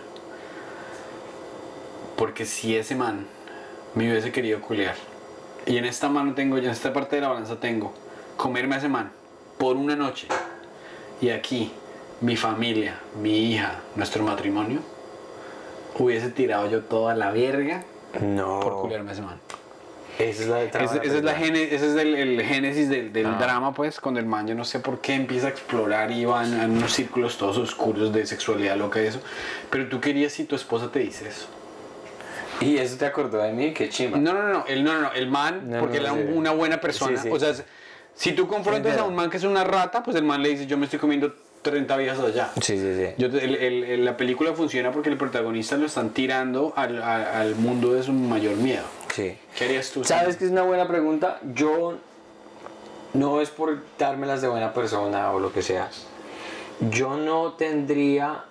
Porque 2.17 2.47
si 2.47 2.75
ese 2.75 2.95
man 2.95 3.27
me 3.93 4.09
hubiese 4.09 4.31
querido 4.31 4.59
culear, 4.59 4.95
y 5.67 5.77
en 5.77 5.85
esta 5.85 6.09
mano 6.09 6.33
tengo, 6.33 6.57
ya 6.57 6.69
en 6.69 6.71
esta 6.71 6.91
parte 6.91 7.17
de 7.17 7.21
la 7.21 7.27
balanza 7.27 7.59
tengo, 7.59 7.93
comerme 8.37 8.73
a 8.73 8.77
ese 8.79 8.89
man 8.89 9.11
por 9.59 9.75
una 9.77 9.95
noche, 9.95 10.27
y 11.21 11.29
aquí 11.29 11.71
mi 12.21 12.35
familia, 12.35 12.99
mi 13.21 13.51
hija, 13.51 13.81
nuestro 13.95 14.23
matrimonio, 14.23 14.79
hubiese 15.99 16.31
tirado 16.31 16.67
yo 16.71 16.81
toda 16.85 17.13
la 17.13 17.29
verga 17.29 17.83
No. 18.19 18.61
por 18.61 18.81
culearme 18.81 19.11
a 19.11 19.13
ese 19.13 19.21
man. 19.21 19.39
Esa 20.19 20.43
es 20.43 20.47
la 20.49 20.57
de 20.57 20.67
trama 20.67 20.85
Ese, 20.85 20.99
de 20.99 21.07
ese 21.07 21.17
es, 21.17 21.23
la 21.23 21.33
gene- 21.35 21.63
ese 21.63 21.87
es 21.87 21.95
el, 21.95 22.15
el 22.15 22.41
génesis 22.43 22.89
del, 22.89 23.11
del 23.13 23.25
Ah. 23.25 23.37
drama, 23.39 23.73
pues, 23.73 23.99
cuando 23.99 24.19
el 24.19 24.25
man, 24.25 24.47
yo 24.47 24.53
no 24.55 24.65
sé 24.65 24.79
por 24.79 24.99
qué 25.01 25.13
empieza 25.15 25.47
a 25.47 25.49
explorar 25.49 26.11
y 26.11 26.25
va 26.25 26.45
en, 26.45 26.59
en 26.59 26.71
unos 26.71 26.91
círculos 26.93 27.37
todos 27.37 27.57
oscuros 27.57 28.13
de 28.13 28.25
sexualidad, 28.25 28.77
loca 28.77 29.01
y 29.01 29.07
eso. 29.07 29.19
Pero 29.69 29.87
tú 29.89 29.99
querías 29.99 30.33
si 30.33 30.43
tu 30.45 30.55
esposa 30.55 30.91
te 30.91 30.99
dice 30.99 31.27
eso. 31.27 31.47
Y 32.59 32.77
eso 32.77 32.97
te 32.97 33.05
acordó 33.07 33.41
de 33.41 33.51
mí, 33.53 33.73
qué 33.73 33.89
chimba. 33.89 34.17
No, 34.19 34.33
no, 34.33 34.43
no, 34.47 34.65
el, 34.67 34.83
no, 34.83 34.93
no, 34.93 35.01
no, 35.01 35.11
el 35.13 35.27
man, 35.27 35.63
No, 35.69 35.79
porque 35.79 35.99
no, 35.99 36.07
él 36.13 36.19
era 36.19 36.27
sí. 36.31 36.33
una 36.37 36.51
buena 36.51 36.79
persona. 36.79 37.17
Sí, 37.17 37.23
sí. 37.23 37.29
O 37.33 37.39
sea, 37.39 37.53
si 38.13 38.33
tú 38.33 38.47
confrontas 38.47 38.97
a 38.99 39.03
un 39.03 39.15
man 39.15 39.29
que 39.31 39.37
es 39.37 39.43
una 39.43 39.63
rata, 39.63 40.03
pues 40.03 40.15
el 40.17 40.23
man 40.23 40.43
le 40.43 40.49
dice, 40.49 40.67
yo 40.67 40.77
me 40.77 40.85
estoy 40.85 40.99
comiendo 40.99 41.33
30 41.63 41.97
viejas 41.97 42.19
allá. 42.19 42.49
Sí, 42.61 42.77
sí, 42.77 42.95
sí. 42.95 43.05
Yo 43.17 43.27
el- 43.27 43.55
el- 43.55 44.05
la 44.05 44.15
película 44.17 44.53
funciona 44.53 44.91
porque 44.91 45.09
el 45.09 45.17
protagonista 45.17 45.75
lo 45.77 45.87
están 45.87 46.11
tirando 46.11 46.73
al, 46.75 47.01
al- 47.01 47.25
al 47.27 47.55
mundo 47.55 47.93
de 47.93 48.03
su 48.03 48.13
mayor 48.13 48.55
miedo. 48.57 48.83
Sí. 49.13 49.37
¿Qué 49.57 49.65
harías 49.65 49.89
tú? 49.91 50.03
¿Sabes 50.03 50.37
que 50.37 50.45
es 50.45 50.51
una 50.51 50.63
buena 50.63 50.87
pregunta? 50.87 51.39
Yo 51.53 51.95
no 53.13 53.41
es 53.41 53.49
por 53.49 53.79
dármelas 53.97 54.41
de 54.41 54.47
buena 54.47 54.73
persona 54.73 55.31
o 55.31 55.39
lo 55.39 55.51
que 55.53 55.61
sea. 55.61 55.89
Yo 56.89 57.15
no 57.17 57.53
tendría... 57.53 58.45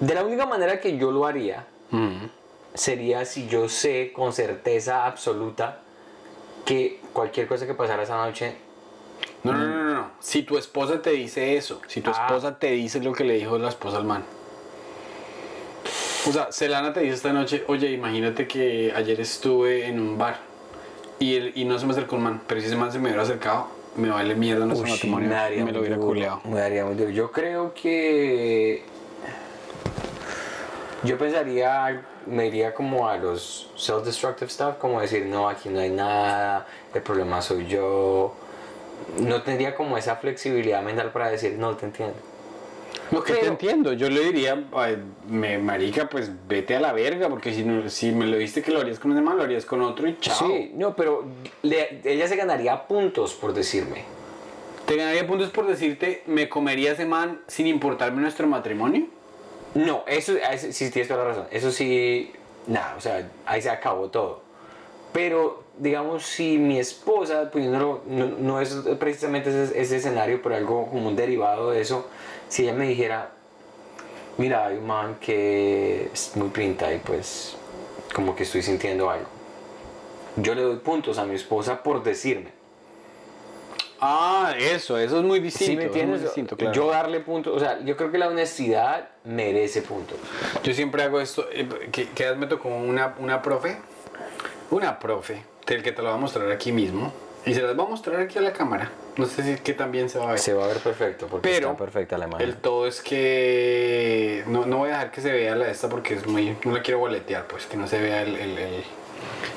De 0.00 0.14
la 0.14 0.24
única 0.24 0.44
manera 0.46 0.80
que 0.80 0.98
yo 0.98 1.10
lo 1.10 1.26
haría 1.26 1.66
Mm. 1.90 2.26
sería 2.74 3.24
si 3.24 3.46
yo 3.46 3.68
sé 3.68 4.12
con 4.12 4.32
certeza 4.32 5.06
absoluta 5.06 5.78
que 6.64 7.00
cualquier 7.12 7.46
cosa 7.46 7.64
que 7.66 7.74
pasara 7.74 8.02
esa 8.02 8.16
noche 8.16 8.56
No, 9.44 9.52
no, 9.52 9.58
no, 9.66 9.84
no, 9.84 9.94
no. 9.94 10.10
Si 10.18 10.42
tu 10.42 10.58
esposa 10.58 11.00
te 11.00 11.10
dice 11.10 11.56
eso, 11.56 11.80
si 11.86 12.00
tu 12.00 12.10
Ah. 12.10 12.26
esposa 12.26 12.58
te 12.58 12.72
dice 12.72 12.98
lo 13.00 13.12
que 13.12 13.22
le 13.22 13.34
dijo 13.34 13.56
la 13.58 13.68
esposa 13.68 13.98
al 13.98 14.04
man. 14.04 14.24
O 16.26 16.32
sea, 16.32 16.50
Selana 16.50 16.92
te 16.92 17.00
dice 17.00 17.14
esta 17.14 17.32
noche, 17.32 17.64
oye, 17.68 17.90
imagínate 17.90 18.48
que 18.48 18.92
ayer 18.94 19.20
estuve 19.20 19.86
en 19.86 20.00
un 20.00 20.18
bar 20.18 20.38
y, 21.18 21.36
el- 21.36 21.52
y 21.54 21.64
no 21.64 21.78
se 21.78 21.86
me 21.86 21.92
acercó 21.92 22.16
un 22.16 22.22
man, 22.24 22.42
pero 22.46 22.60
si 22.60 22.66
ese 22.66 22.76
man 22.76 22.90
se 22.90 22.98
me 22.98 23.04
hubiera 23.08 23.22
acercado, 23.22 23.68
me 23.96 24.08
vale 24.10 24.34
mierda 24.34 24.66
nuestro 24.66 24.86
Uy, 24.86 24.92
matrimonio 24.92 25.28
me 25.28 25.34
daría 25.34 25.60
y 25.60 25.64
me 25.64 25.72
lo 25.72 25.80
hubiera 25.80 25.96
culeado. 25.98 26.40
Me 26.44 26.58
daría 26.60 26.84
muy 26.84 26.94
duro. 26.96 27.10
Yo 27.10 27.30
creo 27.30 27.72
que. 27.74 28.82
Yo 31.04 31.16
pensaría, 31.18 32.02
me 32.26 32.46
iría 32.46 32.74
como 32.74 33.08
a 33.08 33.16
los 33.16 33.70
self-destructive 33.76 34.48
stuff, 34.50 34.76
como 34.80 35.00
decir, 35.00 35.24
no, 35.26 35.48
aquí 35.48 35.68
no 35.68 35.78
hay 35.78 35.90
nada, 35.90 36.66
el 36.92 37.02
problema 37.02 37.40
soy 37.40 37.66
yo. 37.66 38.34
No 39.20 39.42
tendría 39.42 39.74
como 39.76 39.96
esa 39.96 40.16
flexibilidad 40.16 40.82
mental 40.82 41.12
para 41.12 41.30
decir, 41.30 41.54
no, 41.58 41.76
te 41.76 41.86
entiendo. 41.86 42.16
Lo 43.12 43.22
que 43.22 43.34
te 43.34 43.38
Pero- 43.40 43.52
entiendo, 43.52 43.92
yo 43.92 44.10
le 44.10 44.20
diría, 44.24 44.64
ay, 44.74 44.98
me, 45.28 45.58
marica, 45.58 46.08
pues 46.08 46.30
vete 46.48 46.74
a 46.76 46.80
la 46.80 46.92
verga, 46.92 47.28
porque 47.28 47.52
si, 47.54 47.62
no, 47.62 47.88
si 47.88 48.10
me 48.12 48.26
lo 48.26 48.36
diste 48.36 48.62
que 48.62 48.72
lo 48.72 48.80
harías 48.80 48.98
con 48.98 49.12
ese 49.12 49.20
man, 49.20 49.36
lo 49.36 49.44
harías 49.44 49.64
con 49.64 49.80
otro 49.82 50.08
y 50.08 50.16
chao. 50.18 50.48
Sí, 50.48 50.72
no, 50.74 50.96
pero 50.96 51.24
le- 51.62 52.00
ella 52.04 52.26
se 52.26 52.34
ganaría 52.36 52.86
puntos 52.88 53.34
por 53.34 53.52
decirme. 53.52 54.02
¿Te 54.86 54.96
ganaría 54.96 55.26
puntos 55.26 55.50
por 55.50 55.66
decirte, 55.66 56.22
me 56.26 56.48
comería 56.48 56.92
ese 56.92 57.06
man 57.06 57.40
sin 57.46 57.66
importarme 57.66 58.22
nuestro 58.22 58.46
matrimonio? 58.46 59.06
No, 59.74 60.02
eso, 60.06 60.32
eso 60.36 60.72
sí 60.72 60.90
tienes 60.90 61.08
toda 61.08 61.22
la 61.24 61.28
razón. 61.30 61.46
Eso 61.50 61.70
sí, 61.70 62.32
nada, 62.66 62.94
o 62.96 63.00
sea, 63.00 63.28
ahí 63.44 63.60
se 63.62 63.70
acabó 63.70 64.08
todo. 64.10 64.40
Pero, 65.12 65.62
digamos, 65.78 66.24
si 66.24 66.58
mi 66.58 66.78
esposa, 66.78 67.50
poniéndolo, 67.50 68.02
no, 68.06 68.26
no 68.26 68.60
es 68.60 68.74
precisamente 68.98 69.50
ese, 69.50 69.80
ese 69.80 69.96
escenario, 69.96 70.40
pero 70.42 70.56
algo 70.56 70.86
como 70.86 71.08
un 71.08 71.16
derivado 71.16 71.70
de 71.70 71.80
eso, 71.80 72.08
si 72.48 72.62
ella 72.62 72.72
me 72.72 72.88
dijera, 72.88 73.30
mira, 74.38 74.66
hay 74.66 74.76
un 74.76 74.86
man 74.86 75.16
que 75.20 76.10
es 76.12 76.36
muy 76.36 76.48
pinta 76.48 76.92
y 76.92 76.98
pues 76.98 77.56
como 78.14 78.34
que 78.34 78.44
estoy 78.44 78.62
sintiendo 78.62 79.10
algo. 79.10 79.26
Yo 80.36 80.54
le 80.54 80.62
doy 80.62 80.76
puntos 80.76 81.18
a 81.18 81.24
mi 81.24 81.34
esposa 81.34 81.82
por 81.82 82.02
decirme. 82.02 82.56
Ah, 84.00 84.54
eso, 84.58 84.98
eso 84.98 85.18
es 85.18 85.24
muy 85.24 85.40
distinto. 85.40 85.72
¿Sí 85.72 85.76
me 85.76 85.84
entiendes? 85.84 86.22
distinto, 86.22 86.56
claro. 86.56 86.74
Yo 86.74 86.90
darle 86.90 87.20
puntos, 87.20 87.56
o 87.56 87.58
sea, 87.58 87.80
yo 87.82 87.96
creo 87.96 88.10
que 88.10 88.18
la 88.18 88.28
honestidad 88.28 89.08
merece 89.24 89.80
puntos. 89.80 90.18
Yo 90.62 90.74
siempre 90.74 91.02
hago 91.02 91.20
esto, 91.20 91.46
eh, 91.50 91.66
que, 91.90 92.10
que 92.10 92.34
me 92.34 92.46
tocó 92.46 92.68
una, 92.68 93.14
una 93.18 93.40
profe, 93.40 93.78
una 94.70 94.98
profe, 94.98 95.42
del 95.74 95.82
que 95.82 95.92
te 95.92 96.02
lo 96.02 96.08
voy 96.08 96.18
a 96.18 96.20
mostrar 96.20 96.50
aquí 96.50 96.72
mismo, 96.72 97.12
y 97.44 97.54
se 97.54 97.62
las 97.62 97.76
voy 97.76 97.86
a 97.86 97.88
mostrar 97.90 98.20
aquí 98.20 98.38
a 98.38 98.42
la 98.42 98.52
cámara. 98.52 98.90
No 99.16 99.24
sé 99.26 99.42
si 99.42 99.62
que 99.62 99.72
también 99.72 100.08
se 100.10 100.18
va 100.18 100.26
a 100.28 100.30
ver. 100.32 100.38
Se 100.38 100.52
va 100.52 100.64
a 100.64 100.68
ver 100.68 100.78
perfecto 100.78 101.26
porque 101.26 101.48
Pero 101.48 101.68
está 101.70 101.78
perfecta 101.78 102.18
la 102.18 102.26
imagen. 102.26 102.48
El 102.48 102.56
todo 102.56 102.86
es 102.86 103.00
que 103.00 104.44
no, 104.46 104.66
no 104.66 104.78
voy 104.78 104.90
a 104.90 104.92
dejar 104.94 105.10
que 105.10 105.20
se 105.20 105.32
vea 105.32 105.54
la 105.54 105.68
esta 105.70 105.88
porque 105.88 106.14
es 106.14 106.26
muy, 106.26 106.56
no 106.64 106.72
la 106.72 106.82
quiero 106.82 106.98
boletear, 107.00 107.46
pues 107.46 107.66
que 107.66 107.76
no 107.76 107.86
se 107.86 108.00
vea 108.00 108.22
el, 108.22 108.36
el- 108.36 108.58
el- 108.58 108.84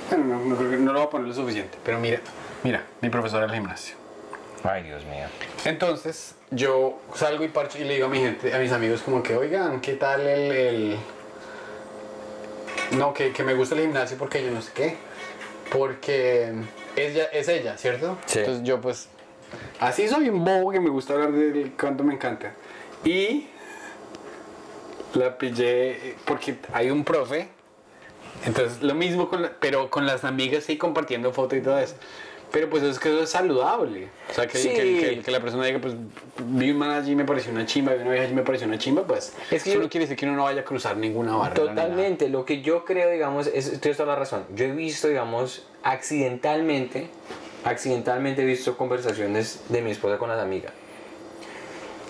bueno, 0.10 0.26
no, 0.46 0.56
no 0.56 0.94
lo 0.94 1.00
voy 1.00 1.08
a 1.08 1.10
poner 1.10 1.28
lo 1.28 1.34
suficiente, 1.34 1.78
pero 1.84 2.00
mira, 2.00 2.20
mira, 2.64 2.84
mi 3.02 3.10
profesora 3.10 3.46
del 3.48 3.56
gimnasio. 3.56 3.96
Ay, 4.64 4.84
Dios 4.84 5.04
mío. 5.06 5.26
Entonces, 5.66 6.36
yo 6.52 7.00
salgo 7.16 7.44
y 7.44 7.48
parcho 7.50 7.78
y 7.80 7.84
le 7.86 7.94
digo 7.96 8.08
a 8.08 8.10
mi 8.10 8.20
gente, 8.20 8.54
a 8.54 8.60
mis 8.60 8.72
amigos 8.72 9.02
como 9.02 9.22
que, 9.24 9.36
oigan, 9.36 9.82
¿qué 9.82 9.94
tal 9.94 10.22
el... 10.22 10.52
el- 10.52 10.98
No, 12.98 13.14
que, 13.14 13.32
que 13.32 13.44
me 13.44 13.54
gusta 13.54 13.76
el 13.76 13.82
gimnasio 13.82 14.18
porque 14.18 14.44
yo 14.44 14.52
no 14.52 14.62
sé 14.62 14.72
qué. 14.74 14.98
Porque 15.72 16.52
ella, 16.96 17.26
es 17.32 17.48
ella, 17.48 17.78
¿cierto? 17.78 18.18
Sí. 18.26 18.40
Entonces 18.40 18.64
yo 18.64 18.82
pues, 18.82 19.08
así 19.80 20.08
soy 20.08 20.30
un 20.30 20.44
bobo 20.44 20.72
que 20.72 20.80
me 20.80 20.90
gusta 20.90 21.14
hablar 21.14 21.32
de 21.32 21.72
cuánto 21.80 22.04
me 22.04 22.14
encanta. 22.16 22.54
Y 23.04 23.48
la 25.14 25.38
pillé 25.38 26.16
porque 26.26 26.56
hay 26.74 26.90
un 26.92 27.04
profe. 27.04 27.50
Entonces 28.46 28.82
lo 28.82 28.96
mismo, 28.96 29.30
con 29.30 29.42
la- 29.42 29.52
pero 29.60 29.90
con 29.90 30.06
las 30.06 30.24
amigas 30.24 30.64
sí 30.64 30.78
compartiendo 30.78 31.32
fotos 31.34 31.58
y 31.58 31.62
todo 31.62 31.78
eso. 31.80 31.96
Pero 32.52 32.68
pues 32.70 32.82
es 32.82 32.98
que 33.00 33.10
eso 33.10 33.22
es 33.22 33.30
saludable. 33.30 34.08
O 34.32 34.34
sea, 34.34 34.48
que, 34.48 34.58
Sí. 34.58 34.70
que- 34.70 35.00
que- 35.00 35.20
que 35.22 35.32
la 35.32 35.40
persona 35.40 35.66
diga, 35.66 35.80
pues 35.80 35.94
vi 36.40 36.72
un 36.72 36.78
man 36.78 36.90
allí 36.92 37.12
y 37.12 37.16
me 37.16 37.24
pareció 37.26 37.52
una 37.52 37.66
chimba, 37.68 37.94
vi 37.94 38.02
una 38.02 38.10
vieja 38.10 38.24
allí 38.24 38.34
y 38.34 38.36
me 38.36 38.42
pareció 38.42 38.68
una 38.68 38.80
chimba, 38.80 39.04
pues 39.06 39.34
Es 39.52 39.64
que 39.64 39.70
eso 39.70 39.78
yo- 39.80 39.84
no 39.84 39.90
quiere 39.90 40.06
decir 40.06 40.18
que 40.18 40.26
uno 40.26 40.36
no 40.36 40.44
vaya 40.46 40.62
a 40.62 40.66
cruzar 40.66 40.98
ninguna 40.98 41.32
nada. 41.34 41.54
Totalmente. 41.54 42.28
Lo 42.28 42.46
que 42.46 42.62
yo 42.62 42.86
creo, 42.86 43.12
digamos, 43.12 43.46
es, 43.48 43.80
tienes 43.80 43.98
toda 43.98 44.14
la 44.14 44.16
razón. 44.20 44.46
Yo 44.56 44.66
he 44.66 44.72
visto, 44.72 45.08
digamos, 45.08 45.64
accidentalmente, 45.84 47.08
accidentalmente 47.64 48.42
he 48.42 48.46
visto 48.46 48.76
conversaciones 48.78 49.62
de 49.70 49.82
mi 49.84 49.92
esposa 49.92 50.18
con 50.18 50.30
las 50.30 50.40
amigas. 50.40 50.74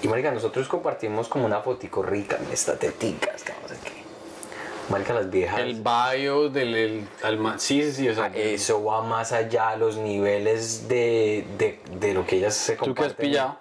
Y 0.02 0.08
marica, 0.08 0.32
nosotros 0.32 0.70
compartimos 0.70 1.28
como 1.28 1.46
una 1.46 1.60
fotico 1.60 2.02
rica, 2.02 2.40
estateticas, 2.54 3.44
que 3.44 3.52
no 3.62 3.68
sé 3.68 3.76
qué. 3.84 3.99
Marica, 4.90 5.14
las 5.14 5.30
viejas. 5.30 5.60
El 5.60 5.84
bio 5.84 6.50
del 6.50 6.76
el, 6.76 7.08
alma- 7.22 7.60
sí, 7.60 7.84
sí, 7.84 7.92
sí, 7.92 8.10
o 8.10 8.16
sea, 8.16 8.26
Ah, 8.26 8.32
Eso 8.36 8.84
va 8.84 9.04
más 9.04 9.32
allá, 9.32 9.76
los 9.76 9.98
niveles 9.98 10.88
de, 10.88 11.46
de, 11.58 11.80
de 12.00 12.14
lo 12.14 12.26
que 12.26 12.38
ellas 12.38 12.56
se 12.56 12.74
¿tú 12.74 12.80
qué 12.86 12.88
comparten. 12.88 13.12
has 13.12 13.14
pillado? 13.16 13.58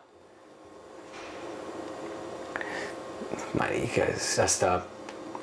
Marica, 3.55 4.05
es 4.05 4.39
hasta 4.39 4.85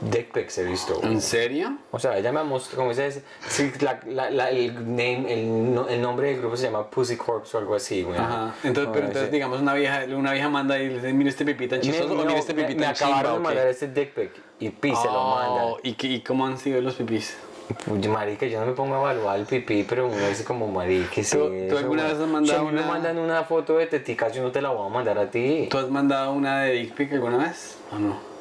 dick 0.02 0.32
pics 0.32 0.58
he 0.58 0.64
visto. 0.64 1.00
¿En 1.04 1.22
serio? 1.22 1.78
O 1.92 2.00
sea, 2.00 2.18
ella 2.18 2.32
me 2.32 2.44
mostró, 2.44 2.78
como 2.78 2.90
dices, 2.90 3.22
sí, 3.48 3.72
la, 3.80 4.00
la, 4.06 4.30
la- 4.30 4.50
el, 4.50 4.74
name, 4.96 5.26
el, 5.34 5.74
no- 5.74 5.88
el 5.88 6.02
nombre 6.02 6.30
del 6.30 6.40
grupo 6.40 6.58
se 6.58 6.64
llama 6.64 6.90
Pussy 6.90 7.16
Corps 7.18 7.54
o 7.56 7.58
algo 7.58 7.76
así, 7.76 8.04
güey. 8.04 8.18
Ajá. 8.20 8.54
Entonces, 8.64 8.88
No, 8.88 8.92
pero 8.92 9.06
entonces, 9.08 9.32
digamos, 9.32 9.60
una 9.62 9.74
vieja, 9.74 10.04
una 10.16 10.34
vieja 10.34 10.50
manda 10.50 10.78
y 10.80 10.88
le 10.88 10.96
dice, 10.96 11.14
mira 11.14 11.30
este 11.30 11.46
pipí 11.46 11.68
tan 11.68 11.80
Me- 11.80 12.02
o 12.02 12.08
no, 12.08 12.26
mira 12.26 12.38
este 12.40 12.54
me- 12.54 12.64
pipí 12.64 12.76
me, 12.76 12.86
tan 12.86 12.96
acabaron 12.96 13.24
de 13.24 13.30
¿o 13.30 13.42
qué? 13.42 13.44
mandar 13.44 13.68
este 13.68 13.88
dick 13.88 14.14
pic 14.14 14.32
y 14.60 14.70
Pi 14.70 14.96
se 14.96 15.08
lo 15.08 15.22
Oh, 15.22 15.36
manda. 15.36 15.80
¿y, 15.84 15.94
qué- 15.94 16.08
¿Y 16.08 16.22
cómo 16.22 16.46
han 16.46 16.58
sido 16.58 16.82
los 16.82 16.96
pipís? 16.96 17.38
Pues, 17.88 18.08
marica, 18.08 18.46
yo 18.46 18.60
no 18.60 18.68
me 18.68 18.74
pongo 18.74 18.96
a 18.96 19.00
evaluar 19.00 19.40
el 19.40 19.46
pipí, 19.48 19.84
pero 19.90 20.08
uno 20.08 20.28
dice 20.28 20.44
como, 20.44 20.68
marica, 20.68 21.10
¿qué 21.12 21.22
es 21.22 21.32
¿Tú- 21.32 21.44
alguna 21.46 22.04
güey? 22.04 22.14
vez 22.14 22.22
has 22.22 22.28
mandado 22.30 22.46
Si 22.46 22.54
a 22.54 22.60
mí 22.60 22.76
me 22.76 22.82
una- 22.84 22.88
mandan 22.88 23.18
una 23.18 23.44
foto 23.44 23.78
de 23.78 23.88
teticas, 23.88 24.34
yo 24.34 24.44
no 24.44 24.52
te 24.52 24.62
la 24.62 24.70
voy 24.70 24.86
a 24.86 24.90
mandar 24.94 25.18
a 25.18 25.32
ti. 25.32 25.68
¿Tú 25.72 25.78
has 25.80 25.90
mandado 25.90 26.32
una 26.34 26.62
de 26.62 26.74
dick 26.74 26.94
pic 26.94 27.12
alguna 27.14 27.38
vez? 27.38 27.78
¿O 27.92 27.98
no? 27.98 28.36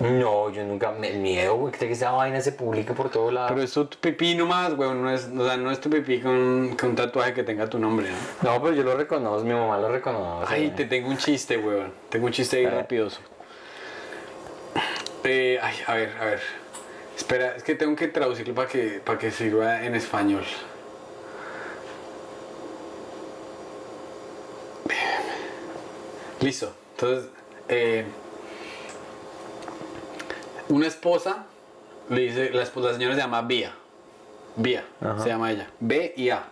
No, 0.00 0.48
yo 0.48 0.64
nunca, 0.64 0.94
el 1.02 1.18
miedo, 1.18 1.56
güey, 1.56 1.74
que 1.74 1.92
esa 1.92 2.12
vaina 2.12 2.40
se 2.40 2.52
publique 2.52 2.94
por 2.94 3.10
todo 3.10 3.30
lado. 3.30 3.48
Pero 3.48 3.60
es 3.60 3.70
tu 3.74 3.86
pipí 3.86 4.34
nomás, 4.34 4.74
güey, 4.74 4.94
no 4.94 5.10
es, 5.10 5.28
o 5.36 5.44
sea, 5.44 5.58
no 5.58 5.70
es 5.70 5.78
tu 5.78 5.90
pipí 5.90 6.20
con, 6.22 6.74
con 6.80 6.88
un 6.90 6.96
tatuaje 6.96 7.34
que 7.34 7.42
tenga 7.42 7.68
tu 7.68 7.78
nombre, 7.78 8.08
¿no? 8.42 8.50
No, 8.54 8.62
pero 8.62 8.74
yo 8.74 8.82
lo 8.82 8.96
reconozco, 8.96 9.44
mi 9.46 9.52
mamá 9.52 9.76
lo 9.76 9.88
reconoce. 9.90 10.46
Ay, 10.54 10.62
güey. 10.68 10.74
te 10.76 10.86
tengo 10.86 11.10
un 11.10 11.18
chiste, 11.18 11.58
weón. 11.58 11.92
Tengo 12.08 12.24
un 12.24 12.32
chiste 12.32 12.56
ahí 12.56 12.66
rapidoso. 12.66 13.20
Eh, 15.24 15.58
ay, 15.62 15.76
a 15.86 15.94
ver, 15.94 16.16
a 16.20 16.24
ver. 16.24 16.40
Espera, 17.16 17.56
es 17.56 17.62
que 17.62 17.74
tengo 17.74 17.94
que 17.96 18.08
traducirlo 18.08 18.54
para 18.54 18.68
que, 18.68 19.00
para 19.04 19.18
que 19.18 19.30
sirva 19.30 19.84
en 19.84 19.94
español. 19.94 20.44
Listo. 26.40 26.72
Entonces, 26.92 27.30
eh, 27.68 28.04
una 30.68 30.86
esposa 30.86 31.44
le 32.08 32.22
dice, 32.22 32.50
la, 32.50 32.62
esposa, 32.62 32.88
la 32.88 32.94
señora 32.94 33.14
se 33.14 33.20
llama 33.20 33.42
Vía. 33.42 33.74
Vía, 34.56 34.84
Ajá. 35.00 35.22
se 35.22 35.28
llama 35.28 35.52
ella. 35.52 35.68
B 35.78 36.14
y 36.16 36.30
A. 36.30 36.44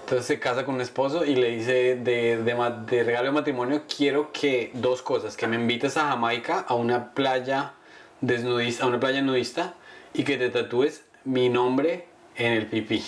Entonces 0.00 0.26
se 0.26 0.40
casa 0.40 0.64
con 0.64 0.74
un 0.76 0.80
esposo 0.80 1.24
y 1.24 1.36
le 1.36 1.50
dice 1.50 1.96
de, 1.96 2.38
de 2.38 2.72
de 2.86 3.04
regalo 3.04 3.26
de 3.26 3.32
matrimonio, 3.32 3.82
quiero 3.94 4.32
que 4.32 4.72
dos 4.74 5.02
cosas, 5.02 5.36
que 5.36 5.46
me 5.46 5.56
invites 5.56 5.96
a 5.96 6.08
Jamaica 6.08 6.64
a 6.66 6.74
una 6.74 7.12
playa 7.14 7.74
desnudista, 8.20 8.84
a 8.84 8.86
una 8.86 9.00
playa 9.00 9.22
nudista 9.22 9.74
y 10.12 10.24
que 10.24 10.36
te 10.36 10.50
tatúes 10.50 11.04
mi 11.24 11.48
nombre 11.48 12.06
en 12.36 12.52
el 12.52 12.66
pipí. 12.66 13.02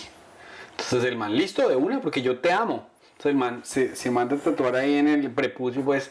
Entonces 0.73 1.05
el 1.05 1.17
man, 1.17 1.37
listo 1.37 1.69
de 1.69 1.77
una, 1.77 2.01
porque 2.01 2.23
yo 2.23 2.39
te 2.39 2.53
amo. 2.53 2.89
Entonces 3.13 3.33
el 3.33 3.37
man 3.37 3.61
se, 3.65 3.95
se 3.97 4.11
manda 4.11 4.37
a 4.37 4.39
tatuar 4.39 4.77
ahí 4.77 4.97
en 4.97 5.09
el 5.09 5.31
prepucio, 5.31 5.83
pues, 5.83 6.11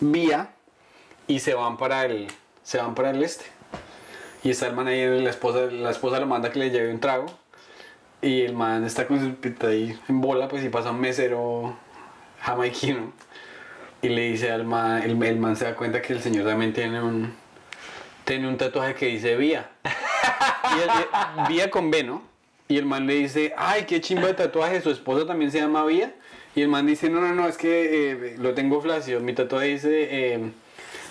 vía, 0.00 0.50
y 1.26 1.40
se 1.40 1.54
van 1.54 1.76
para 1.76 2.04
el, 2.04 2.28
se 2.62 2.78
van 2.78 2.94
para 2.94 3.10
el 3.10 3.22
este. 3.22 3.44
Y 4.42 4.50
está 4.50 4.66
el 4.68 4.74
man 4.74 4.88
ahí, 4.88 5.20
la 5.20 5.30
esposa, 5.30 5.66
la 5.66 5.90
esposa 5.90 6.18
lo 6.18 6.26
manda 6.26 6.50
que 6.50 6.58
le 6.58 6.70
lleve 6.70 6.92
un 6.92 7.00
trago. 7.00 7.26
Y 8.22 8.42
el 8.42 8.54
man 8.54 8.84
está 8.84 9.06
con 9.06 9.20
su 9.20 9.34
pita 9.34 9.68
ahí 9.68 9.98
en 10.08 10.20
bola, 10.20 10.48
pues, 10.48 10.64
y 10.64 10.68
pasa 10.68 10.90
un 10.90 11.00
mesero 11.00 11.76
jamaiquino. 12.40 13.12
Y 14.02 14.08
le 14.08 14.30
dice 14.30 14.50
al 14.50 14.64
man, 14.64 15.02
el, 15.02 15.22
el 15.22 15.36
man 15.36 15.56
se 15.56 15.66
da 15.66 15.76
cuenta 15.76 16.00
que 16.00 16.14
el 16.14 16.22
señor 16.22 16.46
también 16.46 16.72
tiene 16.72 17.02
un, 17.02 17.34
tiene 18.30 18.46
un 18.46 18.56
tatuaje 18.56 18.94
que 18.94 19.06
dice 19.06 19.34
vía. 19.34 19.70
El- 19.82 21.48
vía 21.48 21.68
con 21.68 21.90
B, 21.90 22.04
¿no? 22.04 22.22
y 22.68 22.78
el 22.78 22.86
man 22.86 23.04
le 23.08 23.14
dice, 23.14 23.52
ay, 23.56 23.84
qué 23.86 24.00
chimba 24.00 24.28
de 24.28 24.34
tatuaje, 24.34 24.80
su 24.80 24.90
esposa 24.90 25.26
también 25.26 25.50
se 25.50 25.58
llama 25.58 25.84
Vía. 25.84 26.14
Y 26.54 26.62
el 26.62 26.68
man 26.68 26.86
dice, 26.86 27.10
no, 27.10 27.20
no, 27.20 27.34
no, 27.34 27.48
es 27.48 27.56
que 27.56 28.12
eh, 28.12 28.36
lo 28.38 28.54
tengo 28.54 28.80
flácido. 28.80 29.18
Mi 29.18 29.32
tatuaje 29.32 29.66
dice, 29.66 29.88
eh, 29.92 30.52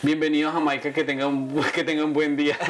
bienvenido 0.02 0.48
a 0.48 0.54
Jamaica, 0.54 0.94
que 0.94 1.04
tenga 1.04 1.28
un, 1.28 1.62
que 1.76 1.84
tenga 1.84 2.06
un 2.06 2.14
buen 2.14 2.38
día. 2.38 2.58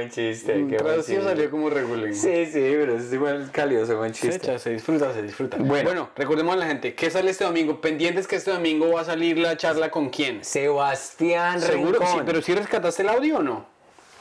Qué 0.00 0.06
buen 0.06 0.10
chiste. 0.10 0.52
Qué 0.54 0.62
buen 0.62 0.76
Traducido 0.76 1.18
chiste. 1.18 1.28
salió 1.28 1.50
como 1.50 1.70
regulín. 1.70 2.14
Sí, 2.14 2.46
sí, 2.46 2.52
pero 2.52 2.96
es 2.96 3.12
igual 3.12 3.50
calioso, 3.52 3.96
buen 3.98 4.14
Se 4.14 4.28
chiste. 4.28 4.46
echa, 4.46 4.58
se 4.58 4.70
disfruta, 4.70 5.12
se 5.12 5.22
disfruta. 5.22 5.56
Bueno. 5.58 5.84
Bueno, 5.84 6.10
recordemos 6.16 6.54
a 6.54 6.58
la 6.58 6.66
gente, 6.66 6.94
¿qué 6.94 7.10
sale 7.10 7.30
este 7.30 7.44
domingo? 7.44 7.80
Pendientes 7.80 8.26
que 8.26 8.36
este 8.36 8.50
domingo 8.50 8.92
va 8.92 9.02
a 9.02 9.04
salir 9.04 9.36
la 9.38 9.56
charla 9.56 9.90
con 9.90 10.08
quién. 10.08 10.42
Sebastián 10.44 11.60
Seguro 11.60 12.00
sí, 12.06 12.18
pero 12.24 12.40
si 12.40 12.54
rescataste 12.54 13.02
el 13.02 13.10
audio 13.10 13.38
o 13.38 13.42
no? 13.42 13.66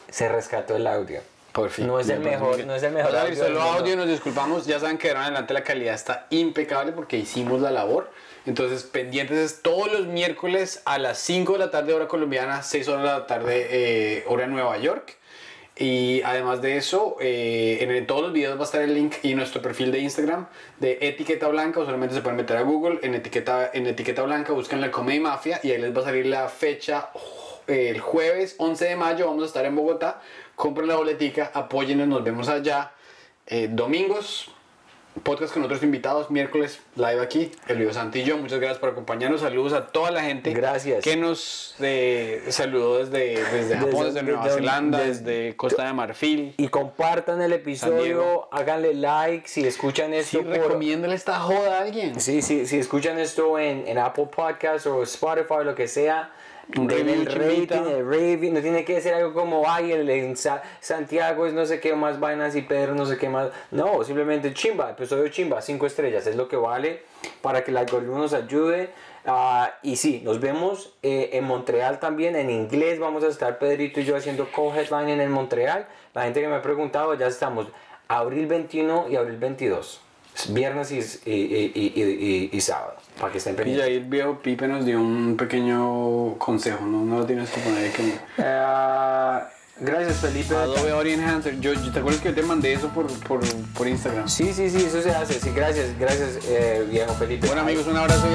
Se 0.09 0.27
rescató 0.27 0.75
el 0.75 0.85
audio. 0.87 1.21
Por 1.53 1.69
fin. 1.69 1.87
No 1.87 1.99
es 1.99 2.09
el 2.09 2.19
mejor, 2.19 2.63
no 2.65 2.75
es 2.75 2.83
el 2.83 2.93
mejor 2.93 3.15
audio 3.15 3.35
solo 3.35 3.61
audio, 3.61 3.95
nos 3.95 4.07
disculpamos. 4.07 4.65
Ya 4.65 4.79
saben 4.79 4.97
que 4.97 5.07
de 5.07 5.13
ahora 5.15 5.27
en 5.27 5.33
adelante 5.33 5.53
la 5.53 5.63
calidad 5.63 5.95
está 5.95 6.27
impecable 6.29 6.91
porque 6.91 7.17
hicimos 7.17 7.61
la 7.61 7.71
labor. 7.71 8.11
Entonces, 8.45 8.83
pendientes 8.83 9.37
es 9.37 9.61
todos 9.61 9.91
los 9.91 10.07
miércoles 10.07 10.81
a 10.85 10.97
las 10.97 11.19
5 11.19 11.53
de 11.53 11.59
la 11.59 11.71
tarde, 11.71 11.93
hora 11.93 12.07
colombiana, 12.07 12.63
6 12.63 12.87
horas 12.87 13.03
de 13.03 13.07
la 13.09 13.27
tarde, 13.27 13.67
eh, 13.69 14.23
hora 14.27 14.47
Nueva 14.47 14.77
York. 14.77 15.18
Y 15.81 16.21
además 16.23 16.61
de 16.61 16.75
eso, 16.75 17.15
eh, 17.21 17.77
en, 17.79 18.05
todos 18.05 18.21
los 18.21 18.33
videos 18.33 18.57
va 18.57 18.63
a 18.63 18.65
estar 18.65 18.81
el 18.81 18.93
link 18.93 19.15
y 19.23 19.33
nuestro 19.33 19.61
perfil 19.61 19.93
de 19.93 19.99
Instagram 19.99 20.47
de 20.77 20.97
Etiqueta 20.99 21.47
Blanca. 21.47 21.79
O 21.79 21.85
solamente 21.85 22.13
se 22.13 22.21
pueden 22.21 22.35
meter 22.35 22.57
a 22.57 22.63
Google 22.63 22.99
en 23.01 23.15
Etiqueta, 23.15 23.71
en 23.73 23.87
etiqueta 23.87 24.23
Blanca, 24.23 24.51
buscan 24.51 24.81
la 24.81 24.91
Comedy 24.91 25.21
Mafia 25.21 25.61
y 25.63 25.71
ahí 25.71 25.77
les 25.77 25.95
va 25.95 26.01
a 26.01 26.03
salir 26.03 26.25
la 26.25 26.49
fecha. 26.49 27.11
El 27.65 28.01
jueves 28.01 28.55
11 28.57 28.85
de 28.89 28.95
mayo 28.97 29.27
vamos 29.27 29.43
a 29.43 29.45
estar 29.45 29.65
en 29.65 29.73
Bogotá. 29.73 30.21
Compren 30.55 30.89
la 30.89 30.97
boletica, 30.97 31.49
apóyennos, 31.53 32.09
nos 32.09 32.25
vemos 32.25 32.49
allá. 32.49 32.91
Eh, 33.47 33.69
domingos, 33.71 34.51
podcast 35.19 35.53
con 35.53 35.63
otros 35.63 35.83
invitados. 35.83 36.29
Miércoles, 36.31 36.79
live 36.95 37.21
aquí, 37.21 37.51
Elvio 37.67 37.93
Santi 37.93 38.19
y 38.19 38.23
yo. 38.23 38.37
Muchas 38.37 38.59
gracias 38.59 38.79
por 38.79 38.89
acompañarnos. 38.89 39.41
Saludos 39.41 39.73
a 39.73 39.87
toda 39.87 40.11
la 40.11 40.21
gente 40.23 40.51
Gracias. 40.53 41.03
que 41.03 41.15
nos 41.17 41.75
eh, 41.79 42.43
saludó 42.49 42.99
desde, 43.05 43.43
desde 43.43 43.75
Japón, 43.77 43.91
Desde- 43.91 44.05
desde, 44.05 44.23
Nueva 44.23 44.49
Zelanda, 44.49 44.99
desde- 44.99 45.23
desde 45.23 45.55
Costa 45.55 45.85
de 45.85 45.93
Marfil. 45.93 46.53
Y 46.57 46.67
compartan 46.69 47.41
el 47.41 47.53
episodio, 47.53 48.47
háganle 48.51 48.93
like 48.93 49.47
si 49.47 49.65
escuchan 49.65 50.13
esto 50.13 50.39
Sí, 50.39 50.43
por... 50.43 50.53
recomiéndale 50.55 51.15
esta 51.15 51.39
joda 51.39 51.77
a 51.79 51.81
alguien. 51.81 52.19
Sí, 52.19 52.41
sí, 52.41 52.65
si 52.65 52.79
escuchan 52.79 53.19
esto 53.19 53.57
en, 53.59 53.87
en 53.87 53.97
Apple 53.97 54.27
Podcasts 54.35 54.87
o 54.87 55.03
Spotify, 55.03 55.63
lo 55.63 55.75
que 55.75 55.87
sea, 55.87 56.31
Den 56.71 57.09
el 57.09 57.25
rating, 57.25 57.81
el 57.89 58.07
review, 58.07 58.53
no 58.53 58.61
tiene 58.61 58.85
que 58.85 59.01
ser 59.01 59.15
algo 59.15 59.33
como, 59.33 59.63
ay, 59.67 59.91
el 59.91 60.07
en 60.07 60.37
Sa- 60.37 60.61
Santiago 60.79 61.47
es 61.47 61.53
no 61.53 61.65
sé 61.65 61.79
qué 61.79 61.95
más 61.95 62.19
vainas 62.19 62.55
y 62.55 62.61
Pedro 62.61 62.93
no 62.93 63.07
sé 63.07 63.17
qué 63.17 63.27
más. 63.27 63.49
No, 63.71 64.03
simplemente 64.03 64.53
chimba, 64.53 64.91
episodio 64.91 65.27
chimba, 65.29 65.63
cinco 65.63 65.87
estrellas, 65.87 66.27
es 66.27 66.35
lo 66.35 66.47
que 66.47 66.57
vale 66.57 67.01
para 67.41 67.63
que 67.63 67.71
el 67.71 67.77
algoritmo 67.77 68.19
nos 68.19 68.33
ayude. 68.33 68.91
Ah, 69.25 69.73
y 69.81 69.95
sí, 69.95 70.21
nos 70.23 70.39
vemos 70.39 70.93
eh, 71.01 71.31
en 71.33 71.43
Montreal 71.45 71.99
también, 71.99 72.35
en 72.35 72.51
inglés 72.51 72.99
vamos 72.99 73.23
a 73.23 73.27
estar 73.29 73.57
Pedrito 73.57 73.99
y 73.99 74.05
yo 74.05 74.15
haciendo 74.15 74.47
co-headline 74.51 75.19
en 75.21 75.31
Montreal. 75.31 75.87
La 76.13 76.23
gente 76.23 76.39
que 76.39 76.47
me 76.47 76.55
ha 76.55 76.61
preguntado, 76.61 77.15
ya 77.15 77.25
estamos 77.27 77.67
abril 78.07 78.45
21 78.45 79.07
y 79.09 79.15
abril 79.15 79.37
22. 79.37 80.01
Viernes 80.47 80.91
y, 80.91 80.99
y, 81.29 81.31
y, 81.33 81.93
y- 81.95 82.49
y- 82.53 82.57
y 82.57 82.61
sábado, 82.61 82.93
para 83.19 83.31
que 83.31 83.37
estén 83.39 83.53
Y 83.53 83.57
pendientes. 83.57 83.85
ahí 83.87 83.95
el 83.95 84.05
viejo 84.05 84.39
Pipe 84.41 84.67
nos 84.67 84.85
dio 84.85 84.99
un 85.01 85.35
pequeño 85.37 86.35
consejo, 86.37 86.85
no, 86.85 87.03
no 87.03 87.19
lo 87.19 87.25
tienes 87.25 87.49
que 87.49 87.59
poner 87.59 87.83
ahí 87.85 87.91
que... 87.91 88.13
Ah, 88.39 89.49
gracias 89.81 90.17
Felipe. 90.17 90.55
Adobe 90.55 90.91
Audio 90.91 91.13
Enhancer. 91.13 91.59
Yo, 91.59 91.73
yo- 91.73 91.91
¿Te 91.91 91.99
acuerdas 91.99 92.21
que 92.21 92.29
yo 92.29 92.35
te 92.35 92.43
mandé 92.43 92.73
eso 92.73 92.87
por, 92.89 93.07
por, 93.23 93.41
por 93.73 93.87
Instagram? 93.87 94.27
Sí, 94.29 94.53
sí, 94.53 94.69
sí, 94.69 94.85
eso 94.85 95.01
se 95.01 95.11
hace. 95.11 95.39
Sí, 95.39 95.49
gracias, 95.53 95.87
gracias 95.99 96.39
eh, 96.47 96.85
viejo 96.89 97.13
Felipe. 97.15 97.45
Bueno 97.47 97.61
amigos, 97.63 97.85
un 97.87 97.97
abrazo. 97.97 98.25